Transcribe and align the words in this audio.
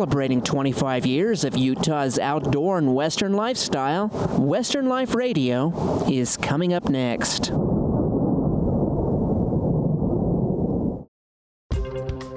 Celebrating 0.00 0.40
25 0.40 1.04
years 1.04 1.44
of 1.44 1.58
Utah's 1.58 2.18
outdoor 2.18 2.78
and 2.78 2.94
Western 2.94 3.34
lifestyle, 3.34 4.08
Western 4.38 4.88
Life 4.88 5.14
Radio 5.14 5.74
is 6.08 6.38
coming 6.38 6.72
up 6.72 6.88
next. 6.88 7.52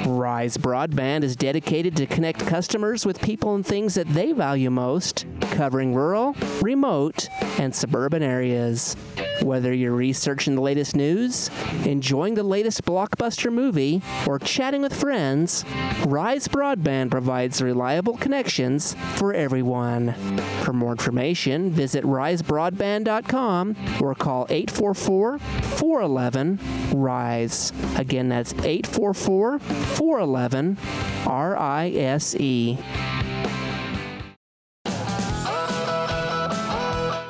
Rise 0.06 0.56
Broadband 0.56 1.22
is 1.22 1.36
dedicated 1.36 1.96
to 1.96 2.06
connect 2.06 2.46
customers 2.46 3.06
with 3.06 3.20
people 3.20 3.54
and 3.54 3.66
things 3.66 3.94
that 3.94 4.08
they 4.08 4.32
value 4.32 4.70
most, 4.70 5.24
covering 5.52 5.94
rural, 5.94 6.36
remote, 6.60 7.28
and 7.58 7.74
suburban 7.74 8.22
areas. 8.22 8.96
Whether 9.42 9.72
you're 9.74 9.92
researching 9.92 10.54
the 10.54 10.60
latest 10.60 10.94
news, 10.96 11.50
enjoying 11.84 12.34
the 12.34 12.42
latest 12.42 12.84
blockbuster 12.84 13.52
movie, 13.52 14.00
or 14.26 14.38
chatting 14.38 14.82
with 14.82 14.94
friends, 14.94 15.64
Rise 16.06 16.48
Broadband 16.48 17.10
provides 17.10 17.60
reliable 17.60 18.16
connections 18.16 18.94
for 19.16 19.34
everyone. 19.34 20.14
For 20.62 20.72
more 20.72 20.92
information, 20.92 21.70
visit 21.70 22.04
risebroadband.com 22.04 23.76
or 24.00 24.14
call 24.14 24.46
844 24.48 25.38
411 25.38 26.58
RISE. 26.92 27.72
Again, 27.96 28.28
that's 28.28 28.52
844 28.54 29.58
411 29.58 30.78
R 31.26 31.56
I 31.56 31.90
S 31.90 32.34
E. 32.36 32.78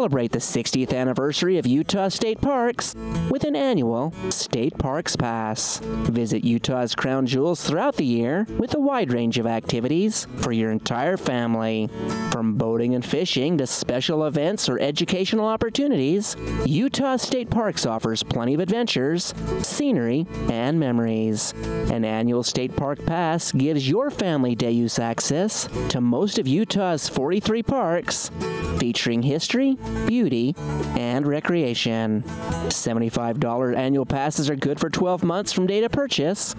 Celebrate 0.02 0.32
the 0.32 0.40
60th 0.40 0.96
anniversary 0.96 1.60
of 1.60 1.68
Utah 1.68 2.10
State 2.10 2.42
Parks 2.42 2.96
with 3.30 3.44
an 3.44 3.56
annual 3.56 4.12
State 4.32 4.76
Parks 4.80 5.16
Pass. 5.16 5.78
Visit 5.78 6.44
Utah's 6.44 6.96
crown 6.96 7.28
jewels 7.28 7.64
throughout 7.64 7.98
the 7.98 8.04
year 8.04 8.48
with 8.58 8.74
a 8.74 8.80
wide 8.80 9.14
range 9.14 9.38
of 9.38 9.46
activities 9.46 10.26
for 10.38 10.52
your 10.52 10.72
entire 10.72 11.18
family. 11.18 11.88
From 12.32 12.56
boating 12.56 12.96
and 12.96 13.06
fishing 13.06 13.60
to 13.60 13.68
special 13.68 14.26
events 14.26 14.68
or 14.68 14.80
educational 14.80 15.46
opportunities, 15.46 16.36
Utah 16.66 17.18
State 17.18 17.52
Parks 17.52 17.86
offers 17.86 18.24
plenty 18.24 18.56
of 18.56 18.60
adventures, 18.60 19.36
scenery, 19.62 20.26
and 20.50 20.80
memories. 20.80 21.54
An 21.92 22.06
annual 22.06 22.42
State 22.42 22.76
Park 22.76 23.06
Pass 23.06 23.52
gives 23.52 23.88
your 23.88 24.10
family 24.10 24.56
day 24.56 24.72
use 24.72 24.98
access 24.98 25.70
to 25.90 26.02
most 26.02 26.40
of 26.40 26.48
Utah's 26.48 27.08
43 27.08 27.62
parks, 27.62 28.32
featuring 28.80 29.22
history, 29.22 29.78
beauty, 30.08 30.56
and 30.98 31.28
recreation. 31.28 32.24
$75 32.24 33.76
annual 33.76 34.06
passes 34.06 34.50
are 34.50 34.56
good 34.56 34.80
for 34.80 34.90
12 34.90 35.24
months 35.24 35.52
from 35.52 35.68
date 35.68 35.84
of 35.84 35.92
purchase. 35.92 36.56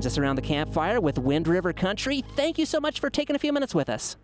Us 0.05 0.17
around 0.17 0.35
the 0.35 0.41
campfire 0.41 0.99
with 0.99 1.17
Wind 1.17 1.47
River 1.47 1.71
Country. 1.71 2.23
Thank 2.35 2.57
you 2.57 2.65
so 2.65 2.79
much 2.79 2.99
for 2.99 3.09
taking 3.09 3.35
a 3.35 3.39
few 3.39 3.53
minutes 3.53 3.73
with 3.73 3.89
us. 3.89 4.17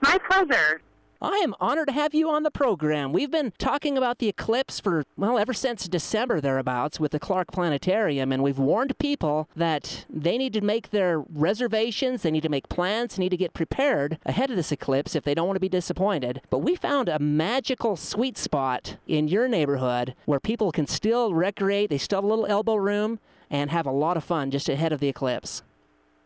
My 0.00 0.18
pleasure. 0.18 0.80
I 1.22 1.38
am 1.38 1.54
honored 1.58 1.88
to 1.88 1.94
have 1.94 2.12
you 2.12 2.28
on 2.28 2.42
the 2.42 2.50
program. 2.50 3.12
We've 3.12 3.30
been 3.30 3.54
talking 3.56 3.96
about 3.96 4.18
the 4.18 4.28
eclipse 4.28 4.78
for, 4.78 5.04
well, 5.16 5.38
ever 5.38 5.54
since 5.54 5.88
December 5.88 6.38
thereabouts 6.38 7.00
with 7.00 7.12
the 7.12 7.18
Clark 7.18 7.50
Planetarium, 7.50 8.30
and 8.30 8.42
we've 8.42 8.58
warned 8.58 8.98
people 8.98 9.48
that 9.56 10.04
they 10.10 10.36
need 10.36 10.52
to 10.52 10.60
make 10.60 10.90
their 10.90 11.20
reservations, 11.20 12.22
they 12.22 12.30
need 12.30 12.42
to 12.42 12.50
make 12.50 12.68
plans, 12.68 13.16
they 13.16 13.22
need 13.22 13.30
to 13.30 13.38
get 13.38 13.54
prepared 13.54 14.18
ahead 14.26 14.50
of 14.50 14.56
this 14.56 14.70
eclipse 14.70 15.16
if 15.16 15.24
they 15.24 15.34
don't 15.34 15.46
want 15.46 15.56
to 15.56 15.60
be 15.60 15.68
disappointed. 15.68 16.42
But 16.50 16.58
we 16.58 16.76
found 16.76 17.08
a 17.08 17.18
magical 17.18 17.96
sweet 17.96 18.36
spot 18.36 18.96
in 19.06 19.26
your 19.26 19.48
neighborhood 19.48 20.14
where 20.26 20.40
people 20.40 20.72
can 20.72 20.86
still 20.86 21.32
recreate, 21.32 21.88
they 21.88 21.98
still 21.98 22.18
have 22.18 22.24
a 22.24 22.28
little 22.28 22.46
elbow 22.46 22.76
room, 22.76 23.18
and 23.54 23.70
have 23.70 23.86
a 23.86 23.92
lot 23.92 24.16
of 24.16 24.24
fun 24.24 24.50
just 24.50 24.68
ahead 24.68 24.92
of 24.92 24.98
the 24.98 25.06
eclipse. 25.06 25.62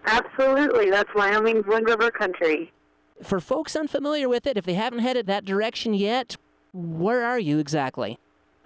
Absolutely. 0.07 0.89
That's 0.89 1.11
Wyoming's 1.15 1.67
Wind 1.67 1.87
River 1.87 2.11
Country. 2.11 2.73
For 3.23 3.39
folks 3.39 3.77
unfamiliar 3.77 4.31
with 4.31 4.47
it, 4.47 4.57
if 4.57 4.65
they 4.65 4.73
haven't 4.73 5.01
headed 5.01 5.27
that 5.27 5.45
direction 5.45 5.93
yet, 5.93 6.39
where 6.73 7.23
are 7.23 7.39
you 7.39 7.59
exactly? 7.59 8.19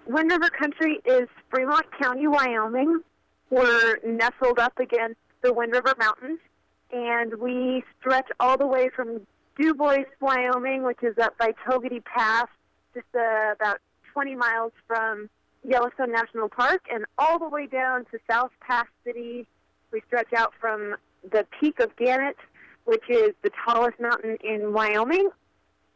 Wind 0.07 0.31
River 0.31 0.49
Country 0.49 0.99
is 1.05 1.27
Fremont 1.49 1.85
County, 2.01 2.25
Wyoming. 2.27 3.01
We're 3.49 3.97
nestled 4.05 4.59
up 4.59 4.79
against 4.79 5.19
the 5.41 5.51
Wind 5.51 5.73
River 5.73 5.93
Mountains, 5.99 6.39
and 6.93 7.33
we 7.39 7.83
stretch 7.99 8.29
all 8.39 8.57
the 8.57 8.67
way 8.67 8.89
from 8.95 9.27
Dubois, 9.59 10.05
Wyoming, 10.21 10.83
which 10.83 11.03
is 11.03 11.17
up 11.17 11.37
by 11.37 11.51
Togwotee 11.67 12.03
Pass, 12.05 12.47
just 12.93 13.07
uh, 13.13 13.51
about 13.59 13.79
20 14.13 14.35
miles 14.35 14.71
from 14.87 15.29
Yellowstone 15.63 16.11
National 16.11 16.49
Park, 16.49 16.81
and 16.91 17.05
all 17.17 17.39
the 17.39 17.49
way 17.49 17.67
down 17.67 18.05
to 18.11 18.19
South 18.29 18.51
Pass 18.61 18.87
City. 19.05 19.47
We 19.91 20.01
stretch 20.07 20.33
out 20.33 20.53
from 20.59 20.95
the 21.31 21.45
peak 21.59 21.79
of 21.79 21.95
Gannett 21.95 22.35
which 22.85 23.03
is 23.09 23.33
the 23.43 23.51
tallest 23.65 23.99
mountain 23.99 24.37
in 24.43 24.73
Wyoming, 24.73 25.29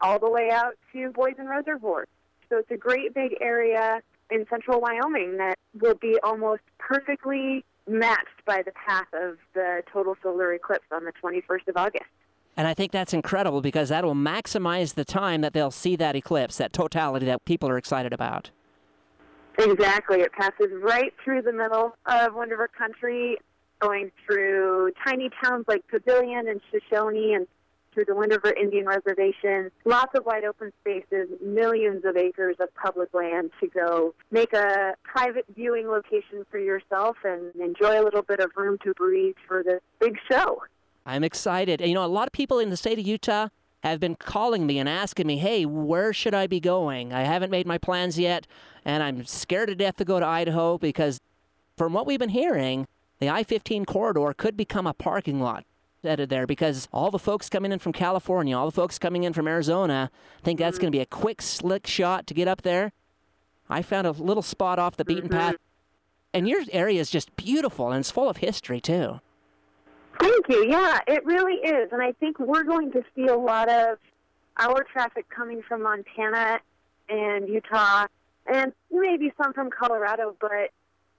all 0.02 0.20
the 0.20 0.30
way 0.30 0.50
out 0.52 0.74
to 0.94 1.12
Boysen 1.12 1.48
Reservoir. 1.48 2.06
So 2.50 2.58
it's 2.58 2.72
a 2.72 2.78
great 2.78 3.14
big 3.14 3.36
area 3.42 4.02
in 4.32 4.46
central 4.50 4.80
Wyoming 4.80 5.38
that 5.38 5.58
will 5.82 5.96
be 5.96 6.18
almost 6.24 6.62
perfectly 6.78 7.64
matched 7.88 8.46
by 8.46 8.62
the 8.62 8.72
path 8.72 9.08
of 9.14 9.38
the 9.54 9.82
total 9.92 10.16
solar 10.22 10.54
eclipse 10.54 10.86
on 10.92 11.06
the 11.06 11.14
21st 11.22 11.68
of 11.68 11.78
August. 11.78 12.06
And 12.56 12.68
I 12.68 12.74
think 12.74 12.92
that's 12.92 13.14
incredible 13.14 13.62
because 13.62 13.90
that 13.90 14.04
will 14.04 14.16
maximize 14.16 14.96
the 14.96 15.06
time 15.06 15.42
that 15.42 15.54
they'll 15.54 15.72
see 15.72 15.96
that 15.98 16.16
eclipse, 16.16 16.58
that 16.58 16.74
totality 16.74 17.26
that 17.28 17.46
people 17.46 17.70
are 17.70 17.78
excited 17.78 18.14
about. 18.14 18.50
Exactly. 19.58 20.22
It 20.22 20.32
passes 20.34 20.72
right 20.82 21.14
through 21.24 21.42
the 21.42 21.54
middle 21.54 21.96
of 22.06 22.34
Wind 22.36 22.52
River 22.52 22.70
Country 22.78 23.38
going 23.80 24.12
through 24.26 24.92
tiny 25.06 25.30
towns 25.44 25.66
like 25.68 25.88
Pavilion 25.88 26.48
and 26.48 26.62
Shoshone 26.72 27.34
and 27.34 27.48
through 27.94 28.06
the 28.06 28.16
Wind 28.16 28.32
River 28.32 28.54
Indian 28.56 28.86
Reservation. 28.86 29.72
Lots 29.86 30.14
of 30.16 30.26
wide 30.26 30.44
open 30.44 30.72
spaces, 30.82 31.30
millions 31.44 32.06
of 32.06 32.16
acres 32.16 32.56
of 32.60 32.74
public 32.76 33.12
land 33.14 33.50
to 33.60 33.68
go 33.68 34.14
make 34.30 34.54
a 34.54 34.94
private 35.04 35.46
viewing 35.56 35.88
location 35.88 36.46
for 36.52 36.60
yourself 36.60 37.18
and 37.24 37.56
enjoy 37.56 38.00
a 38.00 38.04
little 38.04 38.22
bit 38.22 38.40
of 38.40 38.52
room 38.56 38.78
to 38.84 38.94
breathe 38.94 39.36
for 39.48 39.64
this 39.64 39.82
big 40.00 40.18
show. 40.30 40.62
I'm 41.06 41.24
excited. 41.24 41.82
And, 41.82 41.90
You 41.90 41.96
know, 41.96 42.06
a 42.06 42.08
lot 42.08 42.28
of 42.28 42.34
people 42.34 42.60
in 42.60 42.70
the 42.70 42.78
state 42.78 43.00
of 43.00 43.08
Utah 43.08 43.48
have 43.84 44.00
been 44.00 44.16
calling 44.16 44.66
me 44.66 44.80
and 44.80 44.90
asking 44.90 45.28
me, 45.28 45.38
hey, 45.38 45.66
where 45.66 46.14
should 46.14 46.34
I 46.34 46.48
be 46.48 46.60
going? 46.60 47.14
I 47.14 47.22
haven't 47.22 47.52
made 47.52 47.68
my 47.68 47.78
plans 47.78 48.18
yet, 48.18 48.48
and 48.84 49.04
I'm 49.04 49.26
scared 49.26 49.70
to 49.70 49.76
death 49.76 49.98
to 49.98 50.06
go 50.06 50.20
to 50.20 50.26
Idaho 50.26 50.78
because, 50.78 51.20
from 51.78 51.94
what 51.94 52.06
we've 52.06 52.20
been 52.20 52.30
hearing, 52.30 52.88
the 53.20 53.30
I 53.30 53.44
15 53.44 53.86
corridor 53.86 54.34
could 54.34 54.58
become 54.58 54.88
a 54.88 54.94
parking 54.94 55.40
lot 55.40 55.66
headed 56.04 56.30
there 56.30 56.48
because 56.48 56.88
all 56.92 57.12
the 57.12 57.20
folks 57.20 57.50
coming 57.50 57.72
in 57.72 57.80
from 57.80 57.94
California, 57.94 58.58
all 58.58 58.66
the 58.66 58.72
folks 58.72 58.98
coming 58.98 59.24
in 59.24 59.34
from 59.34 59.48
Arizona, 59.48 60.10
think 60.44 60.60
that's 60.60 60.78
going 60.78 60.92
to 60.92 60.96
be 60.96 61.02
a 61.02 61.06
quick, 61.06 61.42
slick 61.42 61.86
shot 61.86 62.28
to 62.28 62.34
get 62.34 62.48
up 62.48 62.62
there. 62.62 62.94
I 63.70 63.82
found 63.82 64.08
a 64.08 64.12
little 64.12 64.44
spot 64.44 64.80
off 64.80 64.96
the 64.96 65.06
beaten 65.06 65.30
mm-hmm. 65.30 65.38
path. 65.38 65.56
And 66.34 66.48
your 66.48 66.62
area 66.72 67.02
is 67.02 67.10
just 67.10 67.36
beautiful 67.36 67.92
and 67.92 68.00
it's 68.00 68.12
full 68.12 68.30
of 68.30 68.38
history, 68.38 68.80
too. 68.80 69.20
Thank 70.20 70.50
you. 70.50 70.66
Yeah, 70.70 71.00
it 71.08 71.26
really 71.26 71.56
is. 71.56 71.90
And 71.92 72.02
I 72.02 72.12
think 72.14 72.40
we're 72.40 72.64
going 72.64 72.92
to 72.92 73.04
see 73.16 73.28
a 73.28 73.36
lot 73.36 73.70
of 73.70 73.98
our 74.58 74.84
traffic 74.84 75.30
coming 75.30 75.62
from 75.62 75.84
Montana 75.84 76.60
and 77.10 77.48
Utah 77.48 78.08
and 78.48 78.74
maybe 78.92 79.32
some 79.42 79.54
from 79.54 79.70
Colorado, 79.70 80.36
but 80.40 80.72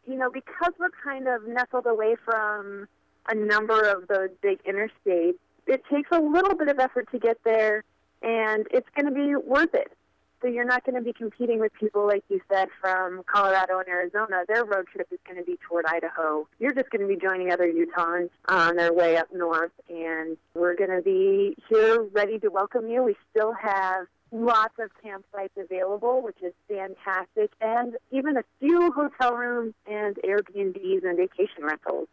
you 0.07 0.17
know, 0.17 0.31
because 0.31 0.73
we're 0.79 0.91
kind 1.05 1.29
of 1.29 1.47
nestled 1.47 1.87
away 1.87 2.17
from 2.25 2.89
a 3.29 3.35
number 3.35 3.83
of 3.83 4.09
those 4.09 4.31
big 4.41 4.59
interstates, 4.65 5.37
it 5.67 5.83
takes 5.93 6.09
a 6.13 6.19
little 6.19 6.55
bit 6.55 6.69
of 6.69 6.79
effort 6.79 7.11
to 7.13 7.19
get 7.19 7.39
there, 7.45 7.85
and 8.23 8.67
it's 8.71 8.89
going 8.97 9.05
to 9.05 9.13
be 9.13 9.37
worth 9.37 9.75
it. 9.75 9.93
So 10.41 10.47
you're 10.47 10.65
not 10.65 10.85
going 10.85 10.95
to 10.95 11.03
be 11.03 11.13
competing 11.13 11.59
with 11.59 11.73
people, 11.75 12.07
like 12.07 12.23
you 12.29 12.41
said, 12.53 12.69
from 12.81 13.23
Colorado 13.27 13.81
and 13.81 13.89
Arizona. 13.89 14.45
Their 14.47 14.65
road 14.65 14.87
trip 14.93 15.09
is 15.11 15.19
going 15.27 15.39
to 15.39 15.45
be 15.45 15.59
toward 15.69 15.85
Idaho. 15.87 16.47
You're 16.61 16.75
just 16.75 16.91
going 16.91 17.03
to 17.03 17.09
be 17.09 17.17
joining 17.17 17.53
other 17.53 17.67
Utahns 17.67 18.31
on 18.49 18.77
their 18.77 18.93
way 18.93 19.17
up 19.17 19.29
north, 19.35 19.73
and 19.89 20.37
we're 20.55 20.77
going 20.77 20.91
to 20.91 21.03
be 21.03 21.57
here 21.69 22.03
ready 22.13 22.39
to 22.39 22.51
welcome 22.51 22.89
you. 22.89 23.03
We 23.03 23.17
still 23.31 23.53
have 23.53 24.07
lots 24.31 24.75
of 24.79 24.91
campsites 25.05 25.57
available, 25.57 26.23
which 26.23 26.37
is 26.41 26.53
fantastic, 26.69 27.51
and 27.61 27.97
even 28.13 28.37
a 28.37 28.45
few 28.61 28.93
hotel 28.93 29.35
rooms 29.35 29.75
and 29.87 30.17
Airbnbs 30.17 31.05
and 31.05 31.17
vacation 31.17 31.65
rentals. 31.65 32.07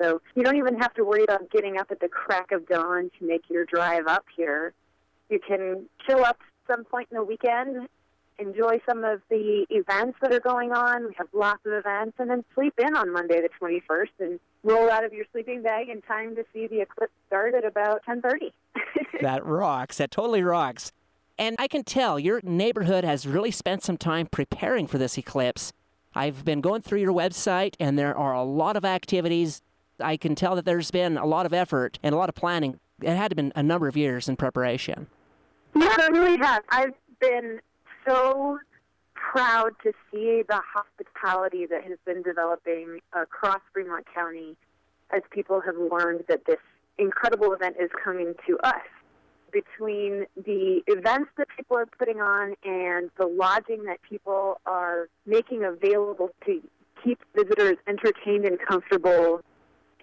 So 0.00 0.22
you 0.34 0.42
don't 0.42 0.56
even 0.56 0.78
have 0.78 0.94
to 0.94 1.04
worry 1.04 1.24
about 1.24 1.50
getting 1.50 1.78
up 1.78 1.90
at 1.90 2.00
the 2.00 2.08
crack 2.08 2.52
of 2.52 2.66
dawn 2.68 3.10
to 3.18 3.26
make 3.26 3.42
your 3.50 3.66
drive 3.66 4.06
up 4.06 4.24
here. 4.34 4.72
You 5.28 5.40
can 5.40 5.86
chill 6.06 6.24
up 6.24 6.38
some 6.66 6.84
point 6.84 7.08
in 7.10 7.16
the 7.16 7.24
weekend, 7.24 7.88
enjoy 8.38 8.80
some 8.88 9.04
of 9.04 9.20
the 9.30 9.66
events 9.70 10.18
that 10.20 10.32
are 10.32 10.40
going 10.40 10.72
on. 10.72 11.06
We 11.08 11.14
have 11.16 11.28
lots 11.32 11.64
of 11.64 11.72
events, 11.72 12.16
and 12.18 12.30
then 12.30 12.44
sleep 12.54 12.74
in 12.78 12.94
on 12.96 13.12
Monday 13.12 13.40
the 13.40 13.48
21st 13.60 14.08
and 14.20 14.40
roll 14.62 14.90
out 14.90 15.04
of 15.04 15.12
your 15.12 15.24
sleeping 15.32 15.62
bag 15.62 15.88
in 15.88 16.02
time 16.02 16.34
to 16.36 16.44
see 16.52 16.66
the 16.66 16.80
eclipse 16.80 17.12
start 17.26 17.54
at 17.54 17.64
about 17.64 18.02
10:30. 18.06 18.52
that 19.20 19.44
rocks. 19.44 19.98
That 19.98 20.10
totally 20.10 20.42
rocks. 20.42 20.92
And 21.38 21.56
I 21.58 21.68
can 21.68 21.84
tell 21.84 22.18
your 22.18 22.40
neighborhood 22.42 23.04
has 23.04 23.26
really 23.26 23.50
spent 23.50 23.82
some 23.82 23.98
time 23.98 24.26
preparing 24.26 24.86
for 24.86 24.98
this 24.98 25.18
eclipse. 25.18 25.72
I've 26.14 26.46
been 26.46 26.62
going 26.62 26.80
through 26.80 27.00
your 27.00 27.12
website, 27.12 27.74
and 27.78 27.98
there 27.98 28.16
are 28.16 28.32
a 28.32 28.42
lot 28.42 28.76
of 28.76 28.86
activities. 28.86 29.60
I 30.00 30.16
can 30.16 30.34
tell 30.34 30.54
that 30.56 30.64
there's 30.64 30.90
been 30.90 31.18
a 31.18 31.26
lot 31.26 31.44
of 31.44 31.52
effort 31.52 31.98
and 32.02 32.14
a 32.14 32.18
lot 32.18 32.30
of 32.30 32.34
planning. 32.34 32.80
It 33.02 33.14
had 33.14 33.28
to 33.28 33.34
been 33.34 33.52
a 33.54 33.62
number 33.62 33.86
of 33.86 33.96
years 33.96 34.28
in 34.28 34.36
preparation. 34.36 35.08
Yeah, 35.80 35.94
it 35.98 36.12
really 36.12 36.38
has. 36.38 36.62
I've 36.70 36.94
been 37.20 37.60
so 38.08 38.58
proud 39.12 39.72
to 39.82 39.92
see 40.10 40.42
the 40.48 40.60
hospitality 40.72 41.66
that 41.66 41.84
has 41.84 41.98
been 42.06 42.22
developing 42.22 43.00
across 43.12 43.60
Fremont 43.74 44.06
County 44.14 44.56
as 45.14 45.20
people 45.30 45.60
have 45.60 45.74
learned 45.76 46.24
that 46.28 46.46
this 46.46 46.60
incredible 46.96 47.52
event 47.52 47.76
is 47.78 47.90
coming 48.02 48.32
to 48.46 48.58
us 48.60 48.86
between 49.52 50.24
the 50.34 50.80
events 50.86 51.28
that 51.36 51.48
people 51.54 51.76
are 51.76 51.86
putting 51.98 52.22
on 52.22 52.54
and 52.64 53.10
the 53.18 53.26
lodging 53.26 53.84
that 53.84 54.00
people 54.00 54.58
are 54.64 55.08
making 55.26 55.62
available 55.62 56.30
to 56.46 56.62
keep 57.04 57.18
visitors 57.34 57.76
entertained 57.86 58.46
and 58.46 58.58
comfortable. 58.66 59.42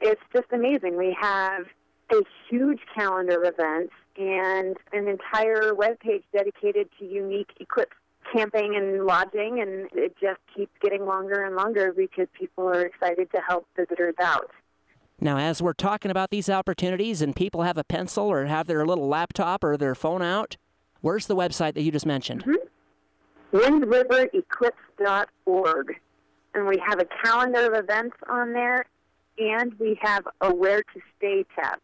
It's 0.01 0.22
just 0.34 0.48
amazing. 0.51 0.98
We 0.98 1.18
have 1.20 1.65
a 2.12 2.22
huge 2.48 2.82
calendar 2.96 3.42
of 3.42 3.53
events 3.58 3.94
and 4.17 4.75
an 4.91 5.08
entire 5.08 5.74
web 5.74 6.00
page 6.00 6.24
dedicated 6.34 6.89
to 7.00 7.05
unique 7.05 7.51
eclipse 7.60 7.96
camping 8.32 8.75
and 8.75 9.05
lodging, 9.05 9.62
and 9.62 9.89
it 9.93 10.15
just 10.20 10.39
keeps 10.55 10.72
getting 10.82 11.05
longer 11.05 11.43
and 11.43 11.55
longer 11.55 11.93
because 11.96 12.27
people 12.34 12.67
are 12.67 12.82
excited 12.82 13.32
to 13.32 13.39
help 13.48 13.67
visitors 13.75 14.15
out. 14.22 14.50
Now, 15.20 15.38
as 15.38 15.62
we're 15.62 15.74
talking 15.74 16.10
about 16.12 16.32
these 16.32 16.50
opportunities 16.50 17.22
and 17.22 17.36
people 17.36 17.63
have 17.63 17.77
a 17.77 17.84
pencil 17.84 18.25
or 18.25 18.46
have 18.46 18.67
their 18.67 18.86
little 18.86 19.08
laptop 19.08 19.63
or 19.63 19.77
their 19.77 19.96
phone 19.96 20.22
out, 20.22 20.58
where's 21.01 21.27
the 21.27 21.36
website 21.36 21.74
that 21.75 21.82
you 21.82 21.91
just 21.91 22.05
mentioned? 22.05 22.43
Mm-hmm. 22.43 23.58
WindRiverEclipse.org. 23.58 26.00
And 26.55 26.67
we 26.67 26.79
have 26.88 27.00
a 27.00 27.08
calendar 27.24 27.72
of 27.72 27.84
events 27.84 28.15
on 28.27 28.53
there, 28.53 28.86
and 29.38 29.74
we 29.79 29.98
have 30.01 30.27
a 30.41 30.53
Where 30.53 30.84
to 30.84 31.01
Stay 31.17 31.46
tab. 31.55 31.79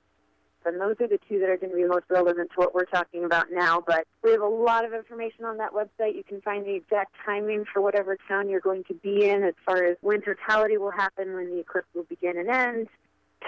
And 0.65 0.79
those 0.79 0.95
are 0.99 1.07
the 1.07 1.19
two 1.27 1.39
that 1.39 1.49
are 1.49 1.57
going 1.57 1.71
to 1.71 1.75
be 1.75 1.85
most 1.85 2.05
relevant 2.09 2.49
to 2.51 2.55
what 2.55 2.73
we're 2.73 2.85
talking 2.85 3.23
about 3.23 3.47
now. 3.51 3.81
But 3.85 4.05
we 4.23 4.31
have 4.31 4.41
a 4.41 4.47
lot 4.47 4.85
of 4.85 4.93
information 4.93 5.45
on 5.45 5.57
that 5.57 5.71
website. 5.71 6.15
You 6.15 6.23
can 6.27 6.41
find 6.41 6.65
the 6.65 6.75
exact 6.75 7.15
timing 7.25 7.65
for 7.71 7.81
whatever 7.81 8.17
town 8.27 8.49
you're 8.49 8.59
going 8.59 8.83
to 8.85 8.93
be 8.93 9.29
in 9.29 9.43
as 9.43 9.53
far 9.65 9.83
as 9.83 9.97
when 10.01 10.21
totality 10.21 10.77
will 10.77 10.91
happen, 10.91 11.33
when 11.33 11.49
the 11.49 11.59
eclipse 11.59 11.87
will 11.93 12.03
begin 12.03 12.37
and 12.37 12.49
end, 12.49 12.87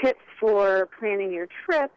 tips 0.02 0.22
for 0.40 0.90
planning 1.00 1.32
your 1.32 1.48
trip. 1.66 1.92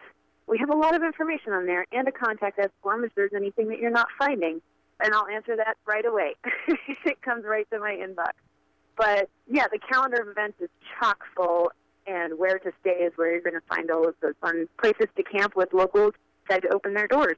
We 0.47 0.59
have 0.59 0.71
a 0.71 0.77
lot 0.77 0.95
of 0.95 1.03
information 1.03 1.53
on 1.53 1.67
there 1.67 1.87
and 1.93 2.07
a 2.07 2.13
contact 2.13 2.59
us 2.59 2.71
form 2.83 3.05
if 3.05 3.15
there's 3.15 3.33
anything 3.35 3.69
that 3.69 3.79
you're 3.79 3.91
not 3.91 4.09
finding. 4.19 4.61
And 5.01 5.15
I'll 5.15 5.27
answer 5.27 5.57
that 5.57 5.77
right 5.87 6.05
away. 6.05 6.35
it 7.05 7.21
comes 7.23 7.45
right 7.45 7.69
to 7.71 7.79
my 7.79 7.93
inbox. 7.93 8.33
But 8.97 9.29
yeah, 9.49 9.67
the 9.71 9.79
calendar 9.79 10.23
of 10.23 10.29
events 10.29 10.61
is 10.61 10.69
chock 10.99 11.25
full, 11.37 11.73
and 12.07 12.39
where 12.39 12.59
to 12.59 12.73
stay 12.81 12.91
is 12.91 13.13
where 13.17 13.33
you're 13.33 13.41
going 13.41 13.55
to 13.55 13.67
find 13.69 13.91
all 13.91 14.07
of 14.09 14.15
those 14.21 14.35
fun 14.41 14.69
places 14.81 15.07
to 15.17 15.23
camp 15.23 15.57
with 15.57 15.73
locals 15.73 16.15
that 16.49 16.65
open 16.73 16.95
their 16.95 17.09
doors. 17.09 17.37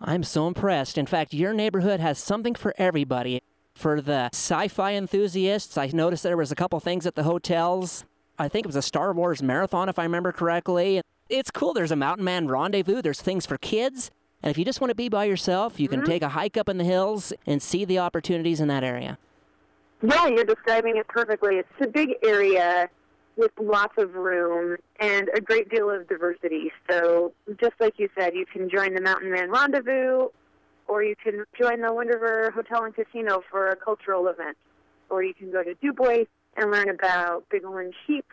I'm 0.00 0.22
so 0.22 0.46
impressed. 0.46 0.96
In 0.96 1.06
fact, 1.06 1.34
your 1.34 1.52
neighborhood 1.52 2.00
has 2.00 2.18
something 2.18 2.54
for 2.54 2.74
everybody. 2.78 3.42
For 3.74 4.00
the 4.00 4.28
sci 4.32 4.68
fi 4.68 4.94
enthusiasts, 4.94 5.78
I 5.78 5.86
noticed 5.92 6.22
there 6.22 6.36
was 6.36 6.52
a 6.52 6.56
couple 6.56 6.80
things 6.80 7.06
at 7.06 7.14
the 7.14 7.22
hotels. 7.22 8.04
I 8.38 8.48
think 8.48 8.64
it 8.64 8.68
was 8.68 8.76
a 8.76 8.82
Star 8.82 9.12
Wars 9.12 9.42
marathon, 9.42 9.88
if 9.88 9.98
I 9.98 10.02
remember 10.02 10.32
correctly. 10.32 11.02
It's 11.28 11.50
cool. 11.50 11.74
There's 11.74 11.92
a 11.92 11.96
Mountain 11.96 12.24
Man 12.24 12.48
rendezvous, 12.48 13.02
there's 13.02 13.20
things 13.20 13.46
for 13.46 13.58
kids. 13.58 14.10
And 14.42 14.50
if 14.50 14.56
you 14.56 14.64
just 14.64 14.80
want 14.80 14.90
to 14.90 14.94
be 14.94 15.10
by 15.10 15.24
yourself, 15.24 15.78
you 15.78 15.86
can 15.86 16.00
mm-hmm. 16.00 16.10
take 16.10 16.22
a 16.22 16.30
hike 16.30 16.56
up 16.56 16.68
in 16.68 16.78
the 16.78 16.84
hills 16.84 17.32
and 17.46 17.62
see 17.62 17.84
the 17.84 17.98
opportunities 17.98 18.58
in 18.58 18.68
that 18.68 18.82
area. 18.82 19.18
Yeah, 20.02 20.28
you're 20.28 20.44
describing 20.44 20.96
it 20.96 21.06
perfectly. 21.08 21.56
It's 21.56 21.68
a 21.82 21.86
big 21.86 22.14
area 22.22 22.88
with 23.36 23.52
lots 23.60 23.94
of 23.96 24.14
room 24.14 24.76
and 24.98 25.28
a 25.34 25.40
great 25.40 25.70
deal 25.70 25.90
of 25.90 26.08
diversity. 26.08 26.72
So, 26.90 27.32
just 27.60 27.74
like 27.80 27.94
you 27.98 28.08
said, 28.18 28.34
you 28.34 28.46
can 28.46 28.68
join 28.68 28.94
the 28.94 29.00
Mountain 29.00 29.30
Man 29.30 29.50
Rendezvous, 29.50 30.28
or 30.88 31.02
you 31.02 31.14
can 31.22 31.44
join 31.58 31.80
the 31.80 31.92
Wind 31.92 32.10
River 32.10 32.50
Hotel 32.54 32.84
and 32.84 32.94
Casino 32.94 33.42
for 33.50 33.68
a 33.68 33.76
cultural 33.76 34.26
event, 34.28 34.56
or 35.08 35.22
you 35.22 35.34
can 35.34 35.50
go 35.50 35.62
to 35.62 35.74
Dubois 35.74 36.24
and 36.56 36.70
learn 36.70 36.88
about 36.88 37.48
big 37.48 37.62
Bighorn 37.62 37.92
sheep, 38.06 38.26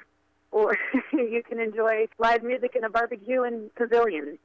or 0.51 0.75
you 1.13 1.43
can 1.47 1.59
enjoy 1.59 2.07
live 2.17 2.43
music 2.43 2.75
and 2.75 2.83
a 2.83 2.89
barbecue 2.89 3.43
and 3.43 3.73
Pavilion. 3.75 4.37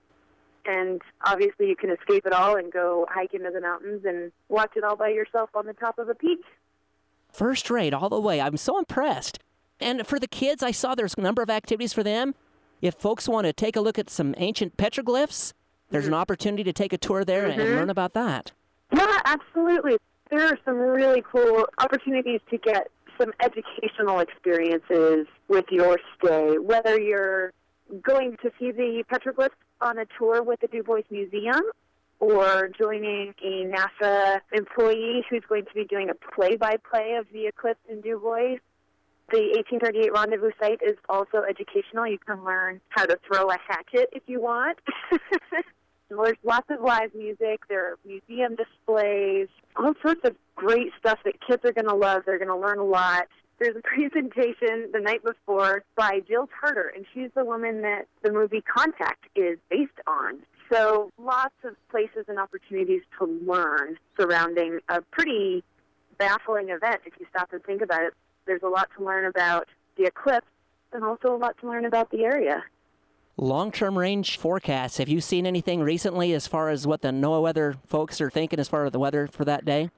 And 0.65 1.03
obviously, 1.25 1.67
you 1.67 1.75
can 1.75 1.91
escape 1.91 2.25
it 2.25 2.33
all 2.33 2.57
and 2.57 2.73
go 2.73 3.07
hike 3.11 3.35
into 3.35 3.51
the 3.51 3.61
mountains 3.61 4.05
and 4.05 4.31
watch 4.49 4.73
it 4.77 4.85
all 4.85 4.95
by 4.95 5.09
yourself 5.09 5.51
on 5.55 5.67
the 5.67 5.73
top 5.73 5.99
of 5.99 6.09
a 6.09 6.15
peak. 6.15 6.39
First 7.33 7.71
rate, 7.71 7.95
all 7.95 8.09
the 8.09 8.21
way. 8.21 8.41
I'm 8.41 8.57
so 8.57 8.79
impressed. 8.79 9.41
And 9.83 10.07
for 10.07 10.19
the 10.19 10.29
kids, 10.29 10.63
I 10.63 10.71
saw 10.71 10.95
there's 10.95 11.15
a 11.15 11.21
number 11.21 11.43
of 11.43 11.51
activities 11.51 11.93
for 11.93 12.03
them. 12.03 12.35
If 12.81 12.95
folks 12.95 13.29
want 13.29 13.47
to 13.47 13.53
take 13.53 13.77
a 13.77 13.81
look 13.81 13.99
at 13.99 14.11
some 14.11 14.35
ancient 14.39 14.77
petroglyphs, 14.77 15.53
there's 15.91 16.07
an 16.07 16.13
mm-hmm. 16.13 16.21
opportunity 16.21 16.65
to 16.65 16.73
take 16.73 16.93
a 16.93 16.99
tour 16.99 17.25
there 17.25 17.47
and 17.47 17.61
mm-hmm. 17.61 17.77
learn 17.77 17.91
about 17.91 18.15
that. 18.15 18.53
Yeah, 18.93 19.19
absolutely. 19.25 19.99
There 20.31 20.47
are 20.47 20.59
some 20.65 20.77
really 20.77 21.23
cool 21.31 21.67
opportunities 21.79 22.41
to 22.51 22.59
get 22.59 22.91
some 23.21 23.33
educational 23.41 24.21
experiences 24.21 25.27
with 25.49 25.67
your 25.71 25.99
stay, 26.17 26.59
whether 26.59 26.99
you're 26.99 27.53
going 28.03 28.37
to 28.43 28.51
see 28.59 28.73
the 28.73 29.05
petroglyphs 29.13 29.51
on 29.81 29.99
a 29.99 30.07
tour 30.19 30.43
with 30.43 30.61
the 30.61 30.69
Dubois 30.69 31.03
Museum 31.11 31.61
or 32.21 32.71
joining 32.81 33.35
a 33.45 33.65
NASA 33.65 34.41
employee 34.53 35.25
who's 35.29 35.43
going 35.49 35.67
to 35.67 35.75
be 35.75 35.85
doing 35.85 36.09
a 36.09 36.15
play-by-play 36.35 37.17
of 37.19 37.27
the 37.33 37.47
eclipse 37.47 37.81
in 37.89 38.01
Dubois. 38.01 38.57
The 39.33 39.39
1838 39.39 40.13
rendezvous 40.13 40.51
site 40.61 40.83
is 40.83 40.99
also 41.09 41.43
educational. 41.49 42.07
You 42.07 42.19
can 42.19 42.45
learn 42.45 42.83
how 42.91 43.07
to 43.07 43.19
throw 43.27 43.49
a 43.49 43.57
hatchet 43.67 44.11
if 44.13 44.23
you 44.27 44.43
want. 44.43 44.79
There's 46.11 46.37
lots 46.45 46.67
of 46.69 46.83
live 46.83 47.15
music. 47.15 47.61
There 47.67 47.93
are 47.93 47.99
museum 48.05 48.57
displays, 48.57 49.49
all 49.75 49.95
sorts 50.03 50.21
of 50.25 50.37
great 50.55 50.93
stuff 50.99 51.19
that 51.25 51.37
kids 51.47 51.65
are 51.65 51.73
going 51.73 51.89
to 51.89 51.95
love. 51.95 52.25
They're 52.27 52.37
going 52.37 52.49
to 52.49 52.57
learn 52.57 52.79
a 52.79 52.85
lot. 52.85 53.27
There's 53.59 53.75
a 53.75 53.81
presentation 53.83 54.91
the 54.93 55.01
night 55.01 55.25
before 55.25 55.83
by 55.97 56.21
Jill 56.29 56.51
Tarter, 56.61 56.93
and 56.95 57.07
she's 57.15 57.31
the 57.35 57.47
woman 57.47 57.81
that 57.81 58.09
the 58.23 58.33
movie 58.33 58.61
Contact 58.61 59.25
is 59.35 59.59
based 59.71 59.93
on. 60.07 60.41
So 60.71 61.11
lots 61.17 61.55
of 61.65 61.75
places 61.91 62.27
and 62.29 62.39
opportunities 62.39 63.01
to 63.19 63.25
learn 63.47 63.97
surrounding 64.21 64.81
a 64.91 65.01
pretty 65.01 65.65
baffling 66.19 66.69
event 66.69 67.01
if 67.07 67.15
you 67.19 67.27
stop 67.31 67.51
and 67.53 67.65
think 67.65 67.81
about 67.81 68.03
it. 68.03 68.13
There's 68.47 68.63
a 68.63 68.69
lot 68.69 68.89
to 68.97 69.05
learn 69.05 69.27
about 69.27 69.69
the 69.97 70.05
eclipse 70.05 70.47
and 70.93 71.05
also 71.05 71.35
a 71.35 71.39
lot 71.39 71.57
to 71.61 71.69
learn 71.69 71.85
about 71.85 72.11
the 72.11 72.25
area. 72.25 72.65
Long 73.37 73.73
term 73.73 73.99
range 73.99 74.37
forecasts. 74.37 74.99
Have 74.99 75.09
you 75.09 75.21
seen 75.21 75.47
anything 75.47 75.83
recently 75.83 76.35
as 76.35 76.47
far 76.47 76.69
as 76.69 76.87
what 76.87 77.01
the 77.01 77.09
NOAA 77.09 77.43
weather 77.43 77.75
folks 77.87 78.21
are 78.21 78.31
thinking 78.31 78.59
as 78.59 78.69
far 78.69 78.85
as 78.85 78.93
the 78.93 78.99
weather 78.99 79.27
for 79.27 79.45
that 79.45 79.65
day? 79.65 79.91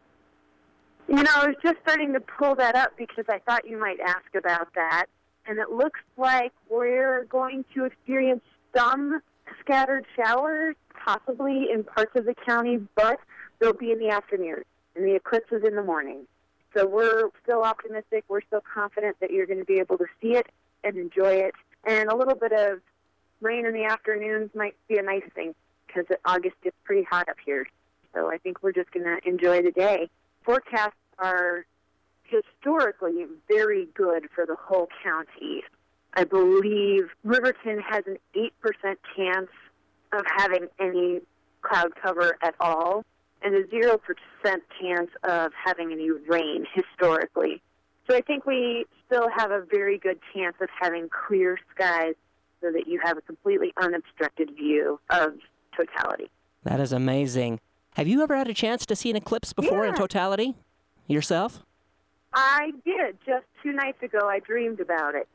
You 1.08 1.16
know, 1.16 1.30
I 1.34 1.48
was 1.48 1.56
just 1.62 1.76
starting 1.82 2.12
to 2.14 2.20
pull 2.20 2.54
that 2.54 2.76
up 2.76 2.92
because 2.96 3.24
I 3.28 3.38
thought 3.40 3.68
you 3.68 3.78
might 3.78 4.00
ask 4.00 4.34
about 4.34 4.72
that. 4.74 5.06
And 5.46 5.58
it 5.58 5.70
looks 5.70 6.00
like 6.16 6.52
we're 6.70 7.24
going 7.24 7.64
to 7.74 7.84
experience 7.84 8.42
some 8.74 9.20
scattered 9.60 10.06
showers, 10.16 10.76
possibly 11.04 11.66
in 11.70 11.84
parts 11.84 12.12
of 12.14 12.24
the 12.24 12.34
county, 12.34 12.78
but 12.94 13.18
they'll 13.58 13.74
be 13.74 13.90
in 13.90 13.98
the 13.98 14.08
afternoon. 14.08 14.62
And 14.96 15.04
the 15.04 15.16
eclipse 15.16 15.52
is 15.52 15.62
in 15.64 15.76
the 15.76 15.82
morning. 15.82 16.26
So 16.76 16.87
we're 16.87 17.31
still 17.43 17.62
optimistic. 17.62 18.25
We're 18.28 18.43
still 18.43 18.62
confident 18.62 19.16
that 19.21 19.31
you're 19.31 19.47
going 19.47 19.61
to 19.61 19.64
be 19.64 19.78
able 19.78 19.99
to 19.99 20.07
see 20.21 20.37
it 20.37 20.47
and 20.83 20.97
enjoy 20.97 21.35
it. 21.35 21.54
And 21.85 22.11
a 22.11 22.16
little 22.16 22.35
bit 22.35 22.52
of 22.52 22.81
rain 23.40 23.66
in 23.66 23.73
the 23.73 23.85
afternoons 23.85 24.50
might 24.54 24.75
be 24.88 24.99
a 24.99 25.02
nice 25.02 25.23
thing 25.35 25.54
because 25.87 26.04
August 26.25 26.57
gets 26.62 26.76
pretty 26.85 27.04
hot 27.04 27.28
up 27.28 27.37
here. 27.45 27.66
So 28.12 28.31
I 28.31 28.38
think 28.38 28.62
we're 28.62 28.73
just 28.73 28.90
going 28.90 29.07
to 29.07 29.28
enjoy 29.28 29.62
the 29.62 29.71
day. 29.71 30.09
Forecasts 30.45 30.97
are 31.19 31.64
historically 32.25 33.26
very 33.49 33.87
good 33.95 34.28
for 34.35 34.47
the 34.47 34.57
whole 34.57 34.88
county. 35.02 35.62
I 36.14 36.25
believe 36.25 37.11
Riverton 37.23 37.81
has 37.81 38.04
an 38.07 38.19
8% 38.35 38.50
chance 39.16 39.50
of 40.12 40.25
having 40.37 40.69
any 40.81 41.21
cloud 41.62 41.93
cover 42.00 42.37
at 42.43 42.54
all 42.61 43.04
and 43.44 43.54
a 43.54 43.62
0% 43.64 43.98
chance 44.80 45.10
of 45.22 45.52
having 45.64 45.92
any 45.92 46.10
rain 46.10 46.66
historically. 46.74 47.62
So 48.08 48.16
I 48.16 48.22
think 48.22 48.46
we 48.46 48.86
still 49.06 49.28
have 49.36 49.50
a 49.50 49.62
very 49.70 49.98
good 49.98 50.18
chance 50.34 50.56
of 50.60 50.68
having 50.80 51.08
clear 51.08 51.58
skies 51.74 52.14
so 52.60 52.72
that 52.72 52.88
you 52.88 53.00
have 53.04 53.18
a 53.18 53.20
completely 53.20 53.72
unobstructed 53.80 54.50
view 54.56 54.98
of 55.10 55.34
totality. 55.76 56.30
That 56.64 56.80
is 56.80 56.92
amazing. 56.92 57.60
Have 57.96 58.08
you 58.08 58.22
ever 58.22 58.36
had 58.36 58.48
a 58.48 58.54
chance 58.54 58.86
to 58.86 58.96
see 58.96 59.10
an 59.10 59.16
eclipse 59.16 59.52
before 59.52 59.86
in 59.86 59.94
totality 59.94 60.56
yourself? 61.06 61.62
I 62.32 62.72
did 62.84 63.18
just 63.24 63.44
two 63.62 63.72
nights 63.72 64.02
ago. 64.02 64.26
I 64.26 64.40
dreamed 64.40 64.80
about 64.80 65.14
it. 65.14 65.28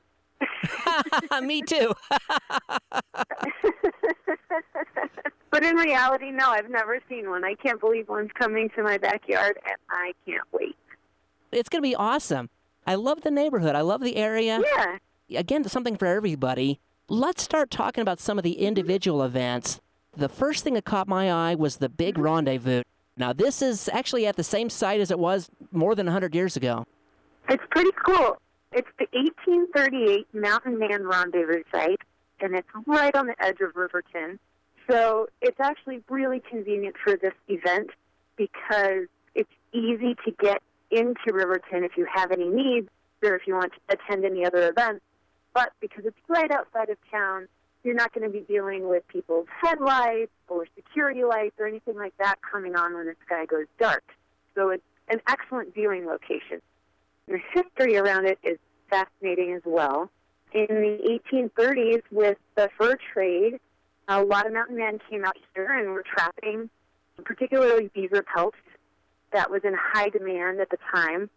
Me 1.44 1.62
too. 1.62 1.94
But 5.52 5.64
in 5.64 5.76
reality, 5.76 6.32
no, 6.32 6.50
I've 6.50 6.70
never 6.70 7.00
seen 7.10 7.30
one. 7.30 7.44
I 7.44 7.56
can't 7.56 7.80
believe 7.80 8.08
one's 8.08 8.32
coming 8.38 8.70
to 8.76 8.84
my 8.84 8.98
backyard, 8.98 9.58
and 9.66 9.78
I 9.90 10.14
can't 10.26 10.44
wait. 10.52 10.76
it's 11.52 11.70
going 11.70 11.82
to 11.82 11.90
be 11.90 11.96
awesome. 11.96 12.50
I 12.86 12.96
love 12.96 13.22
the 13.22 13.32
neighborhood. 13.32 13.76
I 13.76 13.82
love 13.82 14.02
the 14.02 14.16
area. 14.16 14.62
Yeah. 14.64 15.40
Again, 15.40 15.64
something 15.66 15.98
for 15.98 16.06
everybody. 16.06 16.80
Let's 17.08 17.44
start 17.44 17.72
talking 17.72 18.02
about 18.02 18.20
some 18.20 18.38
of 18.38 18.44
the 18.44 18.60
individual 18.60 19.24
events. 19.24 19.80
The 20.16 20.30
first 20.30 20.64
thing 20.64 20.76
that 20.76 20.86
caught 20.86 21.08
my 21.08 21.32
eye 21.32 21.56
was 21.56 21.78
the 21.78 21.90
big 21.90 22.16
mm-hmm. 22.16 22.24
rendezvous. 22.24 22.84
Now, 23.18 23.34
this 23.34 23.62
is 23.62 23.90
actually 23.92 24.26
at 24.28 24.38
the 24.38 24.44
same 24.44 24.70
site 24.70 25.02
as 25.02 25.12
it 25.12 25.20
was 25.20 25.50
more 25.72 25.94
than 25.94 26.06
100 26.06 26.34
years 26.34 26.56
ago. 26.56 26.86
It's 27.50 27.64
pretty 27.72 27.92
cool. 28.06 28.38
It's 28.72 28.88
the 29.00 29.08
1838 29.12 30.28
Mountain 30.34 30.78
Man 30.80 31.06
Rendezvous 31.06 31.64
site, 31.72 32.02
and 32.40 32.56
it's 32.56 32.68
right 32.86 33.14
on 33.16 33.28
the 33.28 33.36
edge 33.44 33.60
of 33.62 33.76
Riverton. 33.76 34.40
So 34.90 35.28
it's 35.42 35.60
actually 35.60 36.02
really 36.10 36.40
convenient 36.40 36.96
for 37.04 37.16
this 37.16 37.34
event 37.48 37.92
because 38.36 39.08
it's 39.36 39.52
easy 39.72 40.16
to 40.26 40.32
get 40.40 40.62
into 40.90 41.32
Riverton 41.32 41.84
if 41.84 41.92
you 41.96 42.08
have 42.12 42.32
any 42.32 42.50
needs 42.50 42.90
or 43.24 43.36
if 43.36 43.44
you 43.46 43.54
want 43.54 43.74
to 43.74 43.96
attend 43.96 44.26
any 44.26 44.46
other 44.46 44.70
events. 44.70 45.02
But 45.54 45.74
because 45.80 46.06
it's 46.06 46.18
right 46.28 46.50
outside 46.52 46.90
of 46.90 46.98
town, 47.12 47.48
you're 47.84 47.96
not 47.96 48.14
going 48.14 48.26
to 48.26 48.32
be 48.32 48.44
dealing 48.52 48.88
with 48.90 49.08
people's 49.08 49.48
headlights 49.62 50.32
or 50.48 50.66
security 50.76 51.24
lights 51.24 51.56
or 51.60 51.68
anything 51.68 51.96
like 51.96 52.18
that 52.18 52.38
coming 52.50 52.76
on 52.76 52.96
when 52.96 53.06
the 53.06 53.16
sky 53.26 53.46
goes 53.46 53.68
dark. 53.80 54.04
So 54.56 54.70
it's 54.70 54.84
an 55.08 55.22
excellent 55.28 55.74
viewing 55.74 56.06
location. 56.06 56.62
The 57.28 57.40
history 57.54 57.98
around 57.98 58.26
it 58.26 58.40
is 58.44 58.58
fascinating 58.90 59.54
as 59.54 59.62
well. 59.66 60.10
In 60.52 60.68
the 60.68 61.20
1830s, 61.32 62.02
with 62.12 62.38
the 62.56 62.70
fur 62.78 62.98
trade, 63.14 63.60
a 64.10 64.24
lot 64.24 64.48
of 64.48 64.54
mountain 64.54 64.78
men 64.78 65.00
came 65.10 65.24
out 65.24 65.38
here 65.54 65.72
and 65.72 65.92
were 65.92 66.04
trapping, 66.04 66.70
particularly 67.24 67.90
beaver 67.94 68.24
pelts. 68.24 68.58
That 69.32 69.52
was 69.52 69.62
in 69.64 69.76
high 69.78 70.10
demand 70.10 70.60
at 70.60 70.72
the 70.72 70.78
time. 70.94 71.30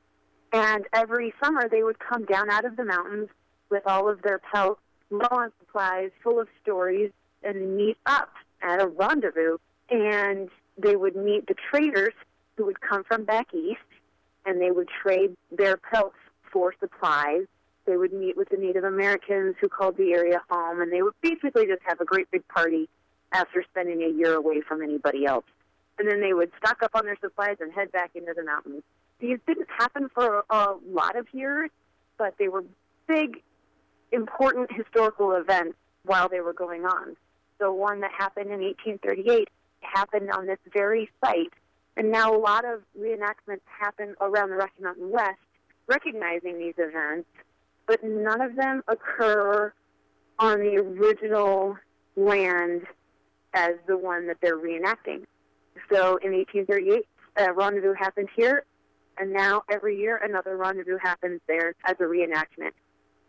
And 0.54 0.86
every 0.94 1.34
summer, 1.42 1.68
they 1.68 1.82
would 1.82 1.98
come 1.98 2.24
down 2.24 2.50
out 2.50 2.64
of 2.64 2.76
the 2.76 2.84
mountains 2.84 3.28
with 3.70 3.82
all 3.86 4.08
of 4.08 4.22
their 4.22 4.38
pelts, 4.38 4.80
low 5.10 5.28
on 5.30 5.52
supplies, 5.60 6.10
full 6.22 6.40
of 6.40 6.48
stories, 6.62 7.10
and 7.42 7.76
meet 7.76 7.98
up 8.06 8.30
at 8.62 8.80
a 8.80 8.86
rendezvous. 8.86 9.58
And 9.90 10.48
they 10.78 10.96
would 10.96 11.16
meet 11.16 11.46
the 11.46 11.54
traders 11.70 12.14
who 12.56 12.64
would 12.66 12.80
come 12.80 13.04
from 13.04 13.24
back 13.24 13.52
east, 13.52 13.80
and 14.46 14.60
they 14.60 14.70
would 14.70 14.88
trade 14.88 15.36
their 15.50 15.76
pelts 15.76 16.16
for 16.50 16.74
supplies. 16.80 17.46
They 17.86 17.96
would 17.96 18.12
meet 18.12 18.36
with 18.36 18.48
the 18.48 18.56
Native 18.56 18.84
Americans 18.84 19.56
who 19.60 19.68
called 19.68 19.96
the 19.96 20.12
area 20.12 20.40
home, 20.48 20.80
and 20.80 20.92
they 20.92 21.02
would 21.02 21.14
basically 21.20 21.66
just 21.66 21.82
have 21.84 22.00
a 22.00 22.04
great 22.04 22.30
big 22.30 22.46
party 22.48 22.88
after 23.32 23.64
spending 23.70 24.02
a 24.02 24.08
year 24.08 24.34
away 24.34 24.60
from 24.60 24.82
anybody 24.82 25.26
else. 25.26 25.44
And 25.98 26.08
then 26.08 26.20
they 26.20 26.32
would 26.32 26.50
stock 26.58 26.82
up 26.82 26.92
on 26.94 27.04
their 27.04 27.16
supplies 27.20 27.56
and 27.60 27.72
head 27.72 27.90
back 27.92 28.10
into 28.14 28.32
the 28.34 28.44
mountains. 28.44 28.82
These 29.18 29.38
didn't 29.46 29.68
happen 29.76 30.08
for 30.14 30.44
a 30.50 30.74
lot 30.90 31.16
of 31.16 31.26
years, 31.32 31.70
but 32.18 32.34
they 32.38 32.48
were 32.48 32.64
big, 33.06 33.42
important 34.10 34.70
historical 34.72 35.32
events 35.32 35.76
while 36.04 36.28
they 36.28 36.40
were 36.40 36.52
going 36.52 36.84
on. 36.84 37.16
So 37.58 37.72
one 37.72 38.00
that 38.00 38.10
happened 38.16 38.50
in 38.50 38.60
1838 38.60 39.48
happened 39.80 40.30
on 40.32 40.46
this 40.46 40.58
very 40.72 41.10
site. 41.24 41.52
And 41.96 42.10
now 42.10 42.34
a 42.34 42.38
lot 42.38 42.64
of 42.64 42.82
reenactments 42.98 43.60
happen 43.66 44.14
around 44.20 44.50
the 44.50 44.56
Rocky 44.56 44.82
Mountain 44.82 45.10
West, 45.10 45.38
recognizing 45.86 46.58
these 46.58 46.74
events, 46.78 47.28
but 47.86 48.02
none 48.02 48.40
of 48.40 48.56
them 48.56 48.82
occur 48.88 49.72
on 50.38 50.60
the 50.60 50.76
original 50.76 51.76
land 52.16 52.82
as 53.54 53.72
the 53.86 53.96
one 53.96 54.26
that 54.26 54.38
they're 54.40 54.58
reenacting. 54.58 55.24
So 55.90 56.16
in 56.16 56.32
1838, 56.32 57.06
a 57.36 57.52
rendezvous 57.52 57.94
happened 57.94 58.28
here, 58.34 58.64
and 59.18 59.32
now 59.32 59.62
every 59.70 59.98
year 59.98 60.16
another 60.22 60.56
rendezvous 60.56 60.98
happens 60.98 61.40
there 61.46 61.74
as 61.86 61.96
a 62.00 62.04
reenactment. 62.04 62.72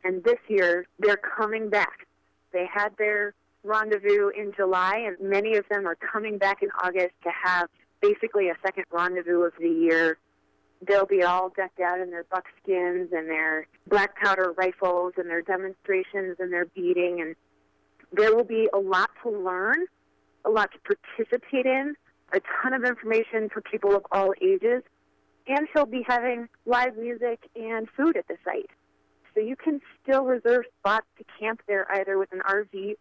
And 0.03 0.24
this 0.24 0.39
year 0.48 0.86
they're 1.00 1.17
coming 1.17 1.69
back. 1.69 2.07
They 2.51 2.65
had 2.72 2.89
their 2.98 3.33
rendezvous 3.63 4.29
in 4.29 4.53
July, 4.55 4.98
and 4.98 5.17
many 5.29 5.55
of 5.55 5.65
them 5.69 5.88
are 5.88 5.95
coming 5.95 6.38
back 6.38 6.62
in 6.62 6.69
August 6.83 7.13
to 7.24 7.31
have 7.43 7.69
basically 8.01 8.50
a 8.50 8.55
second 8.63 8.86
rendezvous 8.91 9.43
of 9.43 9.53
the 9.60 9.69
year. 9.69 10.17
They'll 10.85 11.05
be 11.05 11.23
all 11.23 11.49
decked 11.49 11.79
out 11.79 11.99
in 11.99 12.09
their 12.09 12.25
buckskins 12.25 13.11
and 13.13 13.29
their 13.29 13.67
black 13.87 14.15
powder 14.21 14.53
rifles 14.57 15.13
and 15.17 15.29
their 15.29 15.41
demonstrations 15.41 16.37
and 16.39 16.51
their 16.51 16.65
beating. 16.65 17.21
And 17.21 17.35
there 18.11 18.35
will 18.35 18.43
be 18.43 18.69
a 18.73 18.79
lot 18.79 19.09
to 19.23 19.29
learn, 19.29 19.85
a 20.45 20.49
lot 20.49 20.69
to 20.71 20.95
participate 20.95 21.65
in, 21.65 21.95
a 22.33 22.41
ton 22.61 22.73
of 22.73 22.83
information 22.83 23.49
for 23.49 23.61
people 23.61 23.95
of 23.95 24.05
all 24.11 24.33
ages. 24.41 24.83
And 25.47 25.67
he'll 25.73 25.85
be 25.85 26.03
having 26.07 26.47
live 26.65 26.97
music 26.97 27.49
and 27.55 27.87
food 27.95 28.17
at 28.17 28.27
the 28.27 28.37
site. 28.43 28.69
So 29.33 29.41
you 29.41 29.55
can 29.55 29.81
still 30.01 30.25
reserve 30.25 30.65
spots 30.79 31.07
to 31.17 31.25
camp 31.39 31.61
there 31.67 31.89
either 31.91 32.17
with 32.17 32.31
an 32.31 32.41
RV 32.47 32.95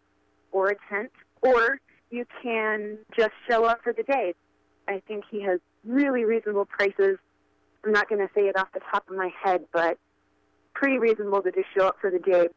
or 0.51 0.69
a 0.69 0.75
tent, 0.89 1.11
or 1.41 1.79
you 2.09 2.25
can 2.41 2.97
just 3.17 3.31
show 3.49 3.65
up 3.65 3.81
for 3.83 3.93
the 3.93 4.03
day. 4.03 4.33
I 4.87 5.01
think 5.07 5.25
he 5.29 5.41
has 5.43 5.59
really 5.85 6.25
reasonable 6.25 6.65
prices. 6.65 7.17
I'm 7.85 7.91
not 7.91 8.07
going 8.07 8.25
to 8.25 8.33
say 8.33 8.41
it 8.41 8.57
off 8.57 8.69
the 8.73 8.79
top 8.91 9.09
of 9.09 9.15
my 9.15 9.29
head, 9.43 9.65
but 9.73 9.97
pretty 10.73 10.97
reasonable 10.97 11.41
to 11.41 11.51
just 11.51 11.67
show 11.77 11.87
up 11.87 11.97
for 11.99 12.09
the 12.09 12.19
day, 12.19 12.47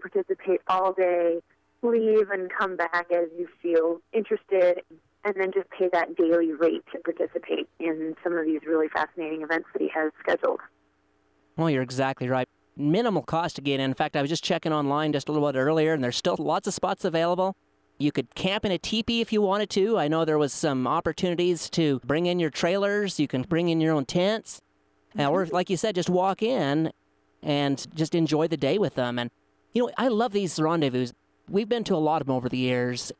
participate 0.00 0.60
all 0.68 0.92
day, 0.92 1.40
leave 1.82 2.30
and 2.30 2.50
come 2.50 2.76
back 2.76 3.06
as 3.12 3.28
you 3.38 3.46
feel 3.62 4.00
interested, 4.12 4.82
and 5.24 5.34
then 5.36 5.52
just 5.52 5.68
pay 5.70 5.88
that 5.92 6.16
daily 6.16 6.52
rate 6.52 6.82
to 6.92 6.98
participate 7.00 7.68
in 7.78 8.14
some 8.24 8.36
of 8.36 8.46
these 8.46 8.60
really 8.66 8.88
fascinating 8.88 9.42
events 9.42 9.68
that 9.72 9.82
he 9.82 9.88
has 9.94 10.12
scheduled. 10.20 10.60
Well, 11.56 11.68
you're 11.68 11.82
exactly 11.82 12.28
right. 12.28 12.48
Minimal 12.76 13.22
cost 13.22 13.56
to 13.56 13.62
get 13.62 13.80
in. 13.80 13.90
In 13.90 13.94
fact, 13.94 14.16
I 14.16 14.22
was 14.22 14.30
just 14.30 14.44
checking 14.44 14.72
online 14.72 15.12
just 15.12 15.28
a 15.28 15.32
little 15.32 15.50
bit 15.52 15.58
earlier, 15.58 15.92
and 15.92 16.02
there's 16.02 16.16
still 16.16 16.36
lots 16.38 16.66
of 16.66 16.72
spots 16.72 17.04
available. 17.04 17.54
You 17.98 18.12
could 18.12 18.34
camp 18.34 18.64
in 18.64 18.72
a 18.72 18.78
teepee 18.78 19.20
if 19.20 19.30
you 19.30 19.42
wanted 19.42 19.68
to. 19.70 19.98
I 19.98 20.08
know 20.08 20.24
there 20.24 20.38
was 20.38 20.54
some 20.54 20.86
opportunities 20.86 21.68
to 21.70 22.00
bring 22.02 22.24
in 22.24 22.38
your 22.40 22.48
trailers. 22.48 23.20
You 23.20 23.28
can 23.28 23.42
bring 23.42 23.68
in 23.68 23.78
your 23.82 23.92
own 23.92 24.06
tents. 24.06 24.62
Or, 25.18 25.46
like 25.46 25.70
you 25.70 25.76
said, 25.76 25.94
just 25.94 26.08
walk 26.10 26.42
in 26.42 26.92
and 27.42 27.86
just 27.94 28.14
enjoy 28.14 28.48
the 28.48 28.56
day 28.56 28.78
with 28.78 28.94
them. 28.94 29.18
And, 29.18 29.30
you 29.74 29.82
know, 29.82 29.90
I 29.98 30.08
love 30.08 30.32
these 30.32 30.58
rendezvous. 30.60 31.08
We've 31.48 31.68
been 31.68 31.84
to 31.84 31.94
a 31.94 31.98
lot 31.98 32.20
of 32.20 32.26
them 32.28 32.36
over 32.36 32.48
the 32.48 32.58
years, 32.58 33.10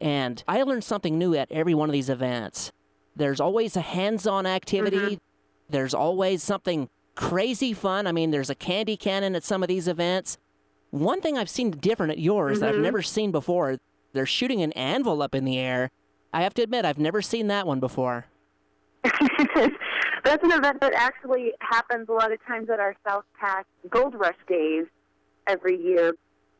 and 0.00 0.42
I 0.48 0.62
learned 0.62 0.84
something 0.84 1.18
new 1.18 1.34
at 1.34 1.50
every 1.52 1.74
one 1.74 1.88
of 1.88 1.92
these 1.92 2.08
events. 2.08 2.72
There's 3.14 3.40
always 3.40 3.76
a 3.76 3.80
hands 3.82 4.26
on 4.26 4.46
activity, 4.46 4.96
Mhm. 5.16 5.20
there's 5.68 5.94
always 5.94 6.42
something 6.42 6.88
crazy 7.14 7.72
fun. 7.72 8.06
I 8.06 8.12
mean, 8.12 8.30
there's 8.30 8.50
a 8.50 8.54
candy 8.54 8.96
cannon 8.96 9.36
at 9.36 9.44
some 9.44 9.62
of 9.62 9.68
these 9.68 9.86
events. 9.86 10.38
One 10.90 11.20
thing 11.20 11.36
I've 11.38 11.50
seen 11.50 11.70
different 11.72 12.12
at 12.12 12.18
yours 12.18 12.60
that 12.60 12.70
I've 12.70 12.74
Mhm. 12.76 12.82
never 12.82 13.02
seen 13.02 13.30
before, 13.30 13.78
they're 14.12 14.26
shooting 14.26 14.62
an 14.62 14.72
anvil 14.72 15.22
up 15.22 15.34
in 15.34 15.44
the 15.44 15.58
air. 15.58 15.90
I 16.32 16.42
have 16.42 16.54
to 16.54 16.62
admit, 16.62 16.84
I've 16.84 16.98
never 16.98 17.20
seen 17.22 17.46
that 17.48 17.66
one 17.66 17.80
before. 17.80 18.26
That's 20.24 20.42
an 20.42 20.52
event 20.52 20.80
that 20.80 20.94
actually 20.94 21.52
happens 21.60 22.08
a 22.08 22.12
lot 22.12 22.32
of 22.32 22.44
times 22.46 22.70
at 22.70 22.80
our 22.80 22.96
South 23.06 23.24
Pass 23.38 23.64
Gold 23.90 24.14
Rush 24.14 24.36
Days 24.48 24.86
every 25.46 25.80
year, 25.80 26.14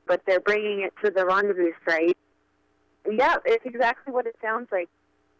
but 0.06 0.20
they're 0.26 0.40
bringing 0.40 0.82
it 0.82 0.92
to 1.04 1.10
the 1.10 1.24
rendezvous 1.24 1.72
site. 1.88 2.18
Yeah, 3.10 3.36
it's 3.46 3.64
exactly 3.64 4.12
what 4.12 4.26
it 4.26 4.36
sounds 4.42 4.68
like. 4.70 4.88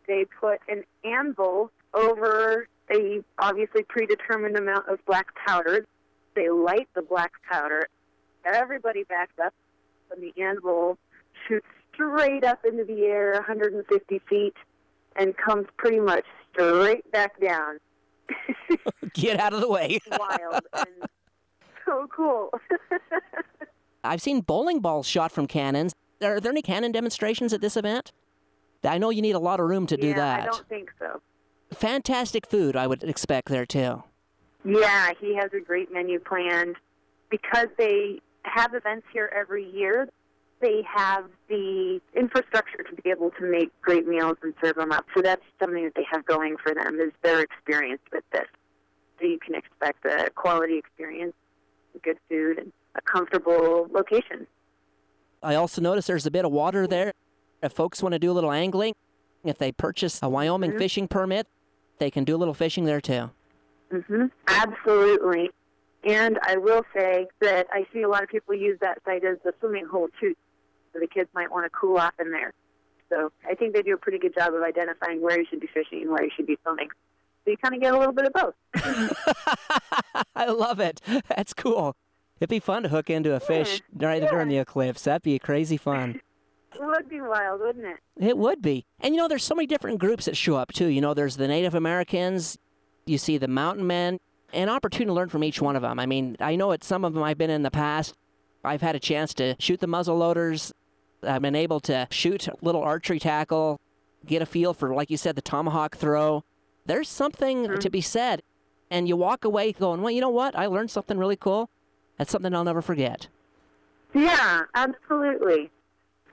They 0.07 0.25
put 0.40 0.61
an 0.69 0.85
anvil 1.05 1.71
over 1.93 2.69
a 2.90 3.23
obviously 3.38 3.83
predetermined 3.83 4.57
amount 4.57 4.88
of 4.88 5.05
black 5.07 5.29
powder. 5.47 5.87
They 6.35 6.49
light 6.49 6.88
the 6.95 7.03
black 7.03 7.33
powder. 7.51 7.88
Everybody 8.45 9.05
backs 9.05 9.35
up, 9.45 9.55
and 10.11 10.23
the 10.23 10.43
anvil 10.43 10.99
shoots 11.47 11.67
straight 11.93 12.45
up 12.45 12.64
into 12.64 12.85
the 12.85 13.03
air, 13.03 13.33
150 13.35 14.21
feet, 14.29 14.55
and 15.17 15.37
comes 15.37 15.67
pretty 15.77 16.01
much 16.01 16.25
straight 16.55 17.11
back 17.12 17.40
down. 17.40 17.79
Get 19.12 19.38
out 19.38 19.53
of 19.53 19.61
the 19.61 19.69
way. 19.69 19.99
Wild 20.11 20.62
and 20.73 21.09
so 21.85 22.07
cool. 22.14 22.51
I've 24.05 24.23
seen 24.23 24.40
bowling 24.40 24.81
balls 24.81 25.07
shot 25.07 25.33
from 25.33 25.47
cannons. 25.47 25.95
Are 26.23 26.40
there 26.40 26.53
any 26.53 26.62
cannon 26.62 26.93
demonstrations 26.93 27.53
at 27.53 27.61
this 27.61 27.77
event? 27.77 28.12
I 28.83 28.99
know 28.99 29.11
you 29.11 29.23
need 29.23 29.35
a 29.35 29.38
lot 29.38 29.61
of 29.61 29.67
room 29.67 29.87
to 29.87 29.97
do 29.97 30.09
yeah, 30.09 30.14
that. 30.14 30.40
I 30.43 30.45
don't 30.47 30.69
think 30.69 30.90
so. 30.99 31.21
Fantastic 31.73 32.47
food, 32.47 32.77
I 32.77 32.87
would 32.87 33.03
expect 33.03 33.49
there 33.49 33.67
too. 33.67 34.03
Yeah, 34.64 35.12
he 35.21 35.35
has 35.37 35.51
a 35.55 35.61
great 35.61 35.93
menu 35.93 36.21
planned. 36.21 36.77
Because 37.31 37.69
they 37.79 38.21
have 38.43 38.75
events 38.75 39.07
here 39.12 39.33
every 39.35 39.69
year, 39.69 40.09
they 40.61 40.83
have 40.87 41.25
the 41.49 42.01
infrastructure 42.14 42.83
to 42.83 43.03
be 43.03 43.11
able 43.11 43.31
to 43.38 43.45
make 43.45 43.71
great 43.83 44.07
meals 44.07 44.37
and 44.43 44.55
serve 44.62 44.77
them 44.77 44.93
up. 44.93 45.05
So 45.14 45.23
that's 45.23 45.43
something 45.61 45.85
that 45.85 45.95
they 45.95 46.07
have 46.11 46.25
going 46.25 46.57
for 46.62 46.75
them 46.75 46.99
is 47.01 47.12
their 47.23 47.40
experience 47.40 48.01
with 48.12 48.25
this. 48.33 48.47
So 49.21 49.27
you 49.27 49.38
can 49.38 49.55
expect 49.55 50.05
a 50.05 50.31
quality 50.35 50.79
experience, 50.79 51.35
good 52.03 52.19
food, 52.29 52.59
and 52.59 52.73
a 52.95 53.01
comfortable 53.03 53.88
location. 53.93 54.47
I 55.43 55.55
also 55.55 55.81
noticed 55.83 56.09
there's 56.09 56.27
a 56.27 56.31
bit 56.31 56.45
of 56.45 56.53
water 56.53 56.87
there. 56.87 57.12
If 57.62 57.73
folks 57.73 58.03
want 58.03 58.14
to 58.14 58.19
do 58.19 58.31
a 58.31 58.35
little 58.35 58.53
angling, 58.53 58.95
if 59.45 59.59
they 59.59 59.73
purchase 59.73 60.23
a 60.23 60.29
Wyoming 60.29 60.73
Mhm. 60.73 60.79
fishing 60.79 61.09
permit, 61.09 61.47
they 61.99 62.11
can 62.11 62.25
do 62.25 62.35
a 62.35 62.38
little 62.38 62.55
fishing 62.55 62.85
there 62.85 63.01
too. 63.01 63.31
hmm 63.90 64.27
Absolutely. 64.49 65.51
And 66.05 66.38
I 66.43 66.57
will 66.57 66.85
say 66.95 67.27
that 67.40 67.67
I 67.71 67.87
see 67.93 68.03
a 68.03 68.09
lot 68.09 68.23
of 68.23 68.29
people 68.29 68.55
use 68.55 68.79
that 68.81 68.99
site 69.05 69.25
as 69.25 69.38
a 69.45 69.53
swimming 69.61 69.87
hole 69.87 70.09
too. 70.21 70.35
So 70.94 71.00
the 71.00 71.09
kids 71.09 71.28
might 71.35 71.50
want 71.50 71.66
to 71.66 71.70
cool 71.70 71.98
off 71.98 72.14
in 72.18 72.30
there. 72.30 72.54
So 73.11 73.33
I 73.48 73.54
think 73.54 73.74
they 73.74 73.83
do 73.83 73.94
a 73.94 73.98
pretty 73.98 74.18
good 74.18 74.35
job 74.35 74.54
of 74.54 74.62
identifying 74.62 75.20
where 75.20 75.38
you 75.38 75.44
should 75.50 75.61
be 75.61 75.66
fishing 75.66 76.02
and 76.02 76.11
where 76.11 76.24
you 76.24 76.30
should 76.35 76.46
be 76.46 76.57
swimming. 76.62 76.88
So 77.44 77.50
you 77.50 77.57
kind 77.59 77.74
of 77.74 77.80
get 77.83 77.92
a 77.92 77.98
little 77.98 78.14
bit 78.14 78.26
of 78.26 78.33
both. 78.33 78.54
I 80.37 80.46
love 80.46 80.80
it. 80.80 81.00
That's 81.28 81.52
cool. 81.52 81.96
It'd 82.40 82.48
be 82.48 82.61
fun 82.61 82.85
to 82.85 82.88
hook 82.88 83.11
into 83.11 83.35
a 83.35 83.40
fish 83.40 83.83
right 83.94 84.22
yeah. 84.22 84.30
during 84.30 84.48
the 84.48 84.59
eclipse. 84.59 85.02
That'd 85.02 85.22
be 85.22 85.38
crazy 85.38 85.76
fun. 85.76 86.20
It 86.74 86.85
would 86.85 87.09
be 87.09 87.20
wild, 87.20 87.61
wouldn't 87.61 87.85
it? 87.85 87.98
It 88.16 88.37
would 88.37 88.61
be. 88.61 88.85
And 88.98 89.14
you 89.14 89.20
know, 89.20 89.28
there's 89.28 89.44
so 89.44 89.54
many 89.54 89.68
different 89.68 90.00
groups 90.00 90.24
that 90.24 90.37
show 90.37 90.57
up 90.57 90.72
too. 90.72 90.87
You 90.87 91.00
know, 91.00 91.14
there's 91.14 91.37
the 91.37 91.46
Native 91.46 91.72
Americans, 91.72 92.59
you 93.07 93.16
see 93.16 93.38
the 93.38 93.46
mountain 93.46 93.87
men, 93.87 94.18
an 94.52 94.68
opportunity 94.68 95.07
to 95.07 95.12
learn 95.12 95.28
from 95.28 95.44
each 95.44 95.62
one 95.62 95.76
of 95.76 95.83
them. 95.83 96.00
I 96.00 96.07
mean, 96.07 96.37
I 96.40 96.57
know 96.57 96.72
at 96.72 96.83
some 96.83 97.04
of 97.04 97.14
them 97.14 97.22
I've 97.22 97.38
been 97.38 97.48
in 97.48 97.62
the 97.62 97.70
past. 97.70 98.16
I've 98.64 98.80
had 98.80 98.96
a 98.96 98.98
chance 98.98 99.35
to 99.35 99.54
shoot 99.61 99.78
the 99.78 99.87
muzzle 99.87 100.16
loaders. 100.16 100.72
I've 101.25 101.43
been 101.43 101.55
able 101.55 101.81
to 101.81 102.07
shoot 102.11 102.49
a 102.49 102.55
little 102.63 102.83
archery 102.83 103.19
tackle, 103.19 103.81
get 104.27 104.43
a 104.43 104.47
feel 104.47 104.75
for, 104.75 104.95
like 104.95 105.11
you 105.11 105.17
said, 105.17 105.37
the 105.37 105.43
tomahawk 105.43 105.97
throw. 105.97 106.45
There's 106.87 107.09
something 107.09 107.79
to 107.79 107.91
be 107.91 108.01
said. 108.01 108.43
And 108.91 109.09
you 109.09 109.17
walk 109.17 109.45
away 109.45 109.73
going, 109.73 110.03
well, 110.03 110.11
you 110.11 110.21
know 110.21 110.29
what? 110.29 110.57
I 110.57 110.67
learned 110.67 110.91
something 110.91 111.19
really 111.19 111.37
cool. 111.37 111.71
That's 112.19 112.31
something 112.31 112.55
I'll 112.55 112.65
never 112.65 112.83
forget. 112.83 113.29
Yeah, 114.15 114.63
absolutely. 114.75 115.71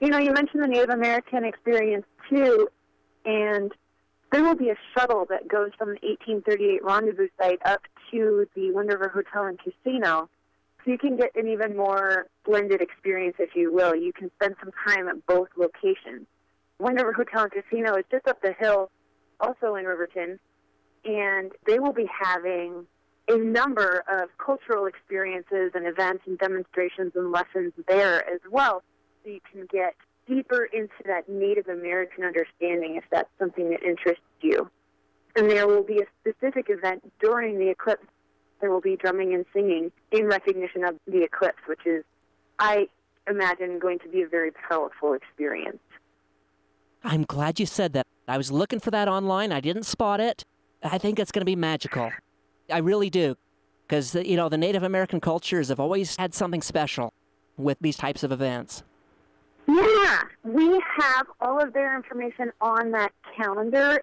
You 0.00 0.08
know, 0.08 0.18
you 0.18 0.32
mentioned 0.32 0.62
the 0.62 0.68
Native 0.68 0.90
American 0.90 1.44
experience 1.44 2.06
too, 2.28 2.68
and 3.24 3.72
there 4.30 4.42
will 4.42 4.54
be 4.54 4.70
a 4.70 4.76
shuttle 4.94 5.26
that 5.30 5.48
goes 5.48 5.70
from 5.76 5.88
the 5.88 5.98
1838 6.02 6.84
rendezvous 6.84 7.28
site 7.38 7.60
up 7.64 7.82
to 8.10 8.46
the 8.54 8.70
Wind 8.72 8.88
River 8.88 9.08
Hotel 9.08 9.46
and 9.46 9.58
Casino. 9.58 10.28
So 10.84 10.90
you 10.90 10.98
can 10.98 11.16
get 11.16 11.34
an 11.36 11.46
even 11.48 11.76
more 11.76 12.26
blended 12.44 12.80
experience, 12.80 13.36
if 13.38 13.54
you 13.54 13.72
will. 13.72 13.94
You 13.94 14.12
can 14.12 14.30
spend 14.40 14.56
some 14.60 14.72
time 14.86 15.08
at 15.08 15.24
both 15.26 15.48
locations. 15.56 16.26
Wind 16.78 16.98
River 16.98 17.12
Hotel 17.12 17.44
and 17.44 17.52
Casino 17.52 17.94
is 17.94 18.04
just 18.10 18.26
up 18.26 18.42
the 18.42 18.52
hill, 18.58 18.90
also 19.38 19.76
in 19.76 19.84
Riverton, 19.84 20.40
and 21.04 21.52
they 21.66 21.78
will 21.78 21.92
be 21.92 22.08
having 22.20 22.86
a 23.28 23.36
number 23.36 24.02
of 24.10 24.28
cultural 24.44 24.86
experiences 24.86 25.70
and 25.74 25.86
events 25.86 26.24
and 26.26 26.36
demonstrations 26.38 27.12
and 27.14 27.30
lessons 27.30 27.72
there 27.86 28.28
as 28.28 28.40
well, 28.50 28.82
so 29.22 29.30
you 29.30 29.40
can 29.52 29.66
get 29.70 29.94
deeper 30.26 30.64
into 30.64 30.92
that 31.06 31.28
Native 31.28 31.68
American 31.68 32.24
understanding 32.24 32.96
if 32.96 33.04
that's 33.12 33.30
something 33.38 33.70
that 33.70 33.82
interests 33.84 34.24
you. 34.40 34.68
And 35.36 35.48
there 35.48 35.68
will 35.68 35.84
be 35.84 36.00
a 36.00 36.06
specific 36.20 36.66
event 36.68 37.12
during 37.20 37.58
the 37.58 37.70
eclipse. 37.70 38.06
There 38.62 38.70
will 38.70 38.80
be 38.80 38.96
drumming 38.96 39.34
and 39.34 39.44
singing 39.52 39.90
in 40.12 40.26
recognition 40.26 40.84
of 40.84 40.94
the 41.08 41.24
eclipse, 41.24 41.58
which 41.66 41.84
is, 41.84 42.04
I 42.60 42.88
imagine, 43.28 43.80
going 43.80 43.98
to 43.98 44.08
be 44.08 44.22
a 44.22 44.28
very 44.28 44.52
powerful 44.52 45.14
experience. 45.14 45.80
I'm 47.02 47.24
glad 47.24 47.58
you 47.58 47.66
said 47.66 47.92
that. 47.94 48.06
I 48.28 48.36
was 48.36 48.52
looking 48.52 48.78
for 48.78 48.92
that 48.92 49.08
online. 49.08 49.50
I 49.50 49.60
didn't 49.60 49.82
spot 49.82 50.20
it. 50.20 50.44
I 50.84 50.96
think 50.96 51.18
it's 51.18 51.32
going 51.32 51.40
to 51.40 51.44
be 51.44 51.56
magical. 51.56 52.12
I 52.72 52.78
really 52.78 53.10
do. 53.10 53.36
Because, 53.86 54.14
you 54.14 54.36
know, 54.36 54.48
the 54.48 54.56
Native 54.56 54.84
American 54.84 55.20
cultures 55.20 55.68
have 55.68 55.80
always 55.80 56.14
had 56.16 56.32
something 56.32 56.62
special 56.62 57.12
with 57.56 57.78
these 57.80 57.96
types 57.96 58.22
of 58.22 58.30
events. 58.30 58.84
Yeah, 59.66 60.22
we 60.44 60.80
have 61.00 61.26
all 61.40 61.60
of 61.60 61.72
their 61.72 61.96
information 61.96 62.52
on 62.60 62.92
that 62.92 63.12
calendar, 63.36 64.02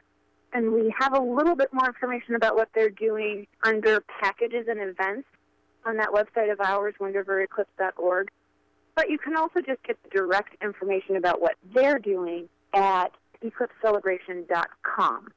and 0.53 0.73
we 0.73 0.93
have 0.97 1.13
a 1.13 1.21
little 1.21 1.55
bit 1.55 1.69
more 1.73 1.87
information 1.87 2.35
about 2.35 2.55
what 2.55 2.69
they're 2.73 2.89
doing 2.89 3.47
under 3.63 4.01
packages 4.21 4.67
and 4.67 4.79
events 4.79 5.27
on 5.85 5.97
that 5.97 6.09
website 6.09 6.51
of 6.51 6.59
ours, 6.59 6.95
windrivereclipse.org. 6.99 8.29
But 8.95 9.09
you 9.09 9.17
can 9.17 9.35
also 9.35 9.61
just 9.61 9.81
get 9.83 9.97
the 10.03 10.09
direct 10.09 10.61
information 10.61 11.15
about 11.15 11.41
what 11.41 11.55
they're 11.73 11.99
doing 11.99 12.49
at 12.73 13.11
eclipsecelebration.com. 13.43 15.27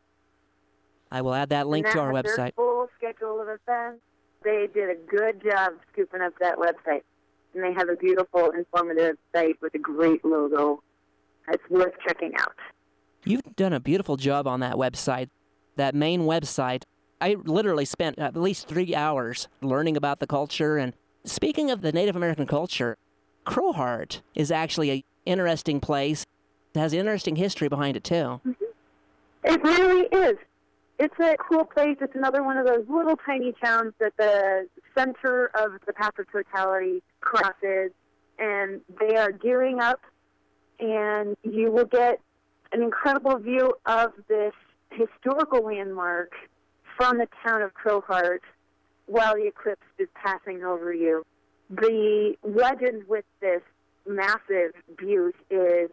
I 1.11 1.21
will 1.21 1.35
add 1.35 1.51
that 1.51 1.69
link 1.69 1.89
to 1.91 2.01
our 2.01 2.13
website. 2.13 2.55
full 2.55 2.89
schedule 2.97 3.41
of 3.41 3.49
events. 3.49 4.01
They 4.43 4.67
did 4.73 4.91
a 4.91 4.95
good 4.95 5.43
job 5.45 5.75
scooping 5.93 6.23
up 6.23 6.33
that 6.41 6.57
website. 6.57 7.03
And 7.55 7.63
they 7.63 7.73
have 7.75 7.91
a 7.91 7.97
beautiful, 7.97 8.51
informative 8.51 9.19
site 9.33 9.61
with 9.61 9.75
a 9.75 9.79
great 9.79 10.25
logo. 10.25 10.83
It's 11.49 11.63
worth 11.69 11.93
checking 12.07 12.35
out. 12.37 12.57
You've 13.25 13.57
done 13.57 13.73
a 13.73 13.81
beautiful 13.81 14.17
job 14.17 14.47
on 14.47 14.61
that 14.61 14.75
website. 14.75 15.29
That 15.77 15.95
main 15.95 16.23
website. 16.23 16.85
I 17.21 17.37
literally 17.45 17.85
spent 17.85 18.19
at 18.19 18.37
least 18.37 18.67
three 18.67 18.95
hours 18.95 19.49
learning 19.61 19.97
about 19.97 20.19
the 20.19 20.27
culture. 20.27 20.77
And 20.77 20.93
speaking 21.25 21.71
of 21.71 21.81
the 21.81 21.93
Native 21.93 22.17
American 22.17 22.47
culture, 22.47 22.99
Crowheart 23.47 24.23
is 24.35 24.51
actually 24.51 24.91
an 24.91 25.03
interesting 25.25 25.81
place. 25.81 26.27
It 26.75 26.81
has 26.81 26.93
interesting 26.93 27.37
history 27.37 27.69
behind 27.69 27.97
it, 27.97 28.05
too. 28.05 28.41
Mm-hmm. 28.47 28.53
It 29.45 29.63
really 29.63 30.07
is. 30.27 30.39
It's 30.99 31.19
a 31.21 31.37
cool 31.37 31.65
place. 31.65 31.97
It's 32.01 32.15
another 32.15 32.43
one 32.43 32.57
of 32.57 32.67
those 32.67 32.85
little 32.89 33.17
tiny 33.17 33.53
towns 33.63 33.93
that 33.99 34.13
the 34.17 34.69
center 34.97 35.51
of 35.55 35.73
the 35.87 35.93
path 35.93 36.19
of 36.19 36.31
totality 36.31 37.03
crosses, 37.21 37.91
and 38.39 38.81
they 39.01 39.17
are 39.17 39.33
gearing 39.33 39.81
up, 39.81 40.01
and 40.79 41.37
you 41.43 41.71
will 41.73 41.87
get 41.87 42.21
an 42.73 42.83
incredible 42.83 43.39
view 43.39 43.75
of 43.87 44.13
this 44.29 44.55
historical 44.91 45.65
landmark 45.65 46.33
from 46.97 47.19
the 47.19 47.29
town 47.47 47.63
of 47.63 47.73
Crowheart 47.75 48.41
while 49.07 49.35
the 49.35 49.47
eclipse 49.47 49.83
is 49.99 50.09
passing 50.15 50.63
over 50.63 50.93
you. 50.93 51.23
The 51.71 52.35
legend 52.43 53.05
with 53.09 53.25
this 53.41 53.63
massive 54.07 54.73
butte 54.99 55.37
is 55.51 55.91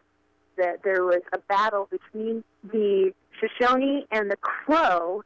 that 0.57 0.83
there 0.83 1.03
was 1.05 1.21
a 1.33 1.39
battle 1.39 1.87
between 1.89 2.43
the 2.63 3.13
Shoshone 3.39 4.05
and 4.11 4.29
the 4.29 4.35
Crow 4.37 5.23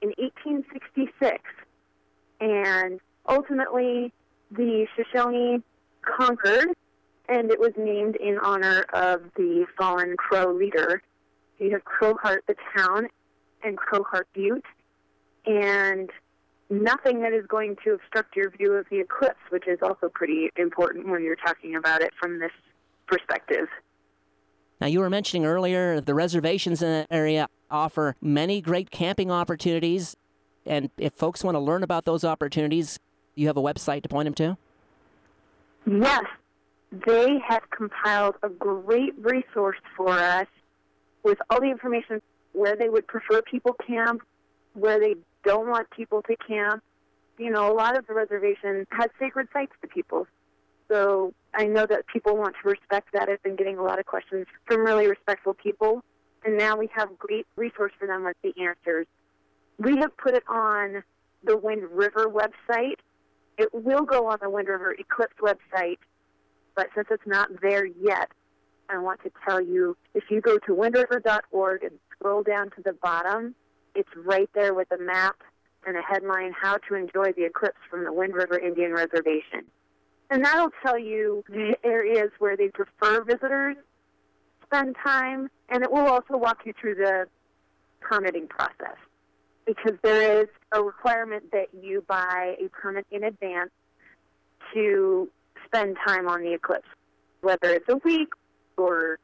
in 0.00 0.12
1866. 0.18 1.38
And 2.40 3.00
ultimately, 3.28 4.12
the 4.50 4.86
Shoshone 4.96 5.62
conquered, 6.02 6.68
and 7.28 7.50
it 7.50 7.58
was 7.58 7.72
named 7.76 8.16
in 8.16 8.38
honor 8.38 8.84
of 8.92 9.22
the 9.36 9.66
fallen 9.76 10.16
Crow 10.16 10.52
leader. 10.52 11.02
You 11.58 11.70
have 11.72 11.82
Crowheart, 11.84 12.40
the 12.46 12.56
town, 12.76 13.08
and 13.62 13.78
Crowheart 13.78 14.24
Butte, 14.34 14.64
and 15.46 16.10
nothing 16.70 17.20
that 17.20 17.32
is 17.32 17.46
going 17.46 17.76
to 17.84 17.92
obstruct 17.92 18.34
your 18.34 18.50
view 18.50 18.72
of 18.72 18.86
the 18.90 19.00
eclipse, 19.00 19.38
which 19.50 19.68
is 19.68 19.78
also 19.82 20.08
pretty 20.08 20.50
important 20.56 21.08
when 21.08 21.22
you're 21.22 21.36
talking 21.36 21.76
about 21.76 22.02
it 22.02 22.12
from 22.20 22.38
this 22.40 22.52
perspective. 23.06 23.68
Now, 24.80 24.88
you 24.88 24.98
were 24.98 25.10
mentioning 25.10 25.46
earlier 25.46 26.00
the 26.00 26.14
reservations 26.14 26.82
in 26.82 26.88
that 26.88 27.06
area 27.10 27.48
offer 27.70 28.16
many 28.20 28.60
great 28.60 28.90
camping 28.90 29.30
opportunities. 29.30 30.16
And 30.66 30.90
if 30.98 31.12
folks 31.12 31.44
want 31.44 31.54
to 31.54 31.60
learn 31.60 31.82
about 31.82 32.04
those 32.04 32.24
opportunities, 32.24 32.98
you 33.34 33.46
have 33.46 33.56
a 33.56 33.62
website 33.62 34.02
to 34.02 34.08
point 34.08 34.26
them 34.26 34.34
to? 34.34 34.56
Yes, 35.86 36.24
they 36.92 37.38
have 37.48 37.62
compiled 37.70 38.36
a 38.42 38.48
great 38.48 39.14
resource 39.18 39.78
for 39.96 40.10
us 40.10 40.46
with 41.22 41.38
all 41.48 41.60
the 41.60 41.70
information 41.70 42.20
where 42.52 42.76
they 42.76 42.88
would 42.88 43.06
prefer 43.06 43.40
people 43.42 43.74
camp, 43.86 44.22
where 44.74 45.00
they 45.00 45.14
don't 45.44 45.68
want 45.68 45.90
people 45.90 46.22
to 46.22 46.36
camp. 46.36 46.82
You 47.38 47.50
know, 47.50 47.72
a 47.72 47.74
lot 47.74 47.96
of 47.96 48.06
the 48.06 48.12
reservation 48.12 48.86
has 48.90 49.08
sacred 49.18 49.48
sites 49.52 49.72
to 49.80 49.88
people. 49.88 50.26
So 50.90 51.32
I 51.54 51.64
know 51.64 51.86
that 51.86 52.06
people 52.06 52.36
want 52.36 52.56
to 52.62 52.68
respect 52.68 53.08
that. 53.14 53.28
I've 53.28 53.42
been 53.42 53.56
getting 53.56 53.78
a 53.78 53.82
lot 53.82 53.98
of 53.98 54.04
questions 54.04 54.46
from 54.66 54.84
really 54.84 55.08
respectful 55.08 55.54
people. 55.54 56.02
And 56.44 56.58
now 56.58 56.76
we 56.76 56.90
have 56.94 57.18
great 57.18 57.46
resource 57.56 57.92
for 57.98 58.06
them 58.06 58.24
with 58.24 58.36
the 58.42 58.52
answers. 58.62 59.06
We 59.78 59.96
have 59.96 60.14
put 60.18 60.34
it 60.34 60.42
on 60.48 61.02
the 61.42 61.56
Wind 61.56 61.84
River 61.90 62.26
website. 62.26 62.96
It 63.56 63.70
will 63.72 64.04
go 64.04 64.26
on 64.26 64.38
the 64.42 64.50
Wind 64.50 64.68
River 64.68 64.94
Eclipse 64.98 65.34
website, 65.40 65.98
but 66.74 66.88
since 66.94 67.08
it's 67.10 67.26
not 67.26 67.48
there 67.60 67.84
yet, 67.84 68.30
I 68.88 68.98
want 68.98 69.22
to 69.22 69.30
tell 69.46 69.60
you 69.60 69.96
if 70.14 70.24
you 70.30 70.40
go 70.40 70.58
to 70.58 70.72
windriver.org 70.74 71.82
and 71.82 71.92
scroll 72.12 72.42
down 72.42 72.70
to 72.70 72.82
the 72.82 72.92
bottom, 72.92 73.54
it's 73.94 74.08
right 74.16 74.50
there 74.54 74.74
with 74.74 74.88
a 74.92 74.98
map 74.98 75.36
and 75.86 75.96
a 75.96 76.02
headline 76.02 76.52
How 76.60 76.78
to 76.88 76.94
Enjoy 76.94 77.32
the 77.32 77.44
Eclipse 77.44 77.78
from 77.90 78.04
the 78.04 78.12
Wind 78.12 78.34
River 78.34 78.58
Indian 78.58 78.92
Reservation. 78.92 79.64
And 80.30 80.44
that'll 80.44 80.70
tell 80.84 80.98
you 80.98 81.44
the 81.48 81.76
areas 81.84 82.30
where 82.38 82.56
they 82.56 82.68
prefer 82.68 83.22
visitors 83.22 83.76
spend 84.64 84.96
time, 85.04 85.50
and 85.68 85.82
it 85.82 85.92
will 85.92 86.06
also 86.06 86.36
walk 86.36 86.60
you 86.64 86.72
through 86.80 86.94
the 86.94 87.26
permitting 88.00 88.48
process 88.48 88.96
because 89.66 89.92
there 90.02 90.42
is 90.42 90.48
a 90.72 90.82
requirement 90.82 91.44
that 91.52 91.66
you 91.78 92.02
buy 92.08 92.56
a 92.58 92.68
permit 92.68 93.06
in 93.10 93.24
advance 93.24 93.70
to 94.72 95.28
spend 95.72 95.96
time 96.06 96.28
on 96.28 96.42
the 96.42 96.52
eclipse, 96.52 96.88
whether 97.40 97.70
it's 97.70 97.88
a 97.88 97.96
week 98.04 98.28
or 98.76 99.18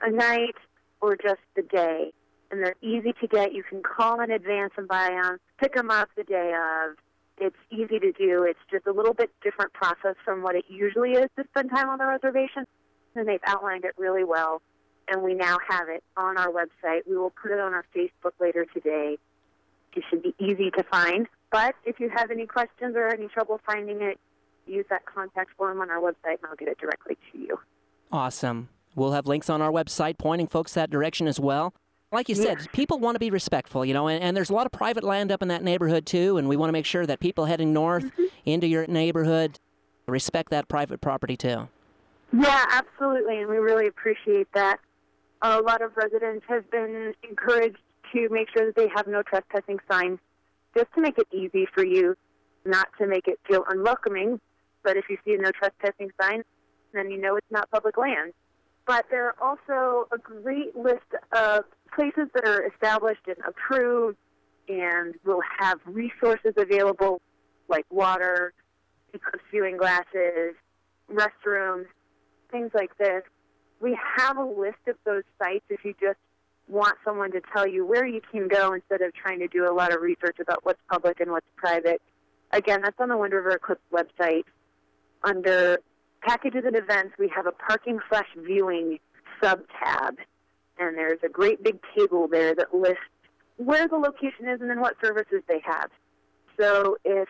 a 0.00 0.10
night 0.10 0.56
or 1.00 1.16
just 1.16 1.40
the 1.56 1.62
day. 1.62 2.12
And 2.50 2.62
they're 2.62 2.76
easy 2.82 3.14
to 3.20 3.26
get. 3.26 3.54
You 3.54 3.62
can 3.62 3.82
call 3.82 4.20
in 4.20 4.30
advance 4.30 4.72
and 4.76 4.86
buy 4.86 5.08
them, 5.10 5.38
pick 5.58 5.74
them 5.74 5.90
up 5.90 6.10
the 6.16 6.24
day 6.24 6.52
of. 6.54 6.96
It's 7.38 7.56
easy 7.70 7.98
to 7.98 8.12
do. 8.12 8.44
It's 8.44 8.58
just 8.70 8.86
a 8.86 8.92
little 8.92 9.14
bit 9.14 9.30
different 9.42 9.72
process 9.72 10.16
from 10.24 10.42
what 10.42 10.54
it 10.54 10.64
usually 10.68 11.12
is 11.12 11.28
to 11.36 11.44
spend 11.50 11.70
time 11.70 11.88
on 11.88 11.98
the 11.98 12.06
reservation. 12.06 12.66
And 13.14 13.26
they've 13.26 13.40
outlined 13.46 13.84
it 13.84 13.92
really 13.96 14.24
well. 14.24 14.60
And 15.08 15.22
we 15.22 15.34
now 15.34 15.56
have 15.68 15.88
it 15.88 16.04
on 16.16 16.36
our 16.36 16.48
website. 16.48 17.00
We 17.08 17.16
will 17.16 17.30
put 17.30 17.50
it 17.50 17.58
on 17.58 17.72
our 17.72 17.84
Facebook 17.96 18.32
later 18.38 18.66
today. 18.66 19.18
It 19.96 20.04
should 20.08 20.22
be 20.22 20.34
easy 20.38 20.70
to 20.72 20.84
find. 20.84 21.26
But 21.50 21.74
if 21.84 22.00
you 22.00 22.10
have 22.14 22.30
any 22.30 22.46
questions 22.46 22.96
or 22.96 23.08
any 23.08 23.28
trouble 23.28 23.60
finding 23.66 24.02
it, 24.02 24.18
use 24.66 24.84
that 24.90 25.04
contact 25.06 25.50
form 25.56 25.80
on 25.80 25.90
our 25.90 26.00
website 26.00 26.38
and 26.38 26.46
I'll 26.48 26.56
get 26.56 26.68
it 26.68 26.78
directly 26.78 27.16
to 27.32 27.38
you. 27.38 27.58
Awesome. 28.10 28.68
We'll 28.94 29.12
have 29.12 29.26
links 29.26 29.48
on 29.48 29.62
our 29.62 29.70
website 29.70 30.18
pointing 30.18 30.46
folks 30.46 30.74
that 30.74 30.90
direction 30.90 31.26
as 31.26 31.40
well. 31.40 31.74
Like 32.10 32.28
you 32.28 32.34
said, 32.34 32.70
people 32.72 32.98
want 32.98 33.14
to 33.14 33.18
be 33.18 33.30
respectful, 33.30 33.86
you 33.86 33.94
know, 33.94 34.06
and, 34.06 34.22
and, 34.22 34.36
there's 34.36 34.50
a 34.50 34.54
lot 34.54 34.66
of 34.66 34.72
private 34.72 35.02
land 35.02 35.32
up 35.32 35.40
in 35.40 35.48
that 35.48 35.62
neighborhood 35.62 36.04
too, 36.04 36.36
and 36.36 36.46
we 36.46 36.56
want 36.56 36.68
to 36.68 36.72
make 36.72 36.84
sure 36.84 37.06
that 37.06 37.20
people 37.20 37.46
heading 37.46 37.72
north 37.72 38.04
mm-hmm. 38.04 38.24
into 38.44 38.66
your 38.66 38.86
neighborhood 38.86 39.58
respect 40.06 40.50
that 40.50 40.68
private 40.68 41.00
property 41.00 41.38
too. 41.38 41.68
Yeah, 42.38 42.64
absolutely, 42.70 43.38
and 43.40 43.48
we 43.48 43.56
really 43.56 43.86
appreciate 43.86 44.48
that. 44.52 44.78
A 45.40 45.62
lot 45.62 45.80
of 45.80 45.96
residents 45.96 46.44
have 46.48 46.70
been 46.70 47.14
encouraged 47.28 47.78
to 48.12 48.28
make 48.30 48.48
sure 48.54 48.66
that 48.66 48.76
they 48.76 48.88
have 48.94 49.06
no 49.06 49.22
trespassing 49.22 49.78
signs, 49.90 50.18
just 50.76 50.92
to 50.94 51.00
make 51.00 51.16
it 51.16 51.26
easy 51.32 51.66
for 51.74 51.84
you, 51.84 52.14
not 52.66 52.88
to 52.98 53.06
make 53.06 53.26
it 53.26 53.40
feel 53.48 53.64
unwelcoming. 53.68 54.38
But 54.82 54.96
if 54.96 55.04
you 55.08 55.16
see 55.24 55.34
a 55.34 55.38
no 55.38 55.50
trespassing 55.50 56.10
sign, 56.20 56.42
then 56.92 57.10
you 57.10 57.20
know 57.20 57.36
it's 57.36 57.50
not 57.50 57.70
public 57.70 57.96
land. 57.96 58.32
But 58.86 59.06
there 59.10 59.26
are 59.28 59.36
also 59.40 60.08
a 60.12 60.18
great 60.18 60.76
list 60.76 61.06
of 61.32 61.64
places 61.94 62.28
that 62.34 62.46
are 62.46 62.66
established 62.66 63.26
and 63.26 63.36
approved 63.46 64.18
and 64.68 65.14
will 65.24 65.42
have 65.58 65.78
resources 65.84 66.54
available 66.56 67.20
like 67.68 67.86
water, 67.90 68.52
eclipse 69.14 69.44
viewing 69.50 69.76
glasses, 69.76 70.54
restrooms, 71.10 71.86
things 72.50 72.70
like 72.74 72.96
this. 72.98 73.22
We 73.80 73.98
have 74.18 74.36
a 74.36 74.44
list 74.44 74.78
of 74.88 74.96
those 75.04 75.24
sites 75.38 75.64
if 75.68 75.84
you 75.84 75.94
just 76.00 76.18
want 76.68 76.96
someone 77.04 77.32
to 77.32 77.40
tell 77.52 77.66
you 77.66 77.84
where 77.84 78.06
you 78.06 78.20
can 78.30 78.48
go 78.48 78.72
instead 78.72 79.02
of 79.02 79.12
trying 79.14 79.40
to 79.40 79.48
do 79.48 79.68
a 79.68 79.74
lot 79.74 79.92
of 79.92 80.00
research 80.00 80.36
about 80.40 80.64
what's 80.64 80.80
public 80.90 81.20
and 81.20 81.30
what's 81.30 81.46
private. 81.56 82.00
Again, 82.52 82.80
that's 82.82 82.98
on 82.98 83.08
the 83.08 83.16
Wind 83.16 83.32
River 83.32 83.50
Eclipse 83.50 83.82
website. 83.92 84.44
Under 85.24 85.78
packages 86.22 86.64
and 86.66 86.76
events, 86.76 87.14
we 87.18 87.28
have 87.34 87.46
a 87.46 87.52
parking 87.52 87.98
slash 88.08 88.28
viewing 88.36 88.98
sub 89.40 89.60
tab 89.82 90.16
and 90.78 90.96
there's 90.96 91.18
a 91.24 91.28
great 91.28 91.62
big 91.62 91.78
table 91.96 92.28
there 92.28 92.54
that 92.54 92.74
lists 92.74 92.98
where 93.56 93.86
the 93.88 93.96
location 93.96 94.48
is 94.48 94.60
and 94.60 94.68
then 94.70 94.80
what 94.80 94.94
services 95.02 95.42
they 95.48 95.60
have. 95.64 95.90
So 96.58 96.96
if 97.04 97.28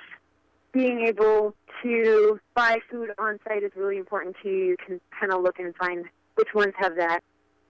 being 0.72 1.04
able 1.06 1.54
to 1.82 2.40
buy 2.54 2.78
food 2.90 3.10
on 3.18 3.38
site 3.46 3.62
is 3.62 3.72
really 3.76 3.98
important 3.98 4.36
to 4.42 4.48
you, 4.48 4.64
you 4.64 4.76
can 4.84 5.00
kind 5.18 5.32
of 5.32 5.42
look 5.42 5.58
and 5.58 5.74
find 5.76 6.06
which 6.36 6.48
ones 6.54 6.72
have 6.78 6.96
that. 6.96 7.20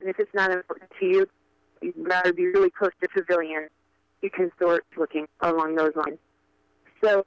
And 0.01 0.09
if 0.09 0.19
it's 0.19 0.33
not 0.35 0.51
important 0.51 0.91
to 1.01 1.07
you, 1.07 1.27
you'd 1.81 1.95
rather 1.97 2.33
be 2.33 2.47
really 2.47 2.71
close 2.71 2.93
to 3.03 3.09
Pavilion, 3.09 3.69
you 4.21 4.31
can 4.31 4.53
start 4.57 4.85
looking 4.97 5.27
along 5.41 5.75
those 5.75 5.93
lines. 5.97 6.19
So 7.03 7.25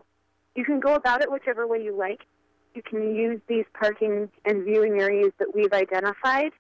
you 0.56 0.64
can 0.64 0.80
go 0.80 0.96
about 0.96 1.22
it 1.22 1.30
whichever 1.30 1.68
way 1.68 1.84
you 1.84 1.96
like. 1.96 2.22
You 2.76 2.82
can 2.82 3.16
use 3.16 3.40
these 3.48 3.66
parking 3.74 4.30
and 4.44 4.66
viewing 4.66 5.02
areas 5.02 5.32
that 5.40 5.56
we've 5.56 5.72
identified 5.72 6.52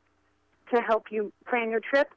to 0.74 0.82
help 0.82 1.08
you 1.12 1.34
plan 1.48 1.70
your 1.70 1.82
trip, 1.82 2.10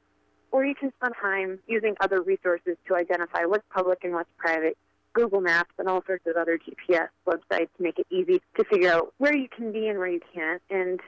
or 0.52 0.64
you 0.64 0.74
can 0.74 0.92
spend 0.96 1.14
time 1.20 1.58
using 1.66 1.96
other 2.00 2.22
resources 2.22 2.76
to 2.86 2.94
identify 2.94 3.44
what's 3.44 3.64
public 3.74 4.04
and 4.04 4.12
what's 4.14 4.30
private. 4.38 4.78
Google 5.14 5.40
Maps 5.40 5.72
and 5.78 5.88
all 5.88 6.02
sorts 6.06 6.24
of 6.28 6.36
other 6.36 6.58
GPS 6.58 7.08
websites 7.26 7.70
make 7.80 7.98
it 7.98 8.06
easy 8.08 8.40
to 8.56 8.64
figure 8.64 8.92
out 8.92 9.12
where 9.18 9.36
you 9.36 9.48
can 9.48 9.72
be 9.72 9.88
and 9.88 9.98
where 9.98 10.08
you 10.08 10.20
can't. 10.32 10.62
And 10.70 11.00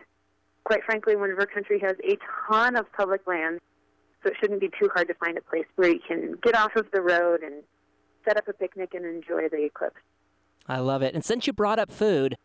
quite 0.64 0.82
frankly, 0.84 1.14
Wind 1.14 1.30
River 1.30 1.46
Country 1.46 1.78
has 1.80 1.94
a 2.02 2.18
ton 2.48 2.76
of 2.76 2.90
public 2.92 3.24
land, 3.28 3.60
so 4.22 4.30
it 4.30 4.36
shouldn't 4.40 4.60
be 4.60 4.68
too 4.68 4.90
hard 4.92 5.06
to 5.08 5.14
find 5.14 5.38
a 5.38 5.42
place 5.42 5.66
where 5.76 5.90
you 5.90 6.00
can 6.06 6.34
get 6.42 6.56
off 6.56 6.74
of 6.74 6.90
the 6.92 7.00
road 7.00 7.42
and 7.42 7.62
set 8.24 8.36
up 8.36 8.48
a 8.48 8.52
picnic 8.52 8.94
and 8.94 9.06
enjoy 9.06 9.48
the 9.48 9.64
eclipse. 9.64 10.00
I 10.66 10.80
love 10.80 11.02
it. 11.02 11.14
And 11.14 11.24
since 11.24 11.46
you 11.46 11.52
brought 11.52 11.78
up 11.78 11.90
food, 11.90 12.36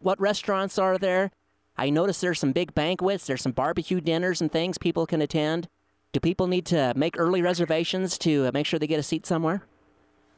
what 0.00 0.20
restaurants 0.20 0.78
are 0.78 0.98
there? 0.98 1.30
I 1.76 1.90
noticed 1.90 2.20
there's 2.20 2.40
some 2.40 2.52
big 2.52 2.74
banquets, 2.74 3.26
there's 3.26 3.42
some 3.42 3.52
barbecue 3.52 4.00
dinners 4.00 4.40
and 4.40 4.50
things 4.50 4.78
people 4.78 5.06
can 5.06 5.22
attend. 5.22 5.68
Do 6.12 6.20
people 6.20 6.46
need 6.46 6.66
to 6.66 6.92
make 6.96 7.18
early 7.18 7.40
reservations 7.40 8.18
to 8.18 8.46
uh, 8.46 8.50
make 8.52 8.66
sure 8.66 8.78
they 8.78 8.86
get 8.86 8.98
a 8.98 9.04
seat 9.04 9.26
somewhere? 9.26 9.62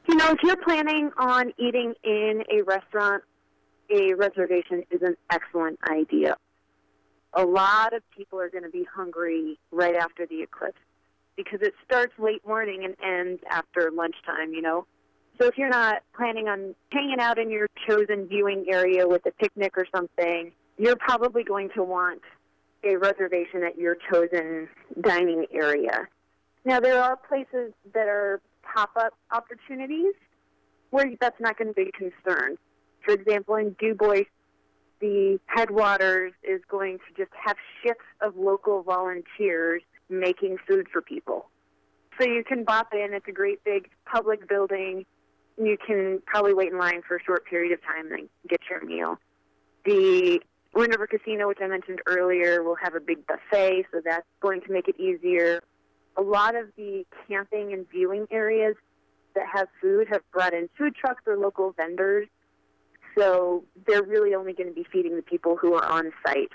You 0.06 0.16
know, 0.16 0.30
if 0.30 0.38
you're 0.42 0.56
planning 0.56 1.10
on 1.16 1.52
eating 1.58 1.94
in 2.04 2.42
a 2.52 2.62
restaurant, 2.62 3.22
a 3.88 4.14
reservation 4.14 4.82
is 4.90 5.00
an 5.02 5.16
excellent 5.30 5.78
idea. 5.90 6.36
A 7.34 7.44
lot 7.44 7.94
of 7.94 8.02
people 8.14 8.38
are 8.38 8.50
going 8.50 8.64
to 8.64 8.70
be 8.70 8.86
hungry 8.94 9.58
right 9.70 9.94
after 9.94 10.26
the 10.26 10.42
eclipse 10.42 10.78
because 11.36 11.60
it 11.62 11.72
starts 11.84 12.12
late 12.18 12.46
morning 12.46 12.84
and 12.84 12.94
ends 13.02 13.42
after 13.48 13.90
lunchtime, 13.90 14.52
you 14.52 14.60
know. 14.60 14.86
So 15.40 15.46
if 15.46 15.56
you're 15.56 15.68
not 15.68 16.02
planning 16.14 16.48
on 16.48 16.74
hanging 16.90 17.18
out 17.20 17.38
in 17.38 17.50
your 17.50 17.66
chosen 17.88 18.26
viewing 18.28 18.66
area 18.68 19.08
with 19.08 19.24
a 19.26 19.32
picnic 19.32 19.72
or 19.76 19.86
something, 19.94 20.52
you're 20.78 20.96
probably 20.96 21.42
going 21.42 21.70
to 21.74 21.82
want 21.82 22.20
a 22.84 22.96
reservation 22.96 23.62
at 23.64 23.78
your 23.78 23.96
chosen 24.10 24.68
dining 25.00 25.46
area. 25.52 26.08
Now, 26.64 26.80
there 26.80 27.02
are 27.02 27.16
places 27.16 27.72
that 27.94 28.08
are 28.08 28.40
pop 28.62 28.90
up 28.96 29.14
opportunities 29.32 30.14
where 30.90 31.06
that's 31.20 31.40
not 31.40 31.56
going 31.58 31.68
to 31.68 31.74
be 31.74 31.88
a 31.88 31.92
concern. 31.92 32.56
For 33.04 33.14
example, 33.14 33.56
in 33.56 33.74
Dubois, 33.80 34.24
the 35.00 35.40
headwaters 35.46 36.32
is 36.44 36.60
going 36.70 36.98
to 36.98 37.14
just 37.16 37.32
have 37.44 37.56
shifts 37.82 38.04
of 38.20 38.36
local 38.36 38.82
volunteers 38.82 39.82
making 40.08 40.58
food 40.68 40.86
for 40.92 41.02
people. 41.02 41.46
So 42.20 42.28
you 42.28 42.44
can 42.44 42.62
bop 42.62 42.88
in. 42.92 43.08
It's 43.12 43.26
a 43.26 43.32
great 43.32 43.64
big 43.64 43.88
public 44.04 44.48
building. 44.48 45.04
You 45.64 45.78
can 45.78 46.20
probably 46.26 46.54
wait 46.54 46.72
in 46.72 46.78
line 46.78 47.02
for 47.06 47.16
a 47.16 47.22
short 47.22 47.46
period 47.46 47.72
of 47.72 47.80
time 47.82 48.10
and 48.12 48.28
get 48.48 48.60
your 48.68 48.84
meal. 48.84 49.18
The 49.84 50.40
Wind 50.74 50.92
River 50.92 51.06
Casino, 51.06 51.46
which 51.48 51.58
I 51.62 51.68
mentioned 51.68 52.00
earlier, 52.06 52.62
will 52.62 52.76
have 52.82 52.94
a 52.94 53.00
big 53.00 53.26
buffet, 53.26 53.86
so 53.92 54.00
that's 54.04 54.26
going 54.40 54.60
to 54.62 54.72
make 54.72 54.88
it 54.88 54.98
easier. 54.98 55.62
A 56.16 56.22
lot 56.22 56.56
of 56.56 56.66
the 56.76 57.04
camping 57.28 57.72
and 57.72 57.88
viewing 57.90 58.26
areas 58.30 58.74
that 59.34 59.46
have 59.52 59.68
food 59.80 60.08
have 60.10 60.22
brought 60.32 60.52
in 60.52 60.68
food 60.76 60.94
trucks 60.96 61.22
or 61.26 61.36
local 61.36 61.72
vendors. 61.72 62.26
So 63.16 63.64
they're 63.86 64.02
really 64.02 64.34
only 64.34 64.54
going 64.54 64.68
to 64.68 64.74
be 64.74 64.86
feeding 64.90 65.16
the 65.16 65.22
people 65.22 65.56
who 65.56 65.74
are 65.74 65.84
on 65.84 66.12
site, 66.26 66.50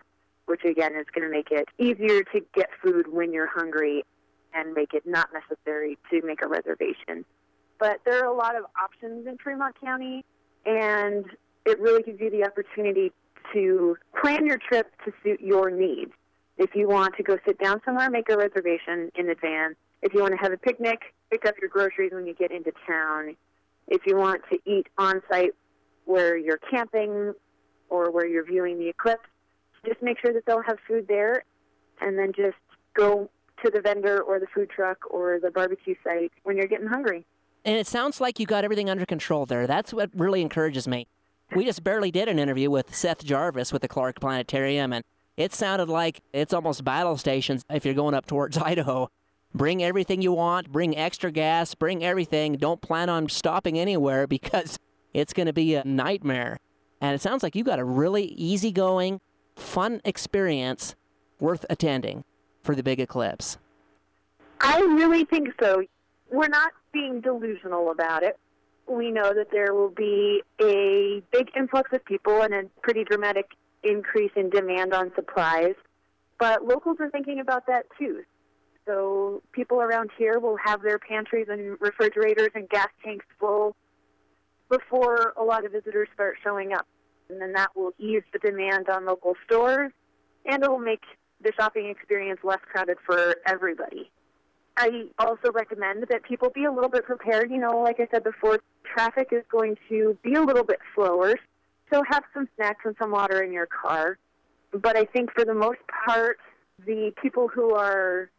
which 0.47 0.65
again 0.65 0.95
is 0.95 1.05
going 1.13 1.25
to 1.25 1.31
make 1.31 1.51
it 1.51 1.69
easier 1.77 2.23
to 2.23 2.41
get 2.53 2.69
food 2.83 3.07
when 3.11 3.31
you're 3.31 3.47
hungry 3.47 4.03
and 4.53 4.73
make 4.73 4.93
it 4.93 5.03
not 5.05 5.29
necessary 5.33 5.97
to 6.09 6.21
make 6.23 6.41
a 6.43 6.47
reservation. 6.47 7.23
But 7.79 7.99
there 8.05 8.23
are 8.23 8.31
a 8.31 8.35
lot 8.35 8.55
of 8.55 8.63
options 8.81 9.27
in 9.27 9.37
Fremont 9.37 9.79
County, 9.79 10.25
and 10.65 11.25
it 11.65 11.79
really 11.79 12.03
gives 12.03 12.19
you 12.19 12.29
the 12.29 12.43
opportunity 12.43 13.11
to 13.53 13.97
plan 14.19 14.45
your 14.45 14.57
trip 14.57 14.91
to 15.05 15.11
suit 15.23 15.39
your 15.41 15.69
needs. 15.69 16.11
If 16.57 16.71
you 16.73 16.87
want 16.87 17.15
to 17.17 17.23
go 17.23 17.37
sit 17.45 17.59
down 17.59 17.81
somewhere, 17.85 18.09
make 18.09 18.29
a 18.29 18.37
reservation 18.37 19.11
in 19.15 19.29
advance. 19.29 19.75
If 20.01 20.13
you 20.13 20.21
want 20.21 20.31
to 20.31 20.37
have 20.37 20.51
a 20.51 20.57
picnic, 20.57 20.99
pick 21.31 21.45
up 21.45 21.55
your 21.61 21.69
groceries 21.69 22.11
when 22.13 22.25
you 22.25 22.33
get 22.33 22.51
into 22.51 22.71
town. 22.87 23.35
If 23.87 24.01
you 24.05 24.17
want 24.17 24.41
to 24.51 24.57
eat 24.65 24.87
on 24.97 25.21
site 25.29 25.51
where 26.05 26.35
you're 26.37 26.59
camping 26.69 27.33
or 27.89 28.11
where 28.11 28.27
you're 28.27 28.45
viewing 28.45 28.79
the 28.79 28.89
eclipse, 28.89 29.27
just 29.85 30.01
make 30.01 30.19
sure 30.19 30.33
that 30.33 30.45
they'll 30.45 30.63
have 30.63 30.77
food 30.87 31.05
there 31.07 31.43
and 32.01 32.17
then 32.17 32.31
just 32.35 32.57
go 32.95 33.29
to 33.63 33.71
the 33.71 33.81
vendor 33.81 34.21
or 34.21 34.39
the 34.39 34.47
food 34.53 34.69
truck 34.69 34.97
or 35.09 35.39
the 35.41 35.51
barbecue 35.51 35.95
site 36.03 36.31
when 36.43 36.57
you're 36.57 36.67
getting 36.67 36.87
hungry. 36.87 37.25
And 37.65 37.75
it 37.75 37.87
sounds 37.87 38.21
like 38.21 38.39
you 38.39 38.45
got 38.45 38.63
everything 38.63 38.89
under 38.89 39.05
control 39.05 39.45
there. 39.45 39.67
That's 39.67 39.93
what 39.93 40.09
really 40.13 40.41
encourages 40.41 40.87
me. 40.87 41.07
We 41.53 41.65
just 41.65 41.83
barely 41.83 42.11
did 42.11 42.27
an 42.27 42.39
interview 42.39 42.69
with 42.69 42.95
Seth 42.95 43.23
Jarvis 43.23 43.71
with 43.71 43.81
the 43.81 43.87
Clark 43.87 44.19
Planetarium, 44.19 44.93
and 44.93 45.03
it 45.37 45.53
sounded 45.53 45.87
like 45.87 46.21
it's 46.33 46.53
almost 46.53 46.83
battle 46.83 47.17
stations 47.17 47.63
if 47.69 47.85
you're 47.85 47.93
going 47.93 48.15
up 48.15 48.25
towards 48.25 48.57
Idaho. 48.57 49.09
Bring 49.53 49.81
everything 49.81 50.21
you 50.21 50.33
want, 50.33 50.71
bring 50.71 50.95
extra 50.97 51.31
gas, 51.31 51.73
bring 51.73 52.03
everything. 52.03 52.53
Don't 52.57 52.81
plan 52.81 53.09
on 53.09 53.29
stopping 53.29 53.79
anywhere 53.79 54.27
because 54.27 54.77
it's 55.13 55.33
going 55.33 55.47
to 55.47 55.53
be 55.53 55.75
a 55.75 55.83
nightmare. 55.83 56.59
And 56.99 57.13
it 57.15 57.21
sounds 57.21 57.43
like 57.43 57.55
you 57.55 57.63
got 57.63 57.79
a 57.79 57.83
really 57.83 58.25
easygoing, 58.25 59.21
fun 59.55 60.01
experience 60.03 60.95
worth 61.39 61.65
attending 61.69 62.23
for 62.63 62.75
the 62.75 62.83
big 62.83 62.99
eclipse. 62.99 63.57
I 64.59 64.79
really 64.79 65.23
think 65.25 65.49
so. 65.59 65.83
We're 66.31 66.47
not 66.47 66.71
being 66.97 67.21
delusional 67.21 67.91
about 67.91 68.23
it. 68.23 68.39
We 68.87 69.11
know 69.11 69.33
that 69.33 69.51
there 69.51 69.73
will 69.73 69.89
be 69.89 70.41
a 70.61 71.21
big 71.31 71.49
influx 71.55 71.91
of 71.93 72.03
people 72.05 72.41
and 72.41 72.53
a 72.53 72.63
pretty 72.81 73.03
dramatic 73.03 73.51
increase 73.83 74.31
in 74.35 74.49
demand 74.49 74.93
on 74.93 75.11
supplies. 75.15 75.75
But 76.39 76.65
locals 76.65 76.97
are 76.99 77.09
thinking 77.09 77.39
about 77.39 77.67
that 77.67 77.85
too. 77.99 78.23
So 78.85 79.43
people 79.51 79.81
around 79.81 80.09
here 80.17 80.39
will 80.39 80.57
have 80.63 80.81
their 80.81 80.97
pantries 80.97 81.47
and 81.49 81.77
refrigerators 81.81 82.49
and 82.55 82.69
gas 82.69 82.87
tanks 83.03 83.25
full 83.39 83.75
before 84.69 85.33
a 85.37 85.43
lot 85.43 85.65
of 85.65 85.73
visitors 85.73 86.07
start 86.13 86.37
showing 86.43 86.73
up. 86.73 86.87
And 87.29 87.41
then 87.41 87.53
that 87.53 87.75
will 87.75 87.91
ease 87.99 88.23
the 88.31 88.39
demand 88.39 88.87
on 88.89 89.05
local 89.05 89.35
stores 89.45 89.91
and 90.45 90.63
it 90.63 90.69
will 90.69 90.79
make 90.79 91.03
the 91.43 91.51
shopping 91.59 91.89
experience 91.89 92.39
less 92.43 92.59
crowded 92.71 92.97
for 93.05 93.35
everybody. 93.45 94.09
I 94.77 95.05
also 95.17 95.51
recommend 95.51 96.05
that 96.09 96.23
people 96.23 96.51
be 96.51 96.65
a 96.65 96.71
little 96.71 96.89
bit 96.89 97.03
prepared. 97.03 97.49
You 97.49 97.57
know, 97.57 97.79
like 97.79 97.99
I 97.99 98.07
said 98.11 98.23
before, 98.23 98.59
traffic 98.83 99.29
is 99.31 99.43
going 99.51 99.75
to 99.89 100.15
be 100.23 100.35
a 100.35 100.41
little 100.41 100.63
bit 100.63 100.77
slower, 100.93 101.33
so 101.91 102.03
have 102.07 102.23
some 102.31 102.47
snacks 102.55 102.81
and 102.85 102.95
some 102.99 103.09
water 103.09 103.41
in 103.41 103.51
your 103.51 103.65
car. 103.65 104.19
But 104.71 104.95
I 104.95 105.05
think 105.05 105.31
for 105.33 105.45
the 105.45 105.55
most 105.55 105.79
part, 106.05 106.37
the 106.85 107.11
people 107.19 107.47
who 107.47 107.73
are 107.73 108.29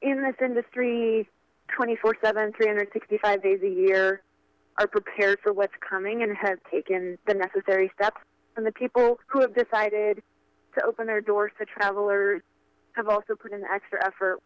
in 0.00 0.22
this 0.22 0.36
industry 0.40 1.28
24 1.76 2.18
7, 2.22 2.52
365 2.52 3.42
days 3.42 3.60
a 3.64 3.68
year 3.68 4.22
are 4.78 4.86
prepared 4.86 5.40
for 5.42 5.52
what's 5.52 5.74
coming 5.88 6.22
and 6.22 6.36
have 6.36 6.58
taken 6.70 7.18
the 7.26 7.34
necessary 7.34 7.90
steps. 7.96 8.20
And 8.56 8.64
the 8.64 8.72
people 8.72 9.18
who 9.26 9.40
have 9.40 9.54
decided 9.56 10.22
to 10.78 10.84
open 10.84 11.06
their 11.06 11.20
doors 11.20 11.50
to 11.58 11.64
travelers 11.64 12.42
have 12.92 13.08
also 13.08 13.34
put 13.34 13.52
in 13.52 13.62
the 13.62 13.72
extra 13.72 14.04
effort. 14.06 14.38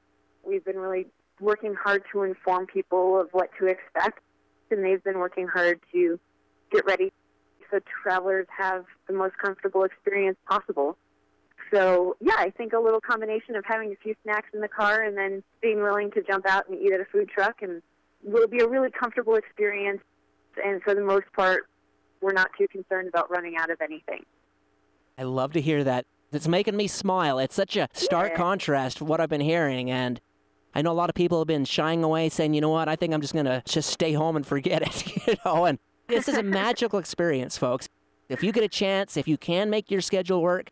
We've 0.42 0.64
been 0.64 0.78
really 0.78 1.06
working 1.40 1.74
hard 1.74 2.02
to 2.12 2.22
inform 2.22 2.66
people 2.66 3.20
of 3.20 3.28
what 3.32 3.50
to 3.58 3.66
expect, 3.66 4.20
and 4.70 4.84
they've 4.84 5.02
been 5.02 5.18
working 5.18 5.46
hard 5.46 5.80
to 5.92 6.18
get 6.70 6.84
ready 6.84 7.12
so 7.70 7.78
travelers 8.02 8.46
have 8.56 8.84
the 9.06 9.12
most 9.12 9.36
comfortable 9.38 9.84
experience 9.84 10.38
possible. 10.48 10.96
So, 11.72 12.16
yeah, 12.20 12.36
I 12.38 12.50
think 12.50 12.72
a 12.72 12.78
little 12.78 13.00
combination 13.00 13.54
of 13.56 13.64
having 13.66 13.92
a 13.92 13.96
few 13.96 14.14
snacks 14.22 14.48
in 14.54 14.60
the 14.60 14.68
car 14.68 15.02
and 15.02 15.18
then 15.18 15.42
being 15.60 15.82
willing 15.82 16.10
to 16.12 16.22
jump 16.22 16.46
out 16.46 16.66
and 16.68 16.80
eat 16.80 16.92
at 16.92 17.00
a 17.00 17.04
food 17.04 17.28
truck 17.28 17.60
and 17.60 17.82
will 18.22 18.48
be 18.48 18.60
a 18.60 18.66
really 18.68 18.88
comfortable 18.90 19.34
experience. 19.34 20.00
And 20.64 20.82
for 20.82 20.94
the 20.94 21.02
most 21.02 21.26
part, 21.36 21.68
we're 22.22 22.32
not 22.32 22.48
too 22.58 22.66
concerned 22.68 23.08
about 23.08 23.30
running 23.30 23.56
out 23.58 23.70
of 23.70 23.80
anything. 23.82 24.24
I 25.18 25.24
love 25.24 25.52
to 25.52 25.60
hear 25.60 25.84
that. 25.84 26.06
It's 26.32 26.48
making 26.48 26.76
me 26.76 26.86
smile. 26.86 27.38
It's 27.38 27.54
such 27.54 27.76
a 27.76 27.88
stark 27.92 28.30
Yeah. 28.30 28.36
contrast 28.36 28.98
to 28.98 29.04
what 29.04 29.20
I've 29.20 29.28
been 29.28 29.40
hearing. 29.40 29.90
And 29.90 30.20
I 30.78 30.82
know 30.82 30.92
a 30.92 30.94
lot 30.94 31.08
of 31.08 31.16
people 31.16 31.40
have 31.40 31.48
been 31.48 31.64
shying 31.64 32.04
away, 32.04 32.28
saying, 32.28 32.54
you 32.54 32.60
know 32.60 32.68
what, 32.68 32.88
I 32.88 32.94
think 32.94 33.12
I'm 33.12 33.20
just 33.20 33.32
going 33.32 33.46
to 33.46 33.64
just 33.66 33.90
stay 33.90 34.12
home 34.12 34.36
and 34.36 34.46
forget 34.46 34.80
it, 34.80 35.26
you 35.26 35.34
know? 35.44 35.64
And 35.64 35.80
this 36.06 36.28
is 36.28 36.36
a 36.36 36.42
magical 36.44 37.00
experience, 37.00 37.58
folks. 37.58 37.88
If 38.28 38.44
you 38.44 38.52
get 38.52 38.62
a 38.62 38.68
chance, 38.68 39.16
if 39.16 39.26
you 39.26 39.36
can 39.36 39.70
make 39.70 39.90
your 39.90 40.00
schedule 40.00 40.40
work, 40.40 40.70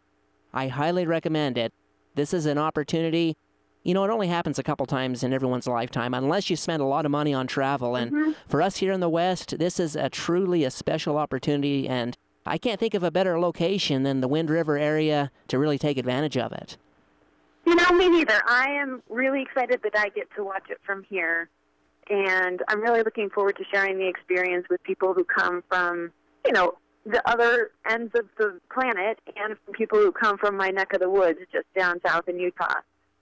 I 0.55 0.69
highly 0.69 1.07
recommend 1.07 1.59
it. 1.59 1.73
This 2.15 2.33
is 2.33 2.47
an 2.47 2.57
opportunity. 2.57 3.37
You 3.83 3.95
know, 3.95 4.05
it 4.05 4.11
only 4.11 4.29
happens 4.29 4.61
a 4.61 4.63
couple 4.63 4.87
times 4.87 5.25
in 5.25 5.33
everyone's 5.33 5.67
lifetime, 5.67 6.15
unless 6.15 6.51
you 6.51 6.55
spend 6.55 6.83
a 6.83 6.87
lot 6.87 7.05
of 7.05 7.11
money 7.11 7.35
on 7.35 7.49
travel. 7.49 7.97
And 7.97 8.13
mm-hmm. 8.13 8.33
for 8.47 8.63
us 8.63 8.77
here 8.77 8.93
in 8.93 9.01
the 9.01 9.09
West, 9.09 9.59
this 9.59 9.81
is 9.81 9.97
a 9.97 10.09
truly 10.09 10.63
a 10.63 10.71
special 10.71 11.19
opportunity. 11.19 11.89
And 11.89 12.17
I 12.47 12.59
can't 12.59 12.79
think 12.79 12.95
of 12.95 13.03
a 13.03 13.11
better 13.11 13.41
location 13.41 14.05
than 14.05 14.21
the 14.21 14.29
Wind 14.29 14.51
River 14.51 14.79
area 14.79 15.33
to 15.49 15.59
really 15.59 15.79
take 15.79 15.99
advantage 15.99 16.37
of 16.37 16.53
it. 16.53 16.77
You 17.67 17.75
know, 17.75 17.91
me 17.91 18.09
neither. 18.09 18.41
I 18.47 18.69
am 18.81 19.03
really 19.09 19.43
excited 19.43 19.81
that 19.83 19.99
I 19.99 20.09
get 20.11 20.29
to 20.37 20.45
watch 20.45 20.65
it 20.71 20.79
from 20.87 21.03
here. 21.03 21.49
And 22.09 22.63
I'm 22.69 22.81
really 22.81 23.03
looking 23.03 23.29
forward 23.29 23.57
to 23.57 23.65
sharing 23.73 23.99
the 23.99 24.07
experience 24.07 24.67
with 24.71 24.81
people 24.85 25.13
who 25.13 25.25
come 25.25 25.65
from, 25.69 26.13
you 26.45 26.53
know, 26.53 26.75
the 27.05 27.21
other 27.29 27.73
ends 27.89 28.13
of 28.17 28.27
the 28.39 28.61
planet 28.73 29.19
and 29.37 29.57
from 29.65 29.75
people 29.75 29.99
who 29.99 30.13
come 30.13 30.39
from 30.39 30.57
my 30.57 30.71
neck 30.71 30.93
of 30.93 31.01
the 31.01 31.11
woods 31.11 31.41
just 31.53 31.67
down 31.77 32.01
south 32.07 32.29
in 32.29 32.39
Utah. 32.39 32.75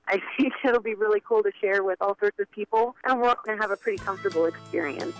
I 0.06 0.20
think 0.36 0.52
it'll 0.62 0.82
be 0.82 0.94
really 0.94 1.22
cool 1.26 1.42
to 1.42 1.50
share 1.62 1.82
with 1.82 2.00
all 2.02 2.16
sorts 2.20 2.38
of 2.38 2.50
people, 2.50 2.94
and 3.04 3.20
we're 3.20 3.34
going 3.46 3.56
to 3.56 3.62
have 3.62 3.70
a 3.70 3.76
pretty 3.76 3.98
comfortable 3.98 4.44
experience. 4.44 5.16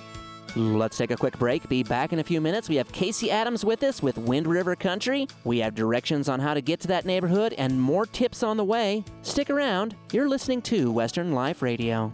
Let's 0.57 0.97
take 0.97 1.11
a 1.11 1.17
quick 1.17 1.37
break. 1.39 1.69
Be 1.69 1.83
back 1.83 2.13
in 2.13 2.21
a 2.21 2.25
few 2.25 2.41
minutes. 2.41 2.69
We 2.69 2.77
have 2.77 2.91
Casey 2.93 3.31
Adams 3.31 3.65
with 3.65 3.83
us 3.83 4.03
with 4.03 4.17
Wind 4.19 4.47
River 4.47 4.77
Country. 4.77 5.27
We 5.43 5.59
have 5.59 5.75
directions 5.75 6.29
on 6.29 6.39
how 6.39 6.55
to 6.55 6.61
get 6.61 6.79
to 6.81 6.89
that 6.89 7.05
neighborhood 7.05 7.55
and 7.59 7.81
more 7.81 8.07
tips 8.07 8.43
on 8.45 8.57
the 8.57 8.65
way. 8.65 9.05
Stick 9.23 9.51
around. 9.51 9.97
You're 10.13 10.29
listening 10.29 10.63
to 10.63 10.93
Western 10.93 11.33
Life 11.33 11.61
Radio. 11.61 12.13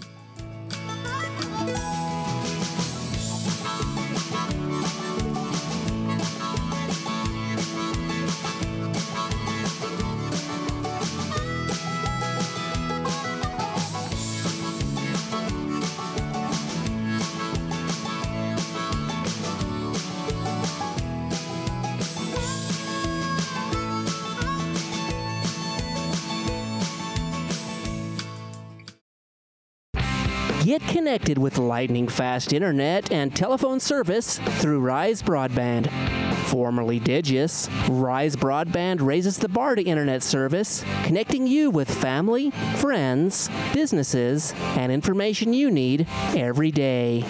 Get 30.71 30.83
connected 30.83 31.37
with 31.37 31.59
lightning 31.59 32.07
fast 32.07 32.53
internet 32.53 33.11
and 33.11 33.35
telephone 33.35 33.81
service 33.81 34.39
through 34.61 34.79
Rise 34.79 35.21
Broadband. 35.21 36.30
Formerly 36.51 36.99
Digis, 36.99 37.71
Rise 37.89 38.35
Broadband 38.35 39.01
raises 39.01 39.39
the 39.39 39.49
bar 39.49 39.77
to 39.77 39.83
internet 39.83 40.21
service, 40.21 40.85
connecting 41.05 41.47
you 41.47 41.71
with 41.71 41.89
family, 41.89 42.51
friends, 42.79 43.49
businesses, 43.73 44.53
and 44.77 44.91
information 44.91 45.53
you 45.53 45.71
need 45.71 46.09
every 46.35 46.73
day. 46.73 47.25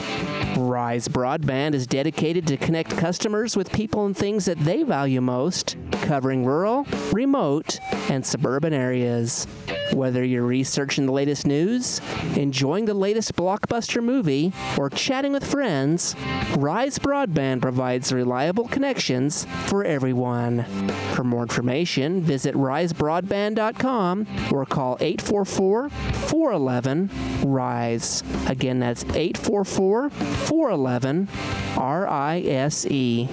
Rise 0.57 1.07
Broadband 1.07 1.75
is 1.75 1.87
dedicated 1.87 2.47
to 2.47 2.57
connect 2.57 2.97
customers 2.97 3.59
with 3.59 3.71
people 3.71 4.07
and 4.07 4.17
things 4.17 4.47
that 4.47 4.59
they 4.61 4.85
value 4.85 5.21
most, 5.21 5.77
covering 5.93 6.47
rural, 6.47 6.87
remote, 7.13 7.79
and 8.09 8.25
suburban 8.25 8.73
areas. 8.73 9.47
Whether 9.93 10.25
you're 10.25 10.47
researching 10.47 11.07
the 11.07 11.13
latest 11.13 11.47
news, 11.47 12.01
enjoying 12.37 12.85
the 12.85 12.95
latest 12.95 13.35
blockbuster 13.35 14.03
movie, 14.03 14.53
or 14.79 14.89
chatting 14.89 15.33
with 15.33 15.45
friends, 15.45 16.15
Rise 16.57 16.99
Broadband 16.99 17.61
provides 17.61 18.13
reliable 18.13 18.69
for 19.11 19.85
everyone. 19.85 20.65
For 21.15 21.25
more 21.25 21.43
information, 21.43 22.21
visit 22.21 22.55
risebroadband.com 22.55 24.27
or 24.53 24.65
call 24.65 24.97
844 25.01 25.89
411 25.89 27.11
RISE. 27.45 28.23
Again, 28.47 28.79
that's 28.79 29.03
844 29.05 30.11
411 30.11 31.29
R 31.77 32.09
I 32.09 32.41
S 32.41 32.87
E. 32.87 33.29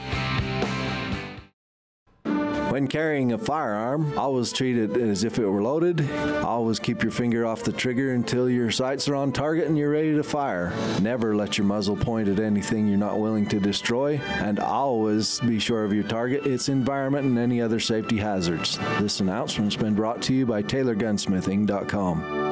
When 2.78 2.88
carrying 2.88 3.32
a 3.32 3.40
firearm, 3.40 4.16
always 4.20 4.54
treat 4.54 4.78
it 4.78 4.96
as 4.98 5.24
if 5.24 5.40
it 5.40 5.48
were 5.48 5.64
loaded. 5.64 6.08
Always 6.44 6.78
keep 6.78 7.02
your 7.02 7.12
finger 7.12 7.44
off 7.44 7.64
the 7.64 7.72
trigger 7.72 8.14
until 8.14 8.48
your 8.48 8.70
sights 8.70 9.10
are 9.10 9.16
on 9.16 9.32
target 9.32 9.66
and 9.66 9.76
you're 9.76 9.90
ready 9.90 10.14
to 10.14 10.22
fire. 10.22 10.72
Never 11.02 11.36
let 11.36 11.58
your 11.58 11.66
muzzle 11.66 11.98
point 11.98 12.28
at 12.28 12.40
anything 12.40 12.88
you're 12.88 13.00
not 13.00 13.20
willing 13.20 13.48
to 13.48 13.60
destroy. 13.60 14.18
And 14.20 14.60
always 14.60 15.40
be 15.40 15.58
sure 15.58 15.86
of 15.86 15.92
your 15.92 16.04
target, 16.04 16.46
its 16.46 16.70
environment, 16.70 17.26
and 17.26 17.40
any 17.40 17.64
other 17.64 17.80
safety 17.80 18.18
hazards. 18.18 18.78
This 19.00 19.22
announcement's 19.22 19.76
been 19.76 19.96
brought 19.96 20.22
to 20.22 20.36
you 20.36 20.46
by 20.46 20.62
TaylorGunsmithing.com. 20.62 22.47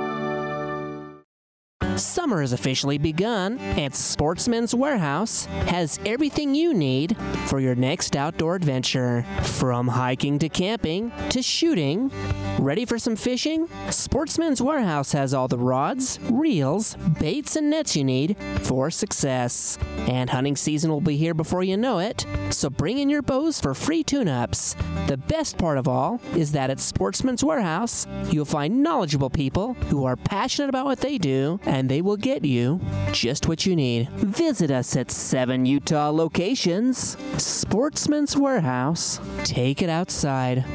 Summer 1.97 2.41
has 2.41 2.51
officially 2.51 2.97
begun, 2.97 3.57
and 3.59 3.95
Sportsman's 3.95 4.75
Warehouse 4.75 5.45
has 5.45 5.99
everything 6.05 6.53
you 6.53 6.73
need 6.73 7.15
for 7.47 7.59
your 7.59 7.75
next 7.75 8.15
outdoor 8.15 8.55
adventure. 8.55 9.25
From 9.43 9.87
hiking 9.87 10.39
to 10.39 10.49
camping 10.49 11.11
to 11.29 11.41
shooting. 11.41 12.11
Ready 12.59 12.85
for 12.85 12.97
some 12.99 13.15
fishing? 13.15 13.69
Sportsman's 13.89 14.61
Warehouse 14.61 15.11
has 15.11 15.33
all 15.33 15.47
the 15.47 15.57
rods, 15.57 16.19
reels, 16.31 16.95
baits, 17.19 17.55
and 17.55 17.69
nets 17.69 17.95
you 17.95 18.03
need 18.03 18.37
for 18.61 18.89
success. 18.89 19.77
And 20.07 20.29
hunting 20.29 20.55
season 20.55 20.91
will 20.91 21.01
be 21.01 21.17
here 21.17 21.33
before 21.33 21.63
you 21.63 21.77
know 21.77 21.99
it, 21.99 22.25
so 22.49 22.69
bring 22.69 22.97
in 22.97 23.09
your 23.09 23.21
bows 23.21 23.59
for 23.59 23.73
free 23.73 24.03
tune 24.03 24.27
ups. 24.27 24.75
The 25.07 25.17
best 25.17 25.57
part 25.57 25.77
of 25.77 25.87
all 25.87 26.19
is 26.35 26.51
that 26.53 26.69
at 26.69 26.79
Sportsman's 26.79 27.43
Warehouse, 27.43 28.07
you'll 28.29 28.45
find 28.45 28.81
knowledgeable 28.83 29.29
people 29.29 29.73
who 29.89 30.05
are 30.05 30.15
passionate 30.15 30.69
about 30.69 30.85
what 30.85 30.99
they 30.99 31.17
do 31.17 31.59
and 31.65 31.84
they 31.89 32.01
will 32.01 32.17
get 32.17 32.43
you 32.43 32.79
just 33.11 33.47
what 33.47 33.65
you 33.65 33.75
need. 33.75 34.09
Visit 34.09 34.71
us 34.71 34.95
at 34.95 35.11
seven 35.11 35.65
Utah 35.65 36.09
locations. 36.09 37.17
Sportsman's 37.37 38.37
Warehouse. 38.37 39.19
Take 39.43 39.81
it 39.81 39.89
outside. 39.89 40.65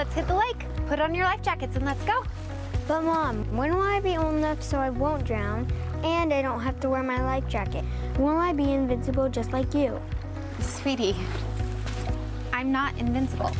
let's 0.02 0.16
hit 0.16 0.28
the 0.28 0.34
lake. 0.34 0.66
Put 0.88 1.00
on 1.00 1.14
your 1.14 1.26
life 1.26 1.44
jackets 1.44 1.76
and 1.76 1.86
let's 1.86 2.04
go. 2.06 2.24
But 2.88 3.04
mom, 3.04 3.46
when 3.56 3.76
will 3.76 3.84
I 3.84 4.00
be 4.00 4.18
old 4.18 4.34
enough 4.34 4.64
so 4.64 4.80
I 4.80 4.90
won't 4.90 5.24
drown 5.26 5.72
and 6.04 6.34
I 6.34 6.42
don't 6.42 6.60
have 6.60 6.80
to 6.80 6.90
wear 6.90 7.04
my 7.04 7.24
life 7.24 7.48
jacket? 7.48 7.86
Will 8.18 8.36
I 8.36 8.52
be 8.52 8.72
invincible 8.72 9.30
just 9.30 9.54
like 9.54 9.76
you? 9.76 10.02
Sweetie, 10.60 11.16
I'm 12.52 12.72
not 12.72 12.98
invincible. 12.98 13.52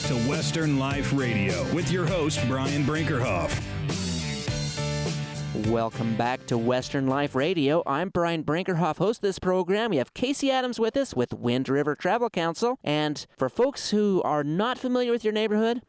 to 0.00 0.14
Western 0.26 0.78
Life 0.78 1.12
Radio 1.12 1.62
with 1.74 1.92
your 1.92 2.06
host, 2.06 2.40
Brian 2.48 2.82
Brinkerhoff. 2.82 3.62
Welcome 5.66 6.16
back 6.16 6.46
to 6.46 6.56
Western 6.56 7.06
Life 7.06 7.34
Radio. 7.34 7.82
I'm 7.86 8.08
Brian 8.08 8.42
Brinkerhoff, 8.42 8.96
host 8.96 9.18
of 9.18 9.22
this 9.22 9.38
program. 9.38 9.90
We 9.90 9.98
have 9.98 10.14
Casey 10.14 10.50
Adams 10.50 10.80
with 10.80 10.96
us 10.96 11.14
with 11.14 11.34
Wind 11.34 11.68
River 11.68 11.94
Travel 11.94 12.30
Council. 12.30 12.78
And 12.82 13.26
for 13.36 13.50
folks 13.50 13.90
who 13.90 14.22
are 14.24 14.42
not 14.42 14.78
familiar 14.78 15.12
with 15.12 15.24
your 15.24 15.34
neighborhood, 15.34 15.82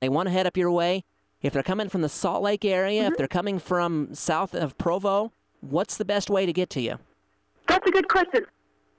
they 0.00 0.08
want 0.08 0.26
to 0.26 0.32
head 0.32 0.48
up 0.48 0.56
your 0.56 0.72
way. 0.72 1.04
If 1.40 1.52
they're 1.52 1.62
coming 1.62 1.88
from 1.88 2.02
the 2.02 2.08
Salt 2.08 2.42
Lake 2.42 2.64
area, 2.64 3.02
mm-hmm. 3.02 3.12
if 3.12 3.18
they're 3.18 3.28
coming 3.28 3.60
from 3.60 4.14
south 4.14 4.52
of 4.54 4.76
Provo, 4.78 5.32
what's 5.60 5.96
the 5.96 6.04
best 6.04 6.28
way 6.28 6.44
to 6.44 6.52
get 6.52 6.70
to 6.70 6.80
you? 6.80 6.98
That's 7.68 7.86
a 7.86 7.92
good 7.92 8.08
question. 8.08 8.46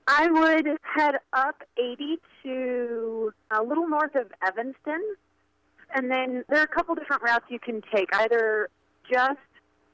I 0.06 0.28
would 0.30 0.78
head 0.82 1.16
up 1.32 1.62
80 1.76 2.18
to 2.44 3.32
a 3.50 3.62
little 3.62 3.88
north 3.88 4.14
of 4.14 4.30
Evanston. 4.46 5.02
And 5.94 6.10
then 6.10 6.44
there 6.48 6.60
are 6.60 6.64
a 6.64 6.68
couple 6.68 6.94
different 6.94 7.22
routes 7.22 7.44
you 7.48 7.58
can 7.58 7.82
take. 7.94 8.08
Either 8.14 8.68
just 9.10 9.38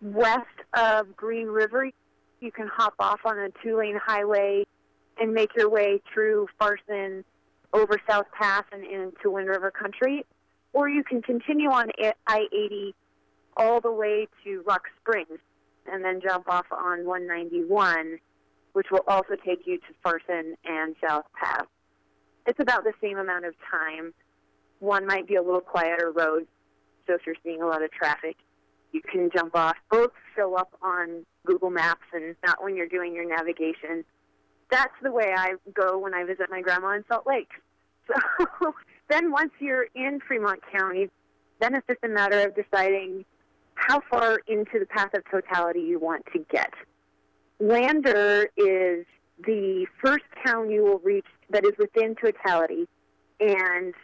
west 0.00 0.46
of 0.74 1.16
Green 1.16 1.46
River, 1.46 1.90
you 2.40 2.52
can 2.52 2.66
hop 2.66 2.94
off 2.98 3.20
on 3.24 3.38
a 3.38 3.48
two 3.62 3.78
lane 3.78 3.98
highway 4.04 4.64
and 5.18 5.32
make 5.32 5.50
your 5.56 5.68
way 5.68 6.00
through 6.12 6.48
Farson 6.58 7.24
over 7.72 7.98
South 8.08 8.26
Pass 8.38 8.64
and 8.72 8.84
into 8.84 9.30
Wind 9.30 9.48
River 9.48 9.70
Country. 9.70 10.24
Or 10.72 10.88
you 10.88 11.04
can 11.04 11.22
continue 11.22 11.70
on 11.70 11.90
I 12.26 12.46
80 12.52 12.94
all 13.56 13.80
the 13.80 13.92
way 13.92 14.28
to 14.44 14.62
Rock 14.66 14.84
Springs 15.00 15.38
and 15.90 16.04
then 16.04 16.20
jump 16.20 16.48
off 16.48 16.66
on 16.70 17.04
191, 17.04 18.18
which 18.72 18.86
will 18.90 19.04
also 19.08 19.34
take 19.44 19.66
you 19.66 19.78
to 19.78 19.94
Farson 20.02 20.56
and 20.64 20.94
South 21.06 21.24
Pass. 21.38 21.64
It's 22.46 22.60
about 22.60 22.84
the 22.84 22.92
same 23.00 23.18
amount 23.18 23.44
of 23.44 23.54
time. 23.70 24.12
One 24.80 25.06
might 25.06 25.28
be 25.28 25.36
a 25.36 25.42
little 25.42 25.60
quieter 25.60 26.10
road, 26.10 26.46
so 27.06 27.14
if 27.14 27.20
you're 27.26 27.36
seeing 27.44 27.62
a 27.62 27.66
lot 27.66 27.82
of 27.82 27.90
traffic, 27.92 28.36
you 28.92 29.00
can 29.00 29.30
jump 29.34 29.54
off. 29.54 29.76
Both 29.90 30.12
show 30.36 30.54
up 30.54 30.72
on 30.82 31.24
Google 31.46 31.70
Maps 31.70 32.06
and 32.12 32.34
not 32.44 32.62
when 32.62 32.76
you're 32.76 32.88
doing 32.88 33.14
your 33.14 33.28
navigation. 33.28 34.04
That's 34.70 34.94
the 35.02 35.12
way 35.12 35.34
I 35.36 35.54
go 35.72 35.98
when 35.98 36.14
I 36.14 36.24
visit 36.24 36.46
my 36.50 36.60
grandma 36.60 36.94
in 36.94 37.04
Salt 37.10 37.26
Lake. 37.26 37.50
So 38.60 38.74
then 39.08 39.30
once 39.30 39.52
you're 39.60 39.86
in 39.94 40.20
Fremont 40.26 40.60
County, 40.76 41.08
then 41.60 41.74
it's 41.74 41.86
just 41.86 42.00
a 42.02 42.08
matter 42.08 42.40
of 42.40 42.54
deciding 42.54 43.24
how 43.74 44.00
far 44.10 44.40
into 44.46 44.78
the 44.78 44.86
path 44.86 45.12
of 45.14 45.22
totality 45.30 45.80
you 45.80 45.98
want 45.98 46.24
to 46.32 46.44
get. 46.50 46.72
Lander 47.62 48.48
is 48.56 49.06
the 49.46 49.86
first 50.02 50.24
town 50.44 50.68
you 50.68 50.82
will 50.82 50.98
reach 50.98 51.26
that 51.50 51.64
is 51.64 51.70
within 51.78 52.16
totality, 52.16 52.88
and 53.38 53.94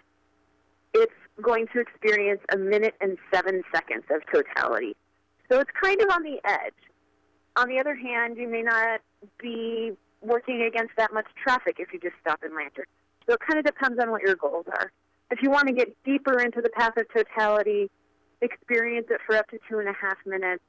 it's 0.94 1.12
going 1.42 1.66
to 1.74 1.80
experience 1.80 2.40
a 2.54 2.56
minute 2.56 2.94
and 3.00 3.18
seven 3.34 3.62
seconds 3.74 4.04
of 4.10 4.22
totality. 4.32 4.94
So 5.50 5.58
it's 5.58 5.70
kind 5.82 6.00
of 6.00 6.08
on 6.10 6.22
the 6.22 6.38
edge. 6.44 6.72
On 7.56 7.68
the 7.68 7.80
other 7.80 7.96
hand, 7.96 8.36
you 8.36 8.46
may 8.46 8.62
not 8.62 9.00
be 9.42 9.90
working 10.22 10.62
against 10.62 10.92
that 10.96 11.12
much 11.12 11.26
traffic 11.42 11.76
if 11.80 11.92
you 11.92 11.98
just 11.98 12.14
stop 12.20 12.38
in 12.44 12.54
Lander. 12.54 12.86
So 13.26 13.34
it 13.34 13.40
kind 13.40 13.58
of 13.58 13.64
depends 13.64 14.00
on 14.00 14.12
what 14.12 14.22
your 14.22 14.36
goals 14.36 14.66
are. 14.68 14.92
If 15.32 15.42
you 15.42 15.50
want 15.50 15.66
to 15.66 15.74
get 15.74 15.96
deeper 16.04 16.38
into 16.38 16.60
the 16.60 16.70
path 16.70 16.96
of 16.96 17.06
totality, 17.12 17.90
experience 18.40 19.08
it 19.10 19.20
for 19.26 19.34
up 19.34 19.48
to 19.50 19.58
two 19.68 19.80
and 19.80 19.88
a 19.88 19.94
half 20.00 20.16
minutes, 20.24 20.62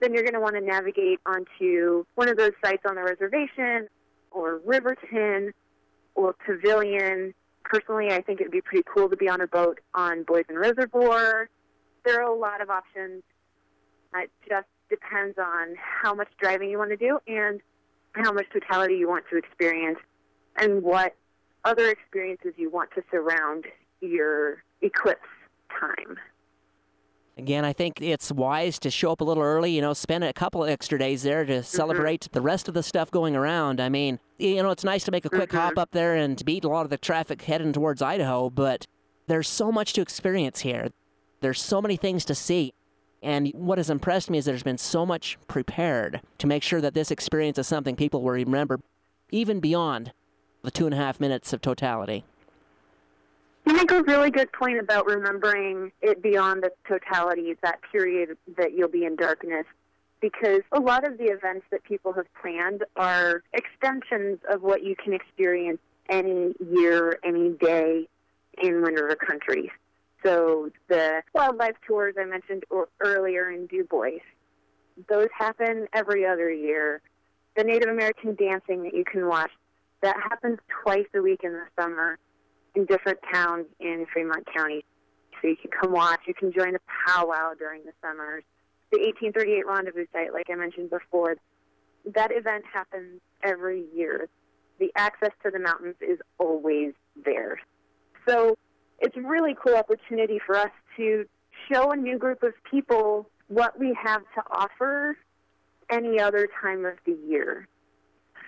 then 0.00 0.12
you're 0.12 0.22
going 0.22 0.34
to 0.34 0.40
want 0.40 0.54
to 0.54 0.60
navigate 0.60 1.20
onto 1.26 2.04
one 2.14 2.28
of 2.28 2.36
those 2.36 2.52
sites 2.64 2.82
on 2.88 2.96
the 2.96 3.02
reservation 3.02 3.88
or 4.30 4.60
Riverton 4.64 5.52
or 6.14 6.34
Pavilion 6.34 7.34
personally, 7.64 8.10
I 8.10 8.20
think 8.20 8.40
it 8.40 8.44
would 8.44 8.52
be 8.52 8.60
pretty 8.60 8.84
cool 8.92 9.08
to 9.08 9.16
be 9.16 9.28
on 9.28 9.40
a 9.40 9.46
boat 9.46 9.80
on 9.94 10.24
Boysen 10.24 10.56
Reservoir. 10.56 11.48
There 12.04 12.20
are 12.20 12.30
a 12.30 12.38
lot 12.38 12.60
of 12.60 12.70
options. 12.70 13.22
It 14.14 14.30
just 14.48 14.68
depends 14.88 15.36
on 15.38 15.74
how 15.76 16.14
much 16.14 16.28
driving 16.40 16.70
you 16.70 16.78
want 16.78 16.90
to 16.90 16.96
do 16.96 17.18
and 17.26 17.60
how 18.12 18.32
much 18.32 18.46
totality 18.52 18.94
you 18.94 19.08
want 19.08 19.24
to 19.30 19.36
experience 19.36 19.98
and 20.56 20.82
what 20.82 21.14
other 21.64 21.90
experiences 21.90 22.52
you 22.56 22.70
want 22.70 22.90
to 22.94 23.02
surround 23.10 23.64
your 24.00 24.62
eclipse 24.80 25.20
time. 25.78 26.16
Again, 27.38 27.66
I 27.66 27.74
think 27.74 28.00
it's 28.00 28.32
wise 28.32 28.78
to 28.78 28.90
show 28.90 29.12
up 29.12 29.20
a 29.20 29.24
little 29.24 29.42
early, 29.42 29.70
you 29.70 29.82
know, 29.82 29.92
spend 29.92 30.24
a 30.24 30.32
couple 30.32 30.64
extra 30.64 30.98
days 30.98 31.22
there 31.22 31.44
to 31.44 31.52
mm-hmm. 31.52 31.62
celebrate 31.62 32.22
mm-hmm. 32.22 32.32
the 32.32 32.40
rest 32.40 32.66
of 32.66 32.74
the 32.74 32.82
stuff 32.82 33.10
going 33.10 33.36
around. 33.36 33.78
I 33.78 33.90
mean, 33.90 34.18
you 34.38 34.62
know, 34.62 34.70
it's 34.70 34.84
nice 34.84 35.04
to 35.04 35.10
make 35.10 35.26
a 35.26 35.28
quick 35.28 35.50
mm-hmm. 35.50 35.58
hop 35.58 35.78
up 35.78 35.90
there 35.92 36.14
and 36.14 36.42
beat 36.46 36.64
a 36.64 36.68
lot 36.68 36.84
of 36.84 36.90
the 36.90 36.96
traffic 36.96 37.42
heading 37.42 37.74
towards 37.74 38.00
Idaho, 38.00 38.48
but 38.48 38.86
there's 39.26 39.48
so 39.48 39.70
much 39.70 39.92
to 39.94 40.00
experience 40.00 40.60
here. 40.60 40.88
There's 41.40 41.60
so 41.60 41.82
many 41.82 41.96
things 41.96 42.24
to 42.24 42.34
see. 42.34 42.72
And 43.22 43.50
what 43.54 43.78
has 43.78 43.90
impressed 43.90 44.30
me 44.30 44.38
is 44.38 44.46
there's 44.46 44.62
been 44.62 44.78
so 44.78 45.04
much 45.04 45.36
prepared 45.46 46.22
to 46.38 46.46
make 46.46 46.62
sure 46.62 46.80
that 46.80 46.94
this 46.94 47.10
experience 47.10 47.58
is 47.58 47.66
something 47.66 47.96
people 47.96 48.22
will 48.22 48.30
remember 48.30 48.80
even 49.30 49.60
beyond 49.60 50.12
the 50.62 50.70
two 50.70 50.86
and 50.86 50.94
a 50.94 50.98
half 50.98 51.20
minutes 51.20 51.52
of 51.52 51.60
totality. 51.60 52.24
You 53.66 53.74
make 53.74 53.90
a 53.90 54.02
really 54.04 54.30
good 54.30 54.52
point 54.52 54.78
about 54.78 55.06
remembering 55.06 55.90
it 56.00 56.22
beyond 56.22 56.62
the 56.62 56.70
totality, 56.86 57.56
that 57.64 57.80
period 57.90 58.36
that 58.56 58.74
you'll 58.74 58.88
be 58.88 59.04
in 59.04 59.16
darkness, 59.16 59.64
because 60.20 60.60
a 60.70 60.78
lot 60.78 61.04
of 61.04 61.18
the 61.18 61.24
events 61.24 61.66
that 61.72 61.82
people 61.82 62.12
have 62.12 62.26
planned 62.40 62.84
are 62.94 63.42
extensions 63.52 64.38
of 64.48 64.62
what 64.62 64.84
you 64.84 64.94
can 64.94 65.12
experience 65.12 65.80
any 66.08 66.54
year, 66.70 67.18
any 67.24 67.50
day 67.60 68.06
in 68.62 68.82
Wind 68.82 68.98
River 69.00 69.16
Country. 69.16 69.72
So 70.24 70.70
the 70.86 71.22
wildlife 71.34 71.74
tours 71.84 72.14
I 72.18 72.24
mentioned 72.24 72.62
earlier 73.00 73.50
in 73.50 73.66
Dubois, 73.66 74.20
those 75.08 75.28
happen 75.36 75.88
every 75.92 76.24
other 76.24 76.52
year. 76.52 77.02
The 77.56 77.64
Native 77.64 77.88
American 77.88 78.36
dancing 78.36 78.84
that 78.84 78.94
you 78.94 79.04
can 79.04 79.26
watch, 79.26 79.50
that 80.02 80.16
happens 80.22 80.58
twice 80.84 81.06
a 81.16 81.20
week 81.20 81.40
in 81.42 81.52
the 81.52 81.66
summer 81.80 82.18
in 82.76 82.84
different 82.84 83.18
towns 83.32 83.66
in 83.80 84.06
Fremont 84.12 84.46
County. 84.54 84.84
So 85.40 85.48
you 85.48 85.56
can 85.56 85.70
come 85.70 85.92
watch. 85.92 86.20
You 86.26 86.34
can 86.34 86.52
join 86.52 86.72
the 86.74 86.80
powwow 87.06 87.54
during 87.58 87.82
the 87.84 87.92
summers. 88.00 88.44
The 88.92 88.98
1838 88.98 89.66
rendezvous 89.66 90.06
site, 90.12 90.32
like 90.32 90.46
I 90.50 90.54
mentioned 90.54 90.90
before, 90.90 91.36
that 92.14 92.30
event 92.30 92.64
happens 92.72 93.20
every 93.42 93.84
year. 93.94 94.28
The 94.78 94.92
access 94.94 95.32
to 95.42 95.50
the 95.50 95.58
mountains 95.58 95.96
is 96.00 96.18
always 96.38 96.92
there. 97.24 97.58
So 98.28 98.56
it's 99.00 99.16
a 99.16 99.20
really 99.20 99.56
cool 99.60 99.74
opportunity 99.74 100.38
for 100.44 100.56
us 100.56 100.70
to 100.96 101.26
show 101.72 101.90
a 101.90 101.96
new 101.96 102.18
group 102.18 102.42
of 102.42 102.52
people 102.70 103.28
what 103.48 103.78
we 103.78 103.96
have 104.02 104.22
to 104.34 104.42
offer 104.50 105.16
any 105.90 106.20
other 106.20 106.48
time 106.62 106.84
of 106.84 106.94
the 107.04 107.16
year. 107.26 107.68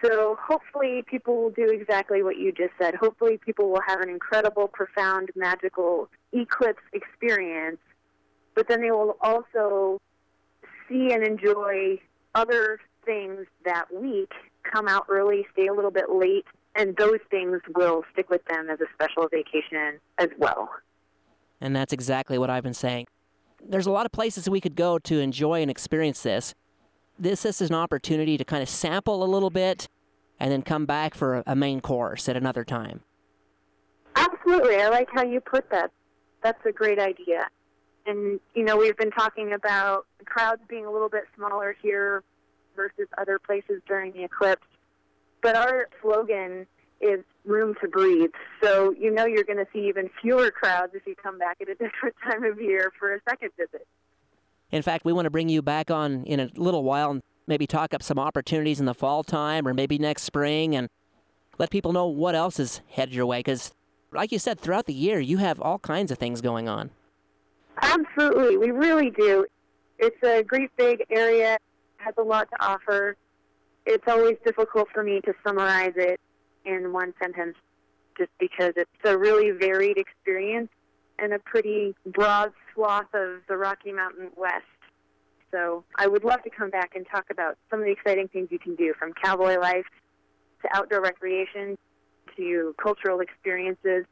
So 0.05 0.39
hopefully 0.41 1.03
people 1.07 1.43
will 1.43 1.51
do 1.51 1.67
exactly 1.67 2.23
what 2.23 2.37
you 2.37 2.53
just 2.53 2.73
said. 2.81 2.95
Hopefully 2.95 3.39
people 3.45 3.71
will 3.71 3.83
have 3.87 4.01
an 4.01 4.09
incredible, 4.09 4.69
profound, 4.69 5.31
magical 5.35 6.09
eclipse 6.33 6.83
experience, 6.93 7.79
but 8.55 8.69
then 8.69 8.81
they 8.81 8.91
will 8.91 9.17
also 9.21 9.99
see 10.89 11.13
and 11.13 11.25
enjoy 11.25 11.99
other 12.35 12.79
things 13.05 13.47
that 13.65 13.87
week, 13.93 14.31
come 14.63 14.87
out 14.87 15.07
early, 15.09 15.47
stay 15.53 15.67
a 15.67 15.73
little 15.73 15.91
bit 15.91 16.11
late, 16.11 16.45
and 16.77 16.97
those 16.97 17.19
things 17.31 17.61
will 17.75 18.05
stick 18.13 18.31
with 18.31 18.45
them 18.45 18.71
as 18.71 18.79
a 18.81 18.87
special 18.95 19.27
vacation 19.29 19.99
as 20.19 20.29
well. 20.39 20.69
And 21.61 21.75
that's 21.75 21.93
exactly 21.93 22.39
what 22.39 22.51
I've 22.51 22.63
been 22.63 22.75
saying. 22.75 23.07
There's 23.67 23.87
a 23.87 23.91
lot 23.91 24.07
of 24.07 24.13
places 24.13 24.49
we 24.49 24.61
could 24.61 24.77
go 24.77 25.01
to 25.01 25.19
enjoy 25.19 25.61
and 25.63 25.71
experience 25.71 26.23
this 26.23 26.55
this, 27.19 27.43
this 27.43 27.61
is 27.61 27.71
an 27.71 27.77
opportunity 27.77 28.37
to 28.39 28.45
kind 28.45 28.63
of 28.63 28.69
sample 28.69 29.23
a 29.23 29.27
little 29.27 29.51
bit 29.51 29.89
and 30.41 30.53
then 30.53 30.63
come 30.63 30.87
back 30.87 31.15
for 31.15 31.43
a 31.47 31.57
main 31.57 31.81
course 31.81 32.29
at 32.29 32.37
another 32.37 32.65
time. 32.65 33.01
Absolutely. 34.15 34.77
I 34.77 34.89
like 34.89 35.09
how 35.13 35.25
you 35.25 35.41
put 35.41 35.71
that. 35.71 35.91
That's 36.43 36.65
a 36.65 36.73
great 36.73 36.99
idea. 36.99 37.49
And, 38.07 38.41
you 38.55 38.65
know, 38.65 38.77
we've 38.77 38.97
been 38.97 39.11
talking 39.11 39.53
about 39.53 40.07
crowds 40.25 40.63
being 40.69 40.87
a 40.87 40.91
little 40.91 41.09
bit 41.09 41.25
smaller 41.37 41.77
here 41.83 42.23
versus 42.77 43.09
other 43.19 43.39
places 43.39 43.83
during 43.87 44.13
the 44.13 44.25
eclipse. 44.25 44.67
But 45.43 45.57
our 45.57 45.89
slogan 46.01 46.67
is 47.01 47.25
room 47.45 47.75
to 47.81 47.89
breathe. 47.89 48.31
So 48.63 48.95
you 48.99 49.11
know 49.11 49.27
you're 49.27 49.45
going 49.45 49.59
to 49.59 49.67
see 49.73 49.89
even 49.89 50.11
fewer 50.21 50.51
crowds 50.51 50.93
if 50.95 51.07
you 51.07 51.15
come 51.21 51.39
back 51.39 51.59
at 51.61 51.69
a 51.69 51.75
different 51.85 52.15
time 52.25 52.45
of 52.45 52.61
year 52.61 52.93
for 52.99 53.15
a 53.15 53.21
second 53.29 53.51
visit. 53.57 53.87
In 54.71 54.83
fact, 54.83 55.05
we 55.05 55.13
want 55.13 55.27
to 55.27 55.31
bring 55.31 55.49
you 55.49 55.63
back 55.63 55.91
on 55.91 56.25
in 56.25 56.41
a 56.41 56.51
little 56.55 56.85
while 56.85 57.11
and 57.11 57.23
maybe 57.47 57.67
talk 57.67 57.95
up 57.95 58.03
some 58.03 58.19
opportunities 58.19 58.81
in 58.81 58.87
the 58.87 58.95
fall 58.95 59.25
time 59.25 59.67
or 59.67 59.73
maybe 59.73 59.99
next 59.99 60.23
spring 60.23 60.77
and 60.77 60.89
let 61.59 61.71
people 61.71 61.93
know 61.93 62.07
what 62.07 62.35
else 62.35 62.61
is 62.61 62.83
headed 62.91 63.15
your 63.15 63.27
way. 63.27 63.39
Because, 63.39 63.73
like 64.13 64.31
you 64.31 64.39
said, 64.39 64.61
throughout 64.61 64.87
the 64.87 64.95
year, 64.95 65.21
you 65.21 65.39
have 65.39 65.61
all 65.61 65.79
kinds 65.79 66.11
of 66.11 66.19
things 66.19 66.41
going 66.41 66.69
on. 66.69 66.91
Absolutely. 67.81 68.59
We 68.59 68.71
really 68.71 69.11
do. 69.11 69.47
It's 69.99 70.23
a 70.23 70.43
great 70.43 70.71
big 70.77 71.05
area, 71.11 71.59
has 71.97 72.15
a 72.19 72.23
lot 72.23 72.49
to 72.51 72.65
offer. 72.65 73.17
It's 73.87 74.05
always 74.07 74.37
difficult 74.45 74.89
for 74.93 75.03
me 75.03 75.21
to 75.23 75.33
summarize 75.45 75.95
it 75.97 76.21
in 76.65 76.93
one 76.93 77.15
sentence 77.21 77.57
just 78.19 78.31
because 78.39 78.73
it's 78.77 78.91
a 79.05 79.17
really 79.17 79.53
varied 79.53 79.97
experience 79.97 80.69
and 81.19 81.33
a 81.33 81.39
pretty 81.39 81.95
broad 82.07 82.53
swath 82.79 83.13
of 83.15 83.41
the 83.49 83.57
Rocky 83.57 83.93
Mountain 83.93 84.31
West. 84.37 84.65
So 85.51 85.85
I 85.97 86.07
would 86.07 86.25
love 86.25 86.43
to 86.45 86.51
come 86.51 86.71
back 86.71 86.93
and 86.95 87.07
talk 87.11 87.27
about 87.31 87.57
some 87.71 87.81
of 87.81 87.87
the 87.87 87.91
exciting 87.93 88.29
things 88.29 88.49
you 88.51 88.59
can 88.59 88.75
do 88.77 88.95
from 88.99 89.13
cowboy 89.23 89.59
life 89.59 89.87
to 90.63 90.69
outdoor 90.77 91.01
recreation 91.01 91.77
to 92.37 92.75
cultural 92.81 93.21
experiences 93.21 94.05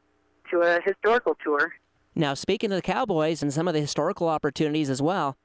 to 0.51 0.61
a 0.61 0.79
historical 0.83 1.37
tour. 1.43 1.73
Now, 2.15 2.33
speaking 2.33 2.71
of 2.71 2.77
the 2.77 2.81
Cowboys 2.81 3.43
and 3.43 3.53
some 3.53 3.67
of 3.67 3.73
the 3.73 3.81
historical 3.81 4.27
opportunities 4.27 4.89
as 4.89 5.01
well, 5.01 5.37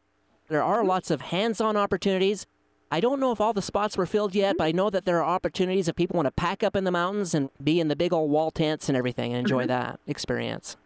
there 0.49 0.62
are 0.62 0.85
lots 0.85 1.11
of 1.11 1.20
hands 1.20 1.61
on 1.61 1.77
opportunities. 1.77 2.47
I 2.91 3.01
don't 3.01 3.20
know 3.20 3.31
if 3.33 3.41
all 3.41 3.53
the 3.53 3.62
spots 3.62 3.97
were 3.99 4.07
filled 4.07 4.35
yet, 4.35 4.57
but 4.57 4.64
I 4.64 4.73
know 4.73 4.89
that 4.91 5.05
there 5.05 5.23
are 5.23 5.25
opportunities 5.25 5.87
if 5.89 5.97
people 5.97 6.16
want 6.16 6.27
to 6.27 6.33
pack 6.33 6.62
up 6.62 6.75
in 6.75 6.85
the 6.85 6.91
mountains 6.91 7.35
and 7.35 7.51
be 7.62 7.79
in 7.79 7.89
the 7.89 7.97
big 7.97 8.12
old 8.12 8.31
wall 8.31 8.51
tents 8.51 8.89
and 8.89 8.97
everything 8.97 9.33
and 9.33 9.41
enjoy 9.41 9.64
Mhm. 9.64 9.68
that 9.68 10.01
experience. 10.07 10.77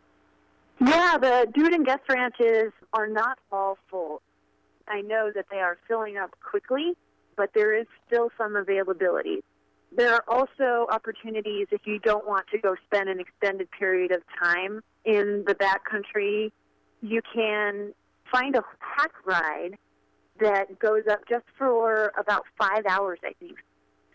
Yeah, 0.81 1.17
the 1.19 1.47
dude 1.55 1.73
and 1.73 1.87
guest 1.87 2.03
ranches 2.09 2.73
are 2.93 3.07
not 3.07 3.39
all 3.51 3.79
full. 3.91 4.21
I 4.89 5.01
know 5.01 5.31
that 5.35 5.47
they 5.51 5.59
are 5.59 5.79
filling 5.89 6.17
up 6.17 6.35
quickly, 6.49 6.93
but 7.37 7.51
there 7.55 7.77
is 7.77 7.87
still 8.07 8.31
some 8.37 8.57
availability. 8.57 9.43
There 9.97 10.13
are 10.13 10.25
also 10.29 10.87
opportunities 10.91 11.69
if 11.71 11.83
you 11.87 11.99
don't 11.99 12.27
want 12.27 12.47
to 12.53 12.59
go 12.59 12.75
spend 12.85 13.09
an 13.09 13.21
extended 13.21 13.69
period 13.71 14.13
of 14.13 14.23
time 14.43 14.83
in 15.05 15.45
the 15.47 15.55
backcountry. 15.55 16.53
You 17.01 17.23
can 17.35 17.95
find 18.31 18.55
a 18.57 18.63
pack 18.81 19.13
ride 19.25 19.79
that 20.41 20.79
goes 20.79 21.05
up 21.11 21.21
just 21.29 21.45
for 21.57 22.13
about 22.19 22.43
five 22.59 22.85
hours, 22.89 23.19
I 23.25 23.33
think. 23.41 23.57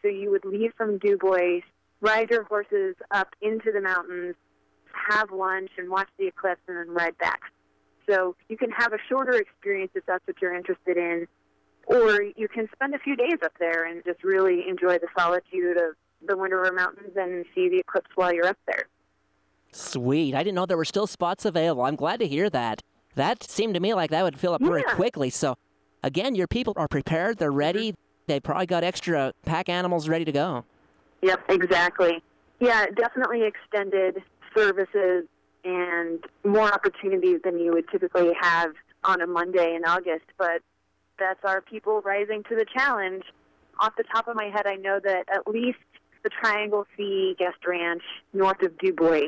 So 0.02 0.08
you 0.08 0.30
would 0.30 0.46
leave 0.46 0.74
from 0.78 1.00
Dubois, 1.00 1.62
ride 2.02 2.30
your 2.30 2.44
horses 2.44 2.96
up 3.12 3.30
into 3.42 3.72
the 3.72 3.82
mountains, 3.82 4.36
have 5.10 5.32
lunch, 5.32 5.72
and 5.78 5.90
watch 5.90 6.10
the 6.18 6.28
eclipse, 6.28 6.62
and 6.68 6.78
then 6.78 6.90
ride 6.90 7.18
back. 7.18 7.42
So 8.10 8.36
you 8.50 8.58
can 8.58 8.72
have 8.72 8.94
a 8.94 8.98
shorter 9.10 9.34
experience 9.34 9.92
if 9.96 10.06
that's 10.06 10.26
what 10.28 10.42
you're 10.42 10.56
interested 10.56 10.98
in, 10.98 11.28
or 11.86 12.24
you 12.36 12.48
can 12.48 12.68
spend 12.74 12.96
a 12.96 13.00
few 13.00 13.16
days 13.16 13.38
up 13.44 13.54
there 13.60 13.86
and 13.86 14.04
just 14.06 14.24
really 14.24 14.68
enjoy 14.68 14.98
the 14.98 15.08
solitude 15.18 15.78
of 15.78 15.96
the 16.28 16.38
Wind 16.38 16.54
River 16.54 16.72
Mountains 16.74 17.16
and 17.16 17.46
see 17.56 17.70
the 17.70 17.80
eclipse 17.80 18.10
while 18.16 18.34
you're 18.34 18.48
up 18.48 18.58
there. 18.68 18.88
Sweet. 19.72 20.36
I 20.36 20.44
didn't 20.44 20.56
know 20.56 20.66
there 20.66 20.78
were 20.78 20.86
still 20.86 21.08
spots 21.08 21.46
available. 21.46 21.84
I'm 21.84 21.96
glad 21.96 22.20
to 22.20 22.28
hear 22.28 22.50
that. 22.50 22.82
That 23.16 23.44
seemed 23.44 23.74
to 23.74 23.80
me 23.80 23.94
like 23.94 24.10
that 24.12 24.24
would 24.24 24.40
fill 24.40 24.54
up 24.54 24.62
Yeah. 24.62 24.82
quickly. 24.96 25.30
So, 25.30 25.56
again, 26.04 26.36
your 26.36 26.48
people 26.48 26.74
are 26.78 26.88
prepared, 26.88 27.38
they're 27.38 27.50
mm-hmm. 27.50 27.58
ready, 27.58 27.96
they 28.28 28.40
probably 28.40 28.66
got 28.66 28.84
extra 28.84 29.34
pack 29.46 29.70
animals 29.70 30.08
ready 30.08 30.26
to 30.26 30.32
go. 30.32 30.66
Yep, 31.22 31.44
exactly. 31.50 32.24
Yeah, 32.60 32.86
definitely 32.96 33.44
extended 33.44 34.24
services 34.56 35.26
and 35.64 36.24
more 36.44 36.74
opportunities 36.74 37.40
than 37.44 37.60
you 37.60 37.72
would 37.72 37.88
typically 37.90 38.32
have 38.40 38.72
on 39.04 39.22
a 39.22 39.28
Monday 39.28 39.76
in 39.76 39.86
August, 39.86 40.26
but 40.38 40.62
that's 41.20 41.40
our 41.44 41.62
people 41.62 42.02
rising 42.02 42.44
to 42.50 42.56
the 42.56 42.66
challenge. 42.76 43.24
Off 43.80 43.94
the 43.98 44.04
top 44.04 44.28
of 44.28 44.36
my 44.36 44.46
head, 44.46 44.66
I 44.66 44.76
know 44.76 45.00
that 45.04 45.26
at 45.34 45.48
least 45.48 45.80
the 46.24 46.30
Triangle 46.30 46.86
C 46.96 47.36
Guest 47.38 47.58
Ranch 47.66 48.04
north 48.34 48.62
of 48.62 48.78
Dubois 48.78 49.28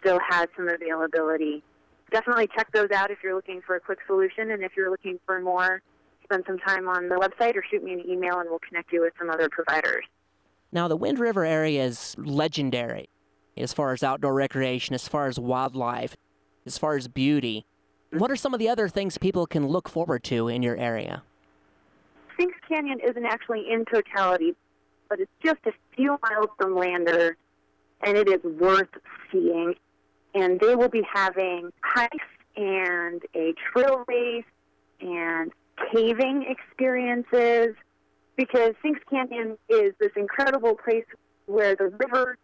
still 0.00 0.18
has 0.28 0.46
some 0.56 0.68
availability. 0.68 1.62
Definitely 2.10 2.48
check 2.54 2.70
those 2.72 2.90
out 2.94 3.10
if 3.10 3.18
you're 3.22 3.34
looking 3.34 3.60
for 3.66 3.76
a 3.76 3.80
quick 3.80 3.98
solution, 4.06 4.50
and 4.50 4.62
if 4.62 4.72
you're 4.76 4.90
looking 4.90 5.18
for 5.26 5.40
more, 5.40 5.82
spend 6.24 6.44
some 6.46 6.58
time 6.58 6.88
on 6.88 7.08
the 7.08 7.16
website 7.16 7.56
or 7.56 7.64
shoot 7.68 7.82
me 7.82 7.92
an 7.92 8.02
email 8.08 8.38
and 8.38 8.48
we'll 8.48 8.60
connect 8.60 8.92
you 8.92 9.00
with 9.00 9.12
some 9.18 9.30
other 9.30 9.48
providers. 9.48 10.04
Now, 10.72 10.88
the 10.88 10.96
Wind 10.96 11.18
River 11.18 11.44
area 11.44 11.84
is 11.84 12.16
legendary 12.18 13.08
as 13.56 13.72
far 13.72 13.92
as 13.92 14.02
outdoor 14.02 14.34
recreation, 14.34 14.94
as 14.94 15.08
far 15.08 15.28
as 15.28 15.38
wildlife, 15.38 16.16
as 16.64 16.78
far 16.78 16.96
as 16.96 17.08
beauty. 17.08 17.64
What 18.10 18.30
are 18.30 18.36
some 18.36 18.54
of 18.54 18.60
the 18.60 18.68
other 18.68 18.88
things 18.88 19.18
people 19.18 19.46
can 19.46 19.66
look 19.66 19.88
forward 19.88 20.24
to 20.24 20.48
in 20.48 20.62
your 20.62 20.76
area? 20.76 21.22
Sinks 22.38 22.58
Canyon 22.68 23.00
isn't 23.00 23.24
actually 23.24 23.70
in 23.70 23.84
totality, 23.84 24.54
but 25.08 25.20
it's 25.20 25.32
just 25.44 25.60
a 25.66 25.72
few 25.94 26.18
miles 26.22 26.48
from 26.58 26.76
Lander, 26.76 27.36
and 28.02 28.16
it 28.16 28.28
is 28.28 28.42
worth 28.44 28.88
seeing. 29.32 29.74
And 30.34 30.60
they 30.60 30.74
will 30.74 30.90
be 30.90 31.02
having 31.12 31.70
hikes 31.82 32.26
and 32.56 33.22
a 33.34 33.54
trail 33.72 34.04
race 34.06 34.44
and 35.00 35.50
caving 35.92 36.44
experiences 36.48 37.74
because 38.36 38.74
Sinks 38.82 39.00
Canyon 39.10 39.56
is 39.68 39.92
this 39.98 40.12
incredible 40.16 40.74
place 40.74 41.04
where 41.46 41.74
the 41.74 41.88
river 41.98 42.36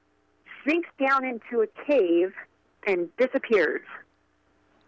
sinks 0.67 0.89
down 0.99 1.25
into 1.25 1.63
a 1.63 1.67
cave 1.87 2.33
and 2.87 3.09
disappears. 3.17 3.83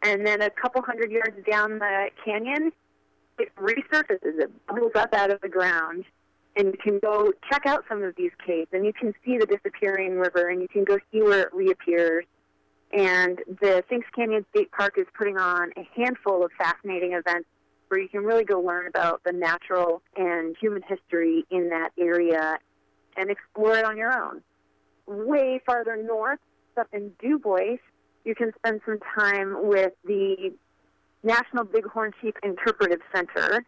And 0.02 0.26
then 0.26 0.42
a 0.42 0.50
couple 0.50 0.82
hundred 0.82 1.10
yards 1.10 1.36
down 1.50 1.78
the 1.78 2.08
canyon, 2.24 2.72
it 3.38 3.54
resurfaces, 3.56 4.38
it 4.38 4.66
bubbles 4.66 4.92
up 4.94 5.14
out 5.14 5.30
of 5.30 5.40
the 5.40 5.48
ground, 5.48 6.04
and 6.56 6.68
you 6.68 6.78
can 6.82 6.98
go 6.98 7.32
check 7.50 7.66
out 7.66 7.84
some 7.88 8.02
of 8.02 8.14
these 8.16 8.30
caves, 8.46 8.68
and 8.72 8.84
you 8.84 8.92
can 8.92 9.14
see 9.24 9.38
the 9.38 9.46
disappearing 9.46 10.18
river, 10.18 10.48
and 10.48 10.60
you 10.60 10.68
can 10.68 10.84
go 10.84 10.98
see 11.10 11.22
where 11.22 11.40
it 11.40 11.54
reappears. 11.54 12.24
And 12.92 13.40
the 13.60 13.82
Sinks 13.88 14.06
Canyon 14.14 14.44
State 14.50 14.70
Park 14.70 14.94
is 14.98 15.06
putting 15.16 15.36
on 15.36 15.72
a 15.76 15.88
handful 15.96 16.44
of 16.44 16.52
fascinating 16.56 17.12
events 17.14 17.48
where 17.88 18.00
you 18.00 18.08
can 18.08 18.24
really 18.24 18.44
go 18.44 18.60
learn 18.60 18.86
about 18.86 19.22
the 19.24 19.32
natural 19.32 20.00
and 20.16 20.56
human 20.60 20.82
history 20.82 21.44
in 21.50 21.70
that 21.70 21.90
area 21.98 22.58
and 23.16 23.30
explore 23.30 23.76
it 23.76 23.84
on 23.84 23.96
your 23.96 24.12
own. 24.12 24.42
Way 25.06 25.60
farther 25.66 25.96
north, 25.96 26.40
up 26.78 26.88
in 26.92 27.12
Dubois, 27.20 27.78
you 28.24 28.34
can 28.34 28.52
spend 28.56 28.80
some 28.86 28.98
time 29.18 29.66
with 29.66 29.92
the 30.04 30.52
National 31.22 31.64
Bighorn 31.64 32.12
Sheep 32.20 32.36
Interpretive 32.42 33.00
Center. 33.14 33.64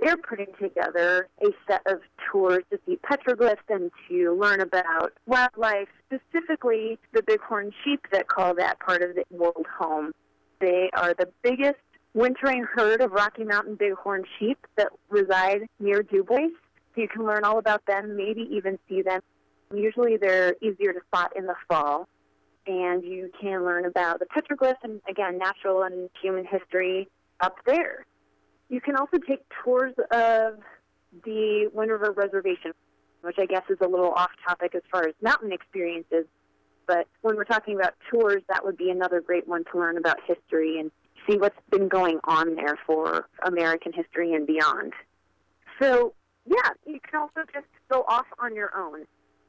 They're 0.00 0.16
putting 0.16 0.48
together 0.60 1.28
a 1.40 1.48
set 1.68 1.82
of 1.86 2.00
tours 2.30 2.64
to 2.70 2.78
see 2.84 2.98
petroglyphs 3.08 3.58
and 3.68 3.90
to 4.08 4.32
learn 4.34 4.60
about 4.60 5.12
wildlife, 5.26 5.88
specifically 6.06 6.98
the 7.12 7.22
bighorn 7.22 7.72
sheep 7.84 8.00
that 8.12 8.26
call 8.26 8.54
that 8.56 8.80
part 8.80 9.02
of 9.02 9.14
the 9.14 9.24
world 9.30 9.66
home. 9.78 10.12
They 10.60 10.90
are 10.94 11.14
the 11.14 11.28
biggest 11.42 11.78
wintering 12.14 12.64
herd 12.64 13.00
of 13.00 13.12
Rocky 13.12 13.44
Mountain 13.44 13.76
bighorn 13.76 14.24
sheep 14.38 14.58
that 14.76 14.88
reside 15.08 15.68
near 15.78 16.02
Dubois. 16.02 16.50
So 16.94 17.00
you 17.00 17.08
can 17.08 17.24
learn 17.24 17.44
all 17.44 17.58
about 17.58 17.86
them, 17.86 18.16
maybe 18.16 18.48
even 18.50 18.78
see 18.88 19.02
them. 19.02 19.20
Usually 19.72 20.16
they're 20.16 20.54
easier 20.60 20.92
to 20.92 21.00
spot 21.06 21.32
in 21.36 21.46
the 21.46 21.54
fall. 21.68 22.08
And 22.66 23.02
you 23.02 23.30
can 23.40 23.64
learn 23.64 23.86
about 23.86 24.20
the 24.20 24.26
petroglyphs 24.26 24.76
and, 24.84 25.00
again, 25.08 25.36
natural 25.38 25.82
and 25.82 26.08
human 26.20 26.44
history 26.44 27.08
up 27.40 27.56
there. 27.66 28.06
You 28.68 28.80
can 28.80 28.94
also 28.94 29.18
take 29.18 29.40
tours 29.64 29.94
of 30.12 30.60
the 31.24 31.68
Wind 31.72 31.90
River 31.90 32.12
Reservation, 32.12 32.72
which 33.22 33.36
I 33.38 33.46
guess 33.46 33.64
is 33.68 33.78
a 33.82 33.88
little 33.88 34.12
off 34.12 34.30
topic 34.46 34.74
as 34.76 34.82
far 34.92 35.08
as 35.08 35.14
mountain 35.20 35.52
experiences. 35.52 36.26
But 36.86 37.08
when 37.22 37.36
we're 37.36 37.44
talking 37.44 37.74
about 37.74 37.94
tours, 38.10 38.42
that 38.48 38.64
would 38.64 38.76
be 38.76 38.90
another 38.90 39.20
great 39.20 39.48
one 39.48 39.64
to 39.72 39.78
learn 39.78 39.96
about 39.96 40.18
history 40.26 40.78
and 40.78 40.90
see 41.28 41.36
what's 41.38 41.58
been 41.70 41.88
going 41.88 42.20
on 42.24 42.54
there 42.54 42.78
for 42.86 43.28
American 43.44 43.92
history 43.92 44.34
and 44.34 44.46
beyond. 44.46 44.92
So, 45.80 46.14
yeah, 46.46 46.70
you 46.86 47.00
can 47.00 47.20
also 47.20 47.40
just 47.52 47.66
go 47.90 48.04
off 48.08 48.26
on 48.40 48.54
your 48.54 48.70
own 48.76 49.04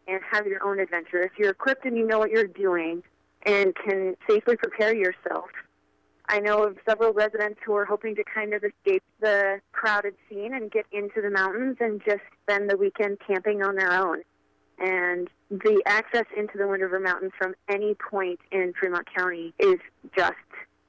and 0.08 0.20
have 0.32 0.46
your 0.48 0.64
own 0.66 0.80
adventure. 0.80 1.22
If 1.22 1.32
you're 1.38 1.52
equipped 1.52 1.86
and 1.86 1.98
you 1.98 2.06
know 2.06 2.20
what 2.20 2.32
you're 2.32 2.48
doing 2.48 3.04
and 3.46 3.76
can 3.76 4.16
safely 4.30 4.56
prepare 4.56 4.96
yourself, 4.96 5.50
I 6.30 6.40
know 6.40 6.64
of 6.64 6.78
several 6.88 7.12
residents 7.14 7.60
who 7.66 7.76
are 7.76 7.86
hoping 7.86 8.16
to 8.16 8.24
kind 8.24 8.54
of 8.54 8.64
escape 8.64 9.04
the 9.20 9.60
crowded 9.72 10.16
scene 10.30 10.54
and 10.54 10.72
get 10.72 10.86
into 10.92 11.22
the 11.22 11.30
mountains 11.30 11.78
and 11.80 12.02
just 12.06 12.22
spend 12.44 12.70
the 12.70 12.78
weekend 12.78 13.18
camping 13.26 13.62
on 13.62 13.76
their 13.76 13.92
own. 13.92 14.22
And 14.80 15.30
the 15.50 15.84
access 15.86 16.26
into 16.36 16.58
the 16.58 16.68
Wind 16.68 16.82
River 16.82 17.00
Mountains 17.00 17.34
from 17.38 17.56
any 17.70 17.96
point 17.96 18.40
in 18.52 18.74
Fremont 18.80 19.08
County 19.16 19.54
is 19.60 19.80
just 20.18 20.34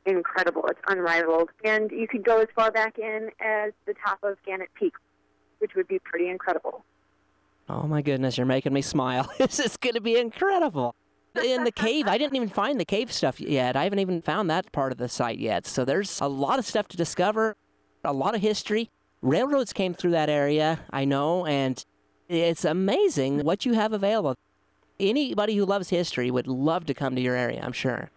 incredible. 0.06 0.64
It's 0.68 0.80
unrivaled. 0.86 1.50
And 1.64 1.90
you 1.90 2.06
could 2.08 2.24
go 2.24 2.40
as 2.40 2.48
far 2.54 2.70
back 2.70 2.98
in 2.98 3.30
as 3.40 3.72
the 3.86 3.94
top 4.04 4.20
of 4.22 4.38
Gannett 4.46 4.70
Peak, 4.74 4.94
which 5.58 5.74
would 5.74 5.88
be 5.88 5.98
pretty 5.98 6.28
incredible. 6.28 6.84
Oh 7.68 7.84
my 7.84 8.02
goodness, 8.02 8.36
you're 8.36 8.46
making 8.46 8.72
me 8.72 8.82
smile. 8.82 9.30
this 9.38 9.58
is 9.58 9.76
going 9.76 9.94
to 9.94 10.00
be 10.00 10.16
incredible. 10.16 10.94
In 11.42 11.64
the 11.64 11.72
cave, 11.72 12.06
I 12.06 12.16
didn't 12.16 12.36
even 12.36 12.48
find 12.48 12.78
the 12.78 12.84
cave 12.84 13.10
stuff 13.10 13.40
yet. 13.40 13.74
I 13.74 13.84
haven't 13.84 13.98
even 13.98 14.22
found 14.22 14.48
that 14.50 14.70
part 14.70 14.92
of 14.92 14.98
the 14.98 15.08
site 15.08 15.38
yet. 15.38 15.66
So 15.66 15.84
there's 15.84 16.20
a 16.20 16.28
lot 16.28 16.60
of 16.60 16.66
stuff 16.66 16.86
to 16.88 16.96
discover, 16.96 17.56
a 18.04 18.12
lot 18.12 18.36
of 18.36 18.40
history. 18.40 18.90
Railroads 19.20 19.72
came 19.72 19.94
through 19.94 20.12
that 20.12 20.28
area, 20.28 20.80
I 20.90 21.04
know, 21.04 21.44
and 21.46 21.82
it's 22.28 22.64
amazing 22.64 23.40
what 23.42 23.66
you 23.66 23.72
have 23.72 23.92
available. 23.92 24.36
Anybody 25.00 25.56
who 25.56 25.64
loves 25.64 25.88
history 25.88 26.30
would 26.30 26.46
love 26.46 26.86
to 26.86 26.94
come 26.94 27.16
to 27.16 27.20
your 27.20 27.34
area, 27.34 27.60
I'm 27.64 27.72
sure. 27.72 28.10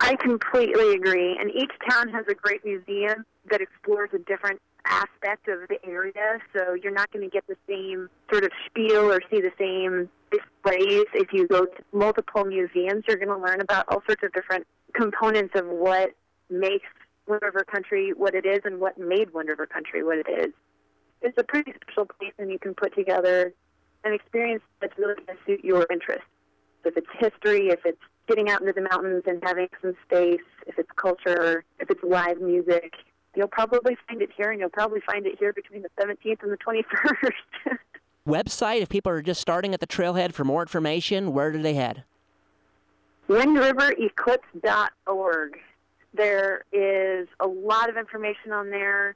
I 0.00 0.16
completely 0.16 0.94
agree. 0.94 1.36
And 1.40 1.50
each 1.50 1.72
town 1.88 2.08
has 2.10 2.26
a 2.28 2.34
great 2.34 2.64
museum 2.64 3.24
that 3.50 3.60
explores 3.60 4.10
a 4.12 4.18
different 4.18 4.60
aspect 4.86 5.48
of 5.48 5.68
the 5.68 5.78
area. 5.84 6.38
So 6.56 6.74
you're 6.74 6.92
not 6.92 7.10
going 7.12 7.24
to 7.24 7.30
get 7.30 7.44
the 7.46 7.56
same 7.68 8.08
sort 8.30 8.44
of 8.44 8.50
spiel 8.66 9.10
or 9.10 9.20
see 9.30 9.40
the 9.40 9.52
same 9.58 10.08
displays. 10.30 11.04
If 11.14 11.32
you 11.32 11.46
go 11.46 11.66
to 11.66 11.82
multiple 11.92 12.44
museums, 12.44 13.04
you're 13.06 13.16
going 13.16 13.28
to 13.28 13.36
learn 13.36 13.60
about 13.60 13.86
all 13.88 14.02
sorts 14.06 14.22
of 14.22 14.32
different 14.32 14.66
components 14.94 15.54
of 15.54 15.66
what 15.66 16.10
makes 16.48 16.86
Wind 17.26 17.42
River 17.42 17.64
Country 17.64 18.12
what 18.12 18.34
it 18.34 18.44
is 18.44 18.60
and 18.64 18.80
what 18.80 18.98
made 18.98 19.32
Wind 19.32 19.48
River 19.48 19.66
Country 19.66 20.02
what 20.02 20.18
it 20.18 20.26
is. 20.28 20.52
It's 21.22 21.36
a 21.38 21.44
pretty 21.44 21.72
special 21.82 22.06
place, 22.06 22.32
and 22.38 22.50
you 22.50 22.58
can 22.58 22.74
put 22.74 22.94
together 22.94 23.52
an 24.04 24.12
experience 24.12 24.62
that's 24.80 24.96
really 24.98 25.14
going 25.14 25.26
to 25.26 25.34
suit 25.46 25.64
your 25.64 25.86
interests. 25.90 26.24
If 26.84 26.96
it's 26.96 27.06
history, 27.18 27.68
if 27.68 27.80
it's 27.84 28.00
getting 28.26 28.48
out 28.48 28.62
into 28.62 28.72
the 28.72 28.88
mountains 28.90 29.24
and 29.26 29.42
having 29.44 29.68
some 29.82 29.94
space, 30.06 30.40
if 30.66 30.78
it's 30.78 30.88
culture, 30.96 31.64
if 31.78 31.90
it's 31.90 32.02
live 32.02 32.40
music, 32.40 32.94
you'll 33.34 33.48
probably 33.48 33.96
find 34.08 34.22
it 34.22 34.30
here, 34.36 34.50
and 34.50 34.60
you'll 34.60 34.70
probably 34.70 35.00
find 35.00 35.26
it 35.26 35.36
here 35.38 35.52
between 35.52 35.82
the 35.82 35.90
17th 36.00 36.42
and 36.42 36.52
the 36.52 36.56
21st. 36.56 37.76
Website, 38.28 38.82
if 38.82 38.88
people 38.88 39.12
are 39.12 39.22
just 39.22 39.40
starting 39.40 39.74
at 39.74 39.80
the 39.80 39.86
trailhead 39.86 40.32
for 40.32 40.44
more 40.44 40.62
information, 40.62 41.32
where 41.32 41.50
do 41.50 41.60
they 41.60 41.74
head? 41.74 42.04
WindRiverEclipse.org. 43.28 45.58
There 46.12 46.64
is 46.72 47.28
a 47.38 47.46
lot 47.46 47.88
of 47.88 47.96
information 47.96 48.50
on 48.52 48.70
there, 48.70 49.14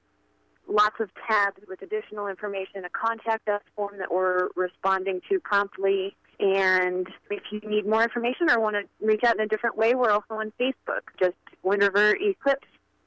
lots 0.68 1.00
of 1.00 1.10
tabs 1.28 1.60
with 1.68 1.82
additional 1.82 2.28
information, 2.28 2.84
a 2.84 2.90
contact 2.90 3.48
us 3.48 3.62
form 3.74 3.98
that 3.98 4.12
we're 4.12 4.50
responding 4.54 5.20
to 5.28 5.40
promptly. 5.40 6.14
And 6.38 7.08
if 7.30 7.42
you 7.50 7.60
need 7.68 7.84
more 7.86 8.04
information 8.04 8.48
or 8.50 8.60
want 8.60 8.76
to 8.76 8.84
reach 9.04 9.24
out 9.24 9.34
in 9.36 9.42
a 9.42 9.48
different 9.48 9.76
way, 9.76 9.94
we're 9.94 10.10
also 10.10 10.34
on 10.34 10.52
Facebook, 10.60 11.02
just 11.18 11.34
Wind 11.62 11.82
River 11.82 12.14
Eclipse. 12.20 12.66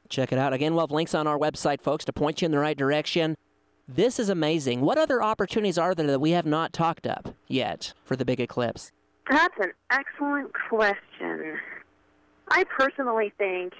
Check 0.09 0.31
it 0.31 0.39
out. 0.39 0.53
Again, 0.53 0.73
we'll 0.73 0.83
have 0.83 0.91
links 0.91 1.13
on 1.13 1.27
our 1.27 1.37
website, 1.37 1.81
folks, 1.81 2.05
to 2.05 2.13
point 2.13 2.41
you 2.41 2.45
in 2.45 2.51
the 2.51 2.59
right 2.59 2.77
direction. 2.77 3.35
This 3.87 4.19
is 4.19 4.29
amazing. 4.29 4.81
What 4.81 4.97
other 4.97 5.23
opportunities 5.23 5.77
are 5.77 5.95
there 5.95 6.07
that 6.07 6.19
we 6.19 6.31
have 6.31 6.45
not 6.45 6.73
talked 6.73 7.07
up 7.07 7.33
yet 7.47 7.93
for 8.03 8.15
the 8.15 8.25
big 8.25 8.39
eclipse? 8.39 8.91
That's 9.29 9.55
an 9.59 9.71
excellent 9.91 10.51
question. 10.69 11.57
I 12.49 12.63
personally 12.65 13.33
think 13.37 13.73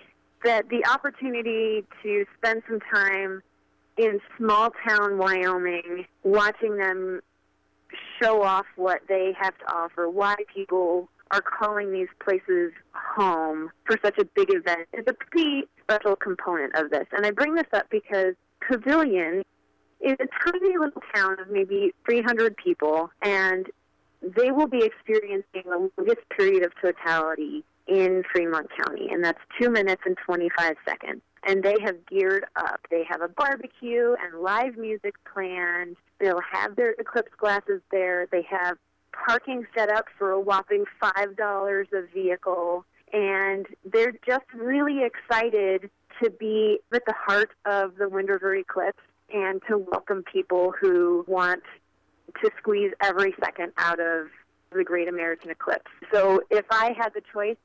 that 0.44 0.70
the 0.70 0.86
opportunity 0.86 1.86
to 2.04 2.26
spend 2.38 2.64
some 2.70 2.80
time 2.94 3.42
in 3.98 4.20
small 4.38 4.72
town 4.88 5.18
Wyoming 5.18 6.06
watching 6.24 6.78
them 6.78 7.22
show 8.22 8.44
off 8.44 8.66
what 8.76 9.02
they 9.08 9.34
have 9.40 9.58
to 9.58 9.74
offer, 9.74 10.10
why 10.10 10.36
people 10.54 11.10
are 11.32 11.42
calling 11.42 11.92
these 11.92 12.08
places 12.24 12.72
home 12.94 13.70
for 13.86 13.98
such 14.04 14.18
a 14.18 14.26
big 14.26 14.54
event 14.54 14.88
is 14.94 15.06
a 15.08 15.14
pretty 15.14 15.64
special 15.82 16.16
component 16.16 16.76
of 16.76 16.90
this. 16.90 17.06
And 17.12 17.26
I 17.26 17.32
bring 17.32 17.56
this 17.56 17.68
up 17.74 17.90
because 17.90 18.36
Pavilion 18.68 19.44
is 20.02 20.16
a 20.20 20.52
tiny 20.52 20.78
little 20.78 21.02
town 21.16 21.40
of 21.40 21.50
maybe 21.50 21.94
300 22.06 22.56
people, 22.58 23.10
and 23.22 23.68
they 24.22 24.52
will 24.52 24.68
be 24.68 24.84
experiencing 24.84 25.64
the 25.66 25.90
longest 25.98 26.28
period 26.30 26.64
of 26.64 26.72
totality 26.82 27.64
in 27.88 28.24
Fremont 28.32 28.68
County, 28.76 29.08
and 29.12 29.24
that's 29.24 29.40
two 29.60 29.70
minutes 29.70 30.02
and 30.06 30.18
25 30.26 30.76
seconds. 30.88 31.22
And 31.48 31.64
they 31.64 31.76
have 31.82 32.06
geared 32.08 32.46
up. 32.58 32.82
They 32.92 33.04
have 33.10 33.22
a 33.22 33.30
barbecue 33.30 34.16
and 34.22 34.42
live 34.42 34.76
music 34.76 35.16
planned. 35.32 35.96
They'll 36.20 36.42
have 36.52 36.76
their 36.76 36.92
eclipse 37.00 37.32
glasses 37.38 37.82
there. 37.92 38.28
They 38.32 38.46
have 38.50 38.78
parking 39.26 39.66
set 39.76 39.90
up 39.90 40.06
for 40.18 40.32
a 40.32 40.40
whopping 40.40 40.86
$5 41.02 41.86
a 41.94 42.02
vehicle. 42.14 42.86
And 43.14 43.66
they're 43.86 44.14
just 44.26 44.46
really 44.54 45.04
excited 45.04 45.90
to 46.22 46.30
be 46.30 46.80
at 46.94 47.04
the 47.06 47.14
heart 47.16 47.52
of 47.66 47.96
the 47.98 48.10
Wind 48.10 48.30
River 48.30 48.56
eclipse 48.56 49.02
and 49.34 49.62
to 49.70 49.78
welcome 49.78 50.24
people 50.32 50.74
who 50.80 51.24
want 51.28 51.64
to 52.42 52.52
squeeze 52.58 52.92
every 53.02 53.34
second 53.44 53.72
out 53.78 54.00
of 54.00 54.28
the 54.72 54.84
Great 54.84 55.08
American 55.08 55.50
Eclipse. 55.50 55.90
So 56.12 56.42
if 56.50 56.66
I 56.72 56.94
had 56.98 57.14
the 57.14 57.22
choice, 57.34 57.58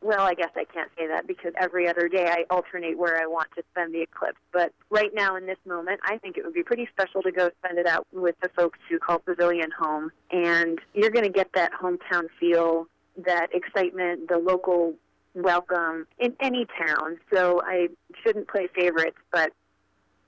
well, 0.00 0.22
I 0.22 0.34
guess 0.34 0.50
I 0.56 0.64
can't 0.64 0.90
say 0.96 1.08
that 1.08 1.26
because 1.26 1.52
every 1.60 1.88
other 1.88 2.08
day 2.08 2.28
I 2.28 2.44
alternate 2.50 2.96
where 2.96 3.20
I 3.20 3.26
want 3.26 3.48
to 3.56 3.62
spend 3.72 3.94
the 3.94 4.02
eclipse. 4.02 4.38
But 4.52 4.72
right 4.90 5.10
now, 5.12 5.36
in 5.36 5.46
this 5.46 5.58
moment, 5.66 6.00
I 6.04 6.18
think 6.18 6.36
it 6.36 6.44
would 6.44 6.54
be 6.54 6.62
pretty 6.62 6.88
special 6.92 7.22
to 7.22 7.32
go 7.32 7.50
spend 7.64 7.78
it 7.78 7.86
out 7.86 8.06
with 8.12 8.36
the 8.40 8.48
folks 8.50 8.78
who 8.88 8.98
call 8.98 9.18
Pavilion 9.18 9.70
home. 9.76 10.12
And 10.30 10.78
you're 10.94 11.10
going 11.10 11.24
to 11.24 11.32
get 11.32 11.50
that 11.54 11.72
hometown 11.72 12.28
feel, 12.38 12.86
that 13.26 13.48
excitement, 13.52 14.28
the 14.28 14.38
local 14.38 14.94
welcome 15.34 16.06
in 16.18 16.34
any 16.40 16.66
town. 16.86 17.18
So 17.32 17.60
I 17.64 17.88
shouldn't 18.22 18.48
play 18.48 18.68
favorites, 18.74 19.18
but 19.32 19.52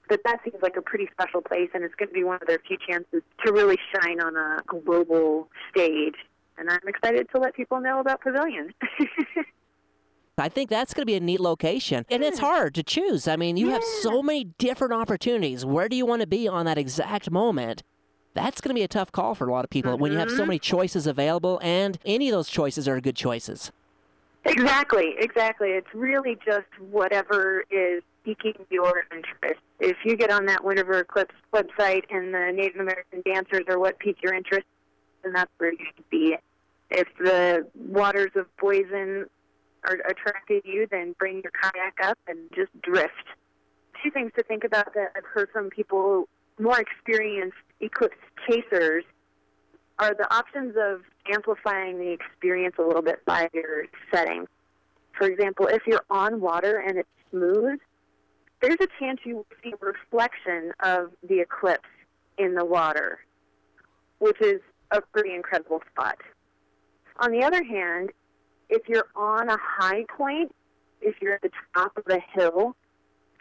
but 0.08 0.24
that 0.24 0.40
seems 0.42 0.56
like 0.60 0.76
a 0.76 0.82
pretty 0.82 1.08
special 1.12 1.40
place, 1.40 1.70
and 1.72 1.84
it's 1.84 1.94
going 1.94 2.08
to 2.08 2.12
be 2.12 2.24
one 2.24 2.38
of 2.42 2.48
their 2.48 2.58
few 2.66 2.76
chances 2.76 3.22
to 3.46 3.52
really 3.52 3.78
shine 3.94 4.20
on 4.20 4.34
a 4.36 4.58
global 4.66 5.48
stage. 5.70 6.16
And 6.58 6.68
I'm 6.68 6.80
excited 6.88 7.28
to 7.32 7.40
let 7.40 7.54
people 7.54 7.80
know 7.80 8.00
about 8.00 8.20
Pavilion. 8.20 8.74
I 10.40 10.48
think 10.48 10.70
that's 10.70 10.94
going 10.94 11.02
to 11.02 11.06
be 11.06 11.16
a 11.16 11.20
neat 11.20 11.40
location. 11.40 12.04
And 12.10 12.22
it's 12.22 12.38
hard 12.38 12.74
to 12.74 12.82
choose. 12.82 13.28
I 13.28 13.36
mean, 13.36 13.56
you 13.56 13.66
yeah. 13.66 13.74
have 13.74 13.84
so 13.84 14.22
many 14.22 14.44
different 14.58 14.92
opportunities. 14.92 15.64
Where 15.64 15.88
do 15.88 15.96
you 15.96 16.06
want 16.06 16.20
to 16.20 16.26
be 16.26 16.48
on 16.48 16.66
that 16.66 16.78
exact 16.78 17.30
moment? 17.30 17.82
That's 18.34 18.60
going 18.60 18.70
to 18.70 18.74
be 18.74 18.82
a 18.82 18.88
tough 18.88 19.12
call 19.12 19.34
for 19.34 19.48
a 19.48 19.52
lot 19.52 19.64
of 19.64 19.70
people 19.70 19.92
mm-hmm. 19.92 20.02
when 20.02 20.12
you 20.12 20.18
have 20.18 20.30
so 20.30 20.38
mm-hmm. 20.38 20.48
many 20.48 20.58
choices 20.58 21.06
available, 21.06 21.58
and 21.62 21.98
any 22.04 22.28
of 22.28 22.32
those 22.32 22.48
choices 22.48 22.86
are 22.86 23.00
good 23.00 23.16
choices. 23.16 23.72
Exactly, 24.44 25.14
exactly. 25.18 25.70
It's 25.70 25.92
really 25.92 26.38
just 26.44 26.68
whatever 26.90 27.64
is 27.70 28.02
piquing 28.24 28.54
your 28.70 29.04
interest. 29.14 29.60
If 29.80 29.96
you 30.04 30.16
get 30.16 30.30
on 30.30 30.46
that 30.46 30.64
Wind 30.64 30.78
River 30.78 31.00
Eclipse 31.00 31.34
website 31.52 32.04
and 32.10 32.32
the 32.32 32.52
Native 32.54 32.80
American 32.80 33.22
dancers 33.24 33.64
are 33.68 33.78
what 33.78 33.98
pique 33.98 34.22
your 34.22 34.34
interest, 34.34 34.66
then 35.22 35.32
that's 35.32 35.50
where 35.58 35.72
you 35.72 35.84
should 35.94 36.08
be. 36.10 36.36
If 36.90 37.08
the 37.18 37.66
waters 37.74 38.30
of 38.34 38.46
Boysen 38.62 39.26
are 39.84 39.98
attracted 40.08 40.62
you, 40.64 40.86
then 40.90 41.14
bring 41.18 41.42
your 41.42 41.52
kayak 41.52 41.96
up 42.02 42.18
and 42.26 42.38
just 42.54 42.70
drift. 42.82 43.14
Two 44.02 44.10
things 44.10 44.32
to 44.36 44.42
think 44.42 44.64
about 44.64 44.94
that 44.94 45.12
I've 45.16 45.24
heard 45.24 45.50
from 45.52 45.70
people 45.70 46.28
more 46.58 46.78
experienced 46.78 47.56
eclipse 47.80 48.16
chasers 48.48 49.04
are 49.98 50.14
the 50.14 50.32
options 50.34 50.74
of 50.78 51.02
amplifying 51.32 51.98
the 51.98 52.10
experience 52.10 52.76
a 52.78 52.82
little 52.82 53.02
bit 53.02 53.24
by 53.24 53.48
your 53.52 53.84
setting. 54.12 54.46
For 55.16 55.26
example, 55.26 55.66
if 55.66 55.82
you're 55.86 56.04
on 56.10 56.40
water 56.40 56.78
and 56.78 56.98
it's 56.98 57.08
smooth, 57.30 57.78
there's 58.62 58.78
a 58.80 58.86
chance 58.98 59.20
you 59.24 59.36
will 59.36 59.46
see 59.62 59.72
a 59.72 59.84
reflection 59.84 60.72
of 60.80 61.12
the 61.26 61.40
eclipse 61.40 61.88
in 62.38 62.54
the 62.54 62.64
water, 62.64 63.20
which 64.18 64.40
is 64.40 64.60
a 64.90 65.00
pretty 65.00 65.34
incredible 65.34 65.82
spot. 65.92 66.18
On 67.18 67.30
the 67.30 67.42
other 67.42 67.62
hand, 67.62 68.10
if 68.70 68.88
you're 68.88 69.08
on 69.14 69.48
a 69.48 69.58
high 69.60 70.04
point, 70.16 70.54
if 71.02 71.16
you're 71.20 71.34
at 71.34 71.42
the 71.42 71.50
top 71.74 71.96
of 71.96 72.04
a 72.08 72.20
hill, 72.34 72.76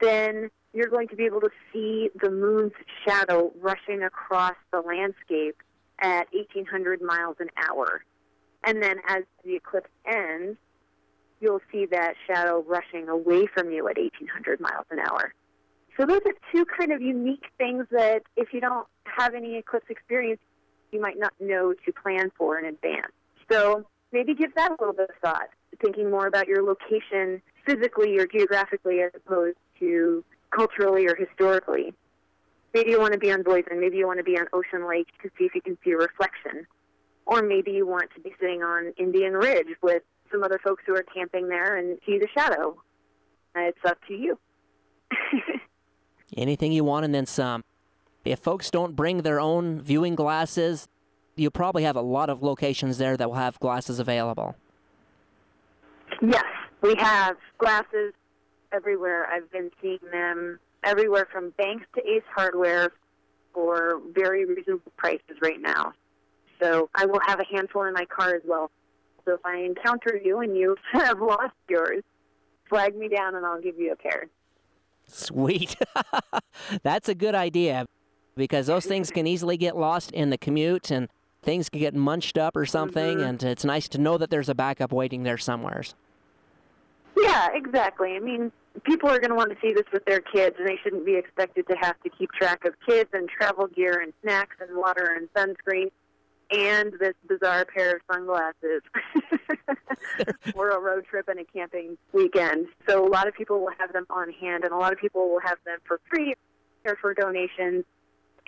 then 0.01 0.49
you're 0.73 0.89
going 0.89 1.07
to 1.07 1.15
be 1.15 1.25
able 1.25 1.41
to 1.41 1.49
see 1.71 2.09
the 2.21 2.30
moon's 2.30 2.73
shadow 3.05 3.51
rushing 3.59 4.03
across 4.03 4.55
the 4.71 4.82
landscape 4.82 5.57
at 5.99 6.27
1800 6.34 7.01
miles 7.01 7.36
an 7.39 7.49
hour. 7.57 8.03
And 8.63 8.82
then 8.82 8.97
as 9.07 9.23
the 9.43 9.55
eclipse 9.55 9.89
ends, 10.05 10.57
you'll 11.39 11.61
see 11.71 11.86
that 11.88 12.15
shadow 12.27 12.63
rushing 12.67 13.07
away 13.07 13.47
from 13.47 13.71
you 13.71 13.88
at 13.88 13.97
1800 13.97 14.59
miles 14.59 14.86
an 14.91 14.99
hour. 14.99 15.34
So 15.97 16.05
those 16.05 16.21
are 16.25 16.34
two 16.51 16.65
kind 16.65 16.91
of 16.91 17.01
unique 17.01 17.45
things 17.57 17.86
that 17.91 18.23
if 18.36 18.53
you 18.53 18.61
don't 18.61 18.88
have 19.03 19.34
any 19.34 19.57
eclipse 19.57 19.88
experience, 19.89 20.39
you 20.91 21.01
might 21.01 21.17
not 21.17 21.34
know 21.39 21.73
to 21.73 21.91
plan 21.91 22.32
for 22.38 22.57
in 22.57 22.65
advance. 22.65 23.11
So 23.51 23.86
maybe 24.12 24.34
give 24.34 24.53
that 24.55 24.72
a 24.72 24.76
little 24.80 24.93
bit 24.93 25.10
of 25.10 25.16
thought, 25.22 25.49
thinking 25.82 26.10
more 26.10 26.28
about 26.28 26.47
your 26.47 26.64
location 26.64 27.41
physically 27.66 28.18
or 28.18 28.26
geographically 28.26 29.01
as 29.01 29.12
opposed 29.16 29.57
to 29.80 30.24
culturally 30.55 31.07
or 31.07 31.16
historically. 31.16 31.93
Maybe 32.74 32.91
you 32.91 32.99
want 32.99 33.14
to 33.14 33.20
be 33.20 33.32
on 33.32 33.43
Boysen, 33.43 33.80
maybe 33.80 33.97
you 33.97 34.05
want 34.05 34.20
to 34.20 34.24
be 34.24 34.38
on 34.38 34.47
Ocean 34.53 34.88
Lake 34.88 35.07
to 35.24 35.30
see 35.38 35.45
if 35.45 35.55
you 35.55 35.62
can 35.62 35.78
see 35.84 35.91
a 35.91 35.97
reflection. 35.97 36.68
Or 37.26 37.41
maybe 37.41 37.72
you 37.72 37.88
want 37.88 38.10
to 38.16 38.22
be 38.22 38.34
sitting 38.39 38.64
on 38.64 38.93
Indian 38.97 39.34
Ridge 39.34 39.68
with 39.82 40.03
some 40.32 40.43
other 40.43 40.60
folks 40.64 40.84
who 40.86 40.95
are 40.95 41.03
camping 41.03 41.47
there 41.47 41.78
and 41.78 41.97
see 42.05 42.18
the 42.18 42.28
shadow. 42.36 42.82
Uh, 43.55 43.62
it's 43.62 43.80
up 43.86 43.97
to 44.07 44.14
you. 44.14 44.38
Anything 46.38 46.72
you 46.72 46.84
want 46.84 47.05
and 47.05 47.14
then 47.14 47.26
some. 47.26 47.64
If 48.26 48.39
folks 48.39 48.70
don't 48.70 48.95
bring 48.95 49.22
their 49.24 49.39
own 49.39 49.82
viewing 49.82 50.16
glasses, 50.16 50.88
you 51.39 51.49
probably 51.49 51.83
have 51.83 51.95
a 51.95 52.01
lot 52.01 52.29
of 52.29 52.43
locations 52.43 52.97
there 52.97 53.15
that 53.17 53.29
will 53.29 53.37
have 53.37 53.59
glasses 53.59 53.99
available. 53.99 54.55
Yes, 56.21 56.43
we 56.81 56.95
have 56.95 57.37
glasses 57.57 58.13
everywhere. 58.71 59.27
I've 59.31 59.49
been 59.51 59.71
seeing 59.81 59.99
them 60.11 60.59
everywhere 60.83 61.27
from 61.31 61.51
Banks 61.51 61.85
to 61.95 62.01
Ace 62.01 62.23
Hardware 62.33 62.91
for 63.53 64.01
very 64.13 64.45
reasonable 64.45 64.91
prices 64.97 65.37
right 65.41 65.59
now. 65.59 65.93
So 66.61 66.89
I 66.93 67.05
will 67.05 67.21
have 67.25 67.39
a 67.39 67.45
handful 67.51 67.83
in 67.85 67.93
my 67.93 68.05
car 68.05 68.35
as 68.35 68.41
well. 68.45 68.69
So 69.25 69.35
if 69.35 69.45
I 69.45 69.57
encounter 69.59 70.19
you 70.23 70.39
and 70.39 70.55
you 70.55 70.75
have 70.91 71.21
lost 71.21 71.55
yours, 71.69 72.03
flag 72.67 72.95
me 72.95 73.07
down 73.07 73.35
and 73.35 73.45
I'll 73.45 73.61
give 73.61 73.77
you 73.77 73.93
a 73.93 73.95
pair. 73.95 74.27
Sweet. 75.07 75.75
That's 76.83 77.09
a 77.09 77.15
good 77.15 77.33
idea 77.33 77.85
because 78.35 78.67
those 78.67 78.85
things 78.85 79.09
can 79.09 79.25
easily 79.25 79.57
get 79.57 79.75
lost 79.75 80.11
in 80.11 80.29
the 80.29 80.37
commute 80.37 80.91
and 80.91 81.07
things 81.41 81.69
can 81.69 81.79
get 81.79 81.95
munched 81.95 82.37
up 82.37 82.55
or 82.55 82.65
something. 82.65 83.17
Mm-hmm. 83.17 83.27
And 83.27 83.43
it's 83.43 83.65
nice 83.65 83.87
to 83.89 83.97
know 83.97 84.17
that 84.17 84.29
there's 84.29 84.49
a 84.49 84.55
backup 84.55 84.91
waiting 84.91 85.23
there 85.23 85.37
somewhere. 85.37 85.83
Yeah, 87.17 87.49
exactly. 87.53 88.15
I 88.15 88.19
mean, 88.19 88.51
people 88.83 89.09
are 89.09 89.19
going 89.19 89.29
to 89.29 89.35
want 89.35 89.51
to 89.51 89.57
see 89.61 89.73
this 89.73 89.85
with 89.91 90.05
their 90.05 90.21
kids, 90.21 90.55
and 90.59 90.67
they 90.67 90.77
shouldn't 90.83 91.05
be 91.05 91.15
expected 91.15 91.67
to 91.67 91.75
have 91.81 92.01
to 92.03 92.09
keep 92.09 92.31
track 92.31 92.65
of 92.65 92.73
kids 92.87 93.09
and 93.13 93.27
travel 93.29 93.67
gear 93.67 93.99
and 94.01 94.13
snacks 94.23 94.55
and 94.59 94.77
water 94.77 95.17
and 95.17 95.27
sunscreen 95.33 95.89
and 96.51 96.93
this 96.99 97.13
bizarre 97.27 97.65
pair 97.65 97.97
of 97.97 98.01
sunglasses 98.11 98.81
for 100.53 100.69
a 100.69 100.79
road 100.79 101.05
trip 101.05 101.27
and 101.27 101.39
a 101.39 101.45
camping 101.45 101.97
weekend. 102.11 102.67
So 102.87 103.05
a 103.05 103.09
lot 103.09 103.27
of 103.27 103.35
people 103.35 103.59
will 103.59 103.73
have 103.77 103.93
them 103.93 104.05
on 104.09 104.31
hand, 104.31 104.63
and 104.63 104.73
a 104.73 104.77
lot 104.77 104.91
of 104.91 104.99
people 104.99 105.29
will 105.29 105.41
have 105.41 105.57
them 105.65 105.77
for 105.85 105.99
free 106.09 106.33
or 106.85 106.97
for 107.01 107.13
donations. 107.13 107.85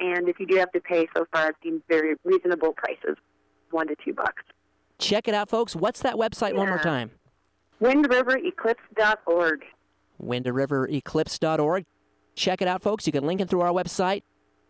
And 0.02 0.28
if 0.28 0.39
you 0.39 0.45
do 0.47 0.56
have 0.58 0.72
to 0.72 0.80
pay, 0.82 1.08
so 1.16 1.26
far 1.32 1.47
I've 1.47 1.56
seen 1.64 1.82
very 1.88 2.16
reasonable 2.26 2.74
prices, 2.74 3.16
one 3.70 3.88
to 3.88 3.95
two 4.04 4.14
bucks. 4.14 4.43
Check 4.97 5.28
it 5.28 5.34
out, 5.36 5.47
folks. 5.49 5.76
What's 5.76 6.02
that 6.02 6.16
website 6.16 6.56
one 6.56 6.68
more 6.68 6.78
Yeah. 6.78 6.84
time? 6.84 7.12
WindRiverEclipse.org. 7.82 9.64
windrivereclipse.org. 10.22 11.86
Check 12.36 12.62
it 12.62 12.68
out, 12.68 12.82
folks. 12.84 13.08
You 13.08 13.14
can 13.14 13.26
link 13.26 13.41
it 13.41 13.49
through 13.49 13.62
our 13.62 13.72
website. 13.72 14.22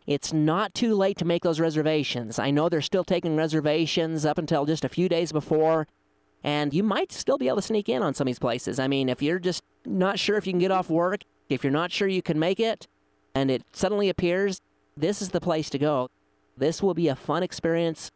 It's 0.08 0.34
not 0.34 0.74
too 0.74 0.96
late 0.96 1.18
to 1.18 1.26
make 1.26 1.44
those 1.44 1.60
reservations. 1.60 2.40
I 2.40 2.52
know 2.52 2.70
they're 2.70 2.82
still 2.82 3.04
taking 3.04 3.36
reservations 3.36 4.26
up 4.26 4.38
until 4.38 4.66
just 4.66 4.84
a 4.84 4.90
few 4.90 5.08
days 5.10 5.32
before, 5.32 5.88
and 6.44 6.74
you 6.74 6.84
might 6.84 7.12
still 7.12 7.38
be 7.38 7.48
able 7.48 7.58
to 7.58 7.62
sneak 7.62 7.88
in 7.90 8.02
on 8.02 8.14
some 8.14 8.26
of 8.26 8.28
these 8.28 8.40
places. 8.40 8.80
I 8.80 8.88
mean, 8.88 9.10
if 9.10 9.22
you're 9.22 9.40
just 9.40 9.62
not 9.86 10.18
sure 10.18 10.38
if 10.38 10.48
you 10.48 10.54
can 10.54 10.60
get 10.60 10.72
off 10.72 10.90
work, 10.90 11.22
if 11.50 11.64
you're 11.64 11.72
not 11.72 11.92
sure 11.92 12.08
you 12.08 12.22
can 12.22 12.40
make 12.40 12.60
it, 12.60 12.88
and 13.36 13.52
it 13.52 13.64
suddenly 13.74 14.10
appears, 14.10 14.60
this 15.02 15.22
is 15.22 15.30
the 15.30 15.42
place 15.42 15.70
to 15.72 15.80
go. 15.80 16.10
This 16.56 16.82
will 16.82 16.94
be 16.94 17.08
a 17.08 17.16
fun 17.16 17.44
experience, 17.44 18.12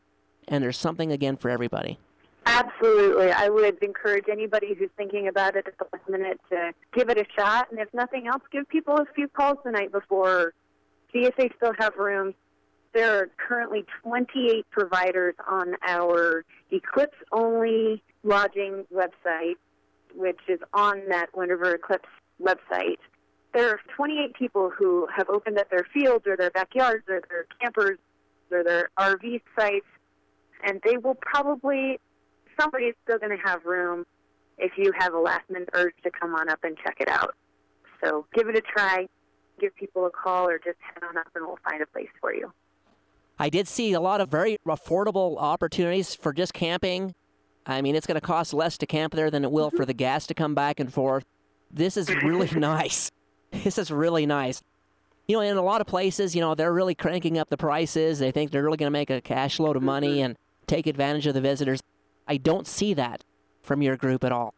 and 0.47 0.63
there's 0.63 0.77
something 0.77 1.11
again 1.11 1.36
for 1.36 1.49
everybody. 1.49 1.99
Absolutely. 2.45 3.31
I 3.31 3.49
would 3.49 3.81
encourage 3.81 4.25
anybody 4.31 4.75
who's 4.75 4.91
thinking 4.95 5.27
about 5.27 5.55
it 5.55 5.67
at 5.67 5.77
the 5.79 5.88
last 5.91 6.07
minute 6.07 6.39
to 6.51 6.71
give 6.93 7.09
it 7.09 7.17
a 7.17 7.25
shot. 7.36 7.71
And 7.71 7.79
if 7.79 7.91
nothing 7.93 8.27
else, 8.27 8.43
give 8.51 8.69
people 8.69 8.95
a 8.95 9.05
few 9.15 9.27
calls 9.27 9.57
the 9.65 9.71
night 9.71 9.91
before. 9.91 10.53
See 11.11 11.25
if 11.25 11.36
they 11.38 11.49
still 11.57 11.73
have 11.79 11.95
rooms. 11.97 12.36
There 12.93 13.17
are 13.17 13.29
currently 13.36 13.83
28 14.03 14.65
providers 14.69 15.33
on 15.49 15.73
our 15.86 16.45
Eclipse 16.71 17.17
only 17.31 18.03
lodging 18.23 18.86
website, 18.93 19.55
which 20.13 20.39
is 20.47 20.59
on 20.73 21.01
that 21.09 21.36
Wind 21.36 21.49
River 21.49 21.73
Eclipse 21.73 22.07
website. 22.41 22.99
There 23.55 23.69
are 23.69 23.79
28 23.95 24.33
people 24.33 24.69
who 24.69 25.07
have 25.15 25.29
opened 25.29 25.57
up 25.57 25.69
their 25.69 25.87
fields 25.93 26.27
or 26.27 26.35
their 26.35 26.51
backyards 26.51 27.05
or 27.07 27.21
their 27.29 27.45
campers 27.61 27.97
or 28.51 28.65
their 28.65 28.89
RV 28.99 29.41
sites, 29.57 29.85
and 30.61 30.81
they 30.83 30.97
will 30.97 31.15
probably 31.15 32.01
somebody's 32.59 32.95
still 33.05 33.17
going 33.17 33.31
to 33.35 33.41
have 33.43 33.63
room 33.63 34.05
if 34.57 34.73
you 34.77 34.91
have 34.97 35.13
a 35.13 35.19
last 35.19 35.49
minute 35.49 35.69
urge 35.71 35.93
to 36.03 36.11
come 36.11 36.35
on 36.35 36.49
up 36.49 36.59
and 36.63 36.77
check 36.83 36.97
it 36.99 37.07
out. 37.07 37.33
So 38.03 38.25
give 38.33 38.49
it 38.49 38.57
a 38.57 38.61
try, 38.61 39.07
give 39.57 39.73
people 39.77 40.05
a 40.05 40.09
call, 40.09 40.49
or 40.49 40.57
just 40.57 40.77
head 40.81 41.03
on 41.07 41.17
up 41.17 41.27
and 41.33 41.45
we'll 41.45 41.59
find 41.63 41.81
a 41.81 41.85
place 41.85 42.09
for 42.19 42.33
you. 42.33 42.51
I 43.39 43.47
did 43.47 43.69
see 43.69 43.93
a 43.93 44.01
lot 44.01 44.19
of 44.19 44.27
very 44.27 44.57
affordable 44.67 45.37
opportunities 45.37 46.13
for 46.13 46.33
just 46.33 46.53
camping. 46.53 47.15
I 47.65 47.81
mean, 47.81 47.95
it's 47.95 48.05
going 48.05 48.19
to 48.19 48.25
cost 48.25 48.53
less 48.53 48.77
to 48.79 48.85
camp 48.85 49.13
there 49.13 49.31
than 49.31 49.45
it 49.45 49.51
will 49.51 49.69
mm-hmm. 49.69 49.77
for 49.77 49.85
the 49.85 49.93
gas 49.93 50.27
to 50.27 50.33
come 50.33 50.55
back 50.55 50.81
and 50.81 50.93
forth. 50.93 51.23
This 51.71 51.95
is 51.95 52.09
really 52.09 52.49
nice. 52.59 53.11
This 53.63 53.77
is 53.77 53.91
really 53.91 54.25
nice. 54.25 54.61
You 55.27 55.37
know, 55.37 55.41
in 55.41 55.57
a 55.57 55.61
lot 55.61 55.81
of 55.81 55.87
places, 55.87 56.35
you 56.35 56.41
know, 56.41 56.53
they're 56.53 56.73
really 56.73 56.93
cranking 56.95 57.37
up 57.37 57.49
the 57.49 57.57
prices. 57.57 58.19
They 58.19 58.31
think 58.31 58.51
they're 58.51 58.63
really 58.63 58.77
going 58.77 58.87
to 58.87 58.91
make 58.91 59.09
a 59.09 59.21
cash 59.21 59.59
load 59.59 59.75
of 59.75 59.81
money 59.81 60.17
mm-hmm. 60.17 60.25
and 60.25 60.37
take 60.67 60.85
advantage 60.87 61.25
of 61.25 61.33
the 61.33 61.41
visitors. 61.41 61.81
I 62.27 62.37
don't 62.37 62.67
see 62.67 62.93
that 62.93 63.23
from 63.61 63.81
your 63.81 63.97
group 63.97 64.23
at 64.23 64.31
all. 64.31 64.53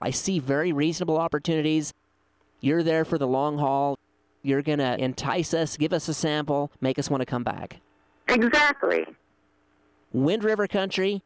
I 0.00 0.10
see 0.10 0.38
very 0.38 0.72
reasonable 0.72 1.18
opportunities. 1.18 1.92
You're 2.60 2.82
there 2.82 3.04
for 3.04 3.18
the 3.18 3.26
long 3.26 3.58
haul. 3.58 3.98
You're 4.42 4.62
going 4.62 4.78
to 4.78 4.96
entice 5.02 5.54
us, 5.54 5.76
give 5.76 5.92
us 5.92 6.08
a 6.08 6.14
sample, 6.14 6.70
make 6.80 6.98
us 6.98 7.08
want 7.10 7.20
to 7.20 7.26
come 7.26 7.44
back. 7.44 7.80
Exactly. 8.28 9.06
Wind 10.12 10.44
River 10.44 10.66
Country, 10.66 11.22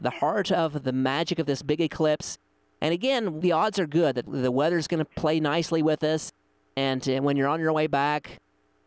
the 0.00 0.10
heart 0.10 0.52
of 0.52 0.84
the 0.84 0.92
magic 0.92 1.38
of 1.38 1.46
this 1.46 1.62
big 1.62 1.80
eclipse. 1.80 2.38
And 2.80 2.92
again, 2.92 3.40
the 3.40 3.52
odds 3.52 3.78
are 3.78 3.86
good 3.86 4.14
that 4.14 4.30
the 4.30 4.52
weather's 4.52 4.86
going 4.86 4.98
to 4.98 5.04
play 5.04 5.40
nicely 5.40 5.82
with 5.82 6.04
us. 6.04 6.32
And 6.78 7.08
uh, 7.08 7.20
when 7.22 7.36
you're 7.36 7.48
on 7.48 7.58
your 7.58 7.72
way 7.72 7.88
back, 7.88 8.38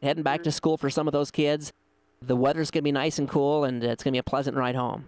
heading 0.01 0.23
back 0.23 0.43
to 0.43 0.51
school 0.51 0.77
for 0.77 0.89
some 0.89 1.09
of 1.09 1.11
those 1.11 1.29
kids, 1.29 1.73
the 2.21 2.37
weather's 2.37 2.71
going 2.71 2.83
to 2.83 2.85
be 2.85 2.93
nice 2.93 3.19
and 3.19 3.27
cool, 3.27 3.65
and 3.65 3.83
it's 3.83 4.01
going 4.01 4.13
to 4.13 4.15
be 4.15 4.19
a 4.19 4.23
pleasant 4.23 4.55
ride 4.55 4.75
home. 4.75 5.03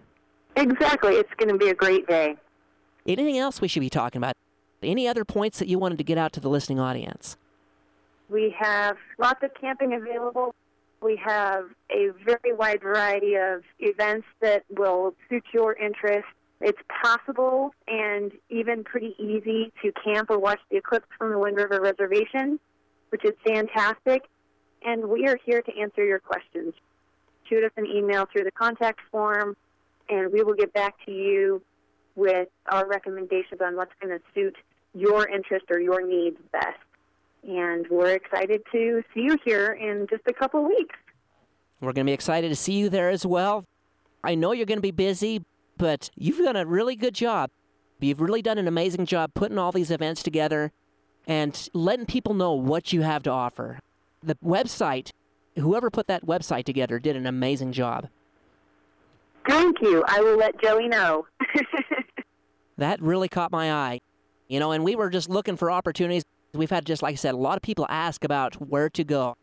Exactly. 0.54 1.14
It's 1.14 1.32
going 1.38 1.48
to 1.48 1.56
be 1.56 1.70
a 1.70 1.74
great 1.74 2.06
day. 2.06 2.36
Anything 3.06 3.38
else 3.38 3.62
we 3.62 3.68
should 3.68 3.80
be 3.80 3.88
talking 3.88 4.18
about? 4.18 4.34
Any 4.82 5.08
other 5.08 5.24
points 5.24 5.60
that 5.60 5.68
you 5.68 5.78
wanted 5.78 5.96
to 5.96 6.04
get 6.04 6.18
out 6.18 6.34
to 6.34 6.40
the 6.40 6.50
listening 6.50 6.78
audience? 6.78 7.38
We 8.28 8.54
have 8.58 8.98
lots 9.18 9.42
of 9.42 9.52
camping 9.58 9.94
available. 9.94 10.54
We 11.00 11.18
have 11.24 11.64
a 11.90 12.10
very 12.22 12.52
wide 12.52 12.82
variety 12.82 13.36
of 13.36 13.62
events 13.78 14.26
that 14.42 14.64
will 14.68 15.14
suit 15.30 15.44
your 15.54 15.74
interest. 15.74 16.28
It's 16.60 16.80
possible 17.02 17.74
and 17.88 18.30
even 18.50 18.84
pretty 18.84 19.14
easy 19.18 19.72
to 19.80 19.90
camp 20.04 20.28
or 20.28 20.38
watch 20.38 20.60
the 20.70 20.76
eclipse 20.76 21.08
from 21.16 21.30
the 21.30 21.38
Wind 21.38 21.56
River 21.56 21.80
Reservation, 21.80 22.60
which 23.14 23.24
is 23.24 23.34
fantastic. 23.46 24.24
And 24.84 25.08
we 25.08 25.28
are 25.28 25.38
here 25.46 25.62
to 25.62 25.80
answer 25.80 26.04
your 26.04 26.18
questions. 26.18 26.74
Shoot 27.48 27.62
us 27.62 27.70
an 27.76 27.86
email 27.86 28.26
through 28.32 28.42
the 28.42 28.50
contact 28.50 28.98
form, 29.12 29.56
and 30.08 30.32
we 30.32 30.42
will 30.42 30.54
get 30.54 30.72
back 30.72 30.96
to 31.06 31.12
you 31.12 31.62
with 32.16 32.48
our 32.72 32.88
recommendations 32.88 33.60
on 33.64 33.76
what's 33.76 33.92
going 34.02 34.18
to 34.18 34.24
suit 34.34 34.56
your 34.94 35.28
interest 35.28 35.66
or 35.70 35.78
your 35.78 36.04
needs 36.04 36.38
best. 36.50 36.80
And 37.46 37.86
we're 37.88 38.16
excited 38.16 38.62
to 38.72 39.04
see 39.14 39.20
you 39.20 39.38
here 39.44 39.78
in 39.80 40.08
just 40.10 40.22
a 40.26 40.32
couple 40.32 40.66
weeks. 40.66 40.96
We're 41.80 41.92
going 41.92 42.06
to 42.06 42.10
be 42.10 42.14
excited 42.14 42.48
to 42.48 42.56
see 42.56 42.72
you 42.72 42.88
there 42.88 43.10
as 43.10 43.24
well. 43.24 43.64
I 44.24 44.34
know 44.34 44.50
you're 44.50 44.66
going 44.66 44.78
to 44.78 44.82
be 44.82 44.90
busy, 44.90 45.44
but 45.76 46.10
you've 46.16 46.38
done 46.38 46.56
a 46.56 46.66
really 46.66 46.96
good 46.96 47.14
job. 47.14 47.50
You've 48.00 48.20
really 48.20 48.42
done 48.42 48.58
an 48.58 48.66
amazing 48.66 49.06
job 49.06 49.34
putting 49.34 49.56
all 49.56 49.70
these 49.70 49.92
events 49.92 50.24
together 50.24 50.72
and 51.26 51.68
letting 51.72 52.06
people 52.06 52.34
know 52.34 52.52
what 52.52 52.92
you 52.92 53.02
have 53.02 53.22
to 53.24 53.30
offer. 53.30 53.78
The 54.22 54.36
website, 54.44 55.10
whoever 55.56 55.90
put 55.90 56.06
that 56.06 56.26
website 56.26 56.64
together 56.64 56.98
did 56.98 57.16
an 57.16 57.26
amazing 57.26 57.72
job. 57.72 58.08
Thank 59.48 59.80
you. 59.82 60.02
I 60.08 60.20
will 60.20 60.38
let 60.38 60.60
Joey 60.60 60.88
know. 60.88 61.26
That 62.76 63.00
really 63.00 63.28
caught 63.28 63.52
my 63.52 63.72
eye. 63.72 64.00
You 64.48 64.60
know, 64.60 64.72
and 64.72 64.84
we 64.84 64.96
were 64.96 65.10
just 65.10 65.28
looking 65.28 65.56
for 65.56 65.70
opportunities. 65.70 66.24
We've 66.52 66.70
had, 66.70 66.84
just 66.84 67.02
like 67.02 67.12
I 67.12 67.16
said, 67.16 67.34
a 67.34 67.38
lot 67.38 67.56
of 67.56 67.62
people 67.62 67.86
ask 67.88 68.24
about 68.24 68.54
where 68.56 68.90
to 68.90 69.04
go. 69.04 69.36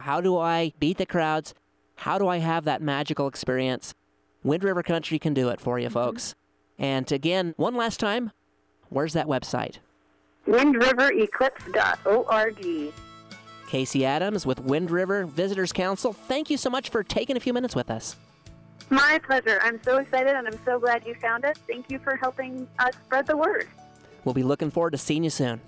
How 0.00 0.20
do 0.20 0.38
I 0.38 0.72
beat 0.78 0.98
the 0.98 1.06
crowds? 1.06 1.54
How 1.96 2.18
do 2.18 2.26
I 2.26 2.38
have 2.38 2.64
that 2.64 2.82
magical 2.82 3.26
experience? 3.26 3.94
Wind 4.42 4.64
River 4.64 4.82
Country 4.82 5.18
can 5.18 5.34
do 5.34 5.48
it 5.48 5.60
for 5.60 5.78
you, 5.78 5.86
mm-hmm. 5.86 5.94
folks. 5.94 6.34
And 6.78 7.10
again, 7.12 7.54
one 7.56 7.74
last 7.74 8.00
time, 8.00 8.32
where's 8.88 9.12
that 9.12 9.26
website? 9.26 9.78
WindRiverEclipse.org. 10.46 12.92
Casey 13.66 14.04
Adams 14.04 14.46
with 14.46 14.60
Wind 14.60 14.90
River 14.90 15.26
Visitors 15.26 15.72
Council. 15.72 16.12
Thank 16.12 16.50
you 16.50 16.56
so 16.56 16.70
much 16.70 16.90
for 16.90 17.02
taking 17.02 17.36
a 17.36 17.40
few 17.40 17.52
minutes 17.52 17.74
with 17.74 17.90
us. 17.90 18.16
My 18.90 19.18
pleasure. 19.24 19.58
I'm 19.62 19.82
so 19.82 19.98
excited 19.98 20.36
and 20.36 20.46
I'm 20.46 20.58
so 20.64 20.78
glad 20.78 21.06
you 21.06 21.14
found 21.14 21.44
us. 21.44 21.56
Thank 21.66 21.90
you 21.90 21.98
for 21.98 22.16
helping 22.16 22.68
us 22.78 22.94
spread 23.04 23.26
the 23.26 23.36
word. 23.36 23.66
We'll 24.24 24.34
be 24.34 24.42
looking 24.42 24.70
forward 24.70 24.92
to 24.92 24.98
seeing 24.98 25.24
you 25.24 25.30
soon. 25.30 25.60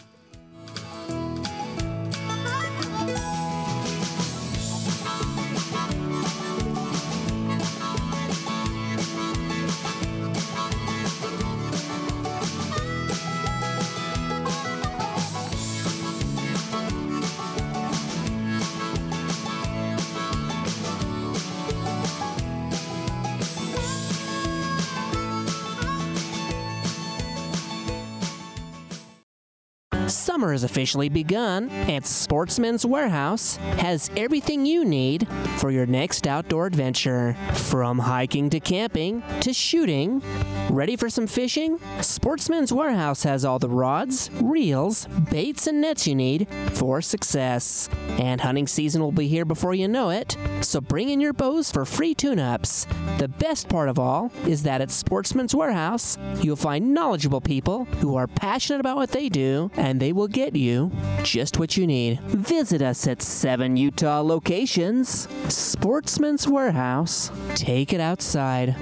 Summer 30.37 30.53
has 30.53 30.65
officially 30.65 31.09
begun, 31.09 31.71
and 31.71 32.05
Sportsman's 32.05 32.85
Warehouse 32.85 33.57
has 33.79 34.11
everything 34.19 34.67
you 34.67 34.85
need 34.85 35.27
for 35.57 35.71
your 35.71 35.87
next 35.87 36.27
outdoor 36.27 36.67
adventure. 36.67 37.35
From 37.55 38.01
hiking 38.01 38.51
to 38.51 38.61
camping 38.61 39.23
to 39.41 39.55
shooting. 39.55 40.23
Ready 40.69 40.95
for 40.97 41.09
some 41.09 41.27
fishing? 41.27 41.81
Sportsman's 42.03 42.71
Warehouse 42.71 43.23
has 43.23 43.47
all 43.47 43.59
the 43.59 43.71
rods, 43.71 44.31
reels, 44.43 45.07
baits, 45.31 45.67
and 45.67 45.81
nets 45.81 46.07
you 46.07 46.15
need 46.15 46.49
for 46.73 47.01
success. 47.01 47.89
And 48.19 48.41
hunting 48.41 48.67
season 48.67 49.01
will 49.01 49.13
be 49.13 49.29
here 49.29 49.45
before 49.47 49.75
you 49.75 49.89
know 49.89 50.11
it, 50.11 50.37
so 50.61 50.83
bring 50.83 51.09
in 51.09 51.21
your 51.21 51.33
bows 51.33 51.71
for 51.71 51.87
free 51.87 52.15
tune 52.15 52.39
ups. 52.39 52.87
The 53.19 53.29
best 53.29 53.69
part 53.71 53.89
of 53.89 53.99
all 53.99 54.31
is 54.47 54.65
that 54.65 54.83
at 54.83 54.91
Sportsman's 54.91 55.55
Warehouse, 55.55 56.19
you'll 56.43 56.57
find 56.57 56.93
knowledgeable 56.93 57.41
people 57.41 57.87
who 58.01 58.17
are 58.17 58.27
passionate 58.27 58.81
about 58.81 58.97
what 58.97 59.13
they 59.13 59.29
do, 59.29 59.71
and 59.77 59.99
they 59.99 60.13
will 60.13 60.26
get 60.29 60.55
you 60.55 60.91
just 61.23 61.59
what 61.59 61.77
you 61.77 61.87
need. 61.87 62.21
Visit 62.21 62.83
us 62.83 63.07
at 63.07 63.23
seven 63.23 63.77
Utah 63.77 64.21
locations. 64.21 65.29
Sportsman's 65.49 66.49
Warehouse. 66.49 67.31
Take 67.55 67.93
it 67.93 68.01
outside. 68.01 68.77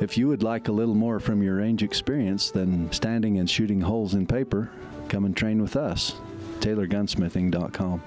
If 0.00 0.18
you 0.18 0.28
would 0.28 0.42
like 0.42 0.68
a 0.68 0.72
little 0.72 0.94
more 0.94 1.20
from 1.20 1.42
your 1.42 1.56
range 1.56 1.82
experience 1.82 2.50
than 2.50 2.90
standing 2.92 3.38
and 3.38 3.48
shooting 3.48 3.80
holes 3.80 4.14
in 4.14 4.26
paper, 4.26 4.70
come 5.08 5.24
and 5.24 5.36
train 5.36 5.62
with 5.62 5.76
us. 5.76 6.14
TaylorGunsmithing.com. 6.60 8.02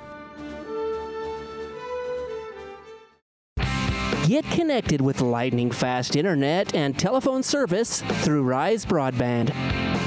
Get 4.28 4.44
connected 4.52 5.00
with 5.00 5.22
lightning 5.22 5.72
fast 5.72 6.18
internet 6.18 6.76
and 6.76 7.00
telephone 7.00 7.44
service 7.44 8.02
through 8.02 8.44
Rise 8.44 8.86
Broadband. 8.86 9.54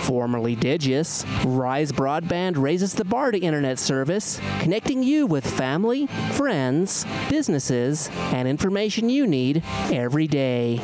Formerly 0.02 0.56
Digis, 0.56 1.24
Rise 1.46 1.90
Broadband 1.90 2.58
raises 2.58 2.92
the 2.92 3.04
bar 3.06 3.30
to 3.30 3.38
internet 3.38 3.78
service, 3.78 4.38
connecting 4.58 5.02
you 5.02 5.26
with 5.26 5.46
family, 5.50 6.06
friends, 6.32 7.06
businesses, 7.30 8.10
and 8.34 8.46
information 8.46 9.08
you 9.08 9.26
need 9.26 9.62
every 9.90 10.26
day. 10.26 10.82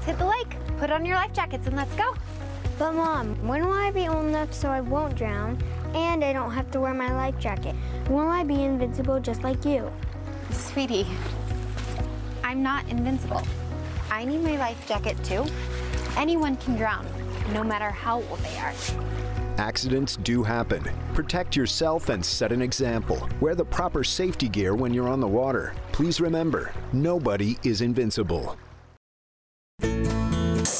let's 0.00 0.06
hit 0.06 0.18
the 0.18 0.26
lake. 0.26 0.56
Put 0.78 0.90
on 0.90 1.04
your 1.04 1.16
life 1.16 1.32
jackets 1.34 1.66
and 1.66 1.76
let's 1.76 1.94
go. 1.94 2.14
But 2.78 2.94
mom, 2.94 3.34
when 3.46 3.66
will 3.66 3.74
I 3.74 3.90
be 3.90 4.08
old 4.08 4.24
enough 4.24 4.54
so 4.54 4.70
I 4.70 4.80
won't 4.80 5.14
drown 5.14 5.62
and 5.94 6.24
I 6.24 6.32
don't 6.32 6.52
have 6.52 6.70
to 6.70 6.80
wear 6.80 6.94
my 6.94 7.12
life 7.12 7.38
jacket? 7.38 7.74
Will 8.08 8.28
I 8.28 8.42
be 8.42 8.62
invincible 8.62 9.20
just 9.20 9.42
like 9.42 9.62
you? 9.66 9.92
Sweetie, 10.50 11.06
I'm 12.42 12.62
not 12.62 12.88
invincible. 12.88 13.42
I 14.10 14.24
need 14.24 14.42
my 14.42 14.56
life 14.56 14.88
jacket 14.88 15.22
too. 15.22 15.44
Anyone 16.16 16.56
can 16.56 16.76
drown, 16.76 17.06
no 17.52 17.62
matter 17.62 17.90
how 17.90 18.22
old 18.22 18.38
they 18.38 18.56
are. 18.58 18.72
Accidents 19.58 20.16
do 20.16 20.42
happen. 20.42 20.82
Protect 21.12 21.54
yourself 21.54 22.08
and 22.08 22.24
set 22.24 22.52
an 22.52 22.62
example. 22.62 23.28
Wear 23.40 23.54
the 23.54 23.66
proper 23.66 24.02
safety 24.02 24.48
gear 24.48 24.74
when 24.74 24.94
you're 24.94 25.08
on 25.08 25.20
the 25.20 25.28
water. 25.28 25.74
Please 25.92 26.22
remember, 26.22 26.72
nobody 26.94 27.58
is 27.62 27.82
invincible. 27.82 28.56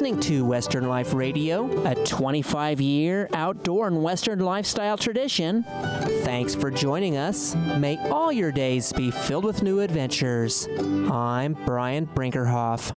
listening 0.00 0.18
to 0.18 0.46
Western 0.46 0.88
Life 0.88 1.12
Radio, 1.12 1.84
a 1.84 1.94
25 2.06 2.80
year 2.80 3.28
outdoor 3.34 3.86
and 3.86 4.02
Western 4.02 4.38
lifestyle 4.38 4.96
tradition. 4.96 5.62
Thanks 6.24 6.54
for 6.54 6.70
joining 6.70 7.18
us. 7.18 7.54
May 7.76 7.98
all 8.08 8.32
your 8.32 8.50
days 8.50 8.94
be 8.94 9.10
filled 9.10 9.44
with 9.44 9.62
new 9.62 9.80
adventures. 9.80 10.66
I'm 10.78 11.52
Brian 11.66 12.06
Brinkerhoff. 12.06 12.92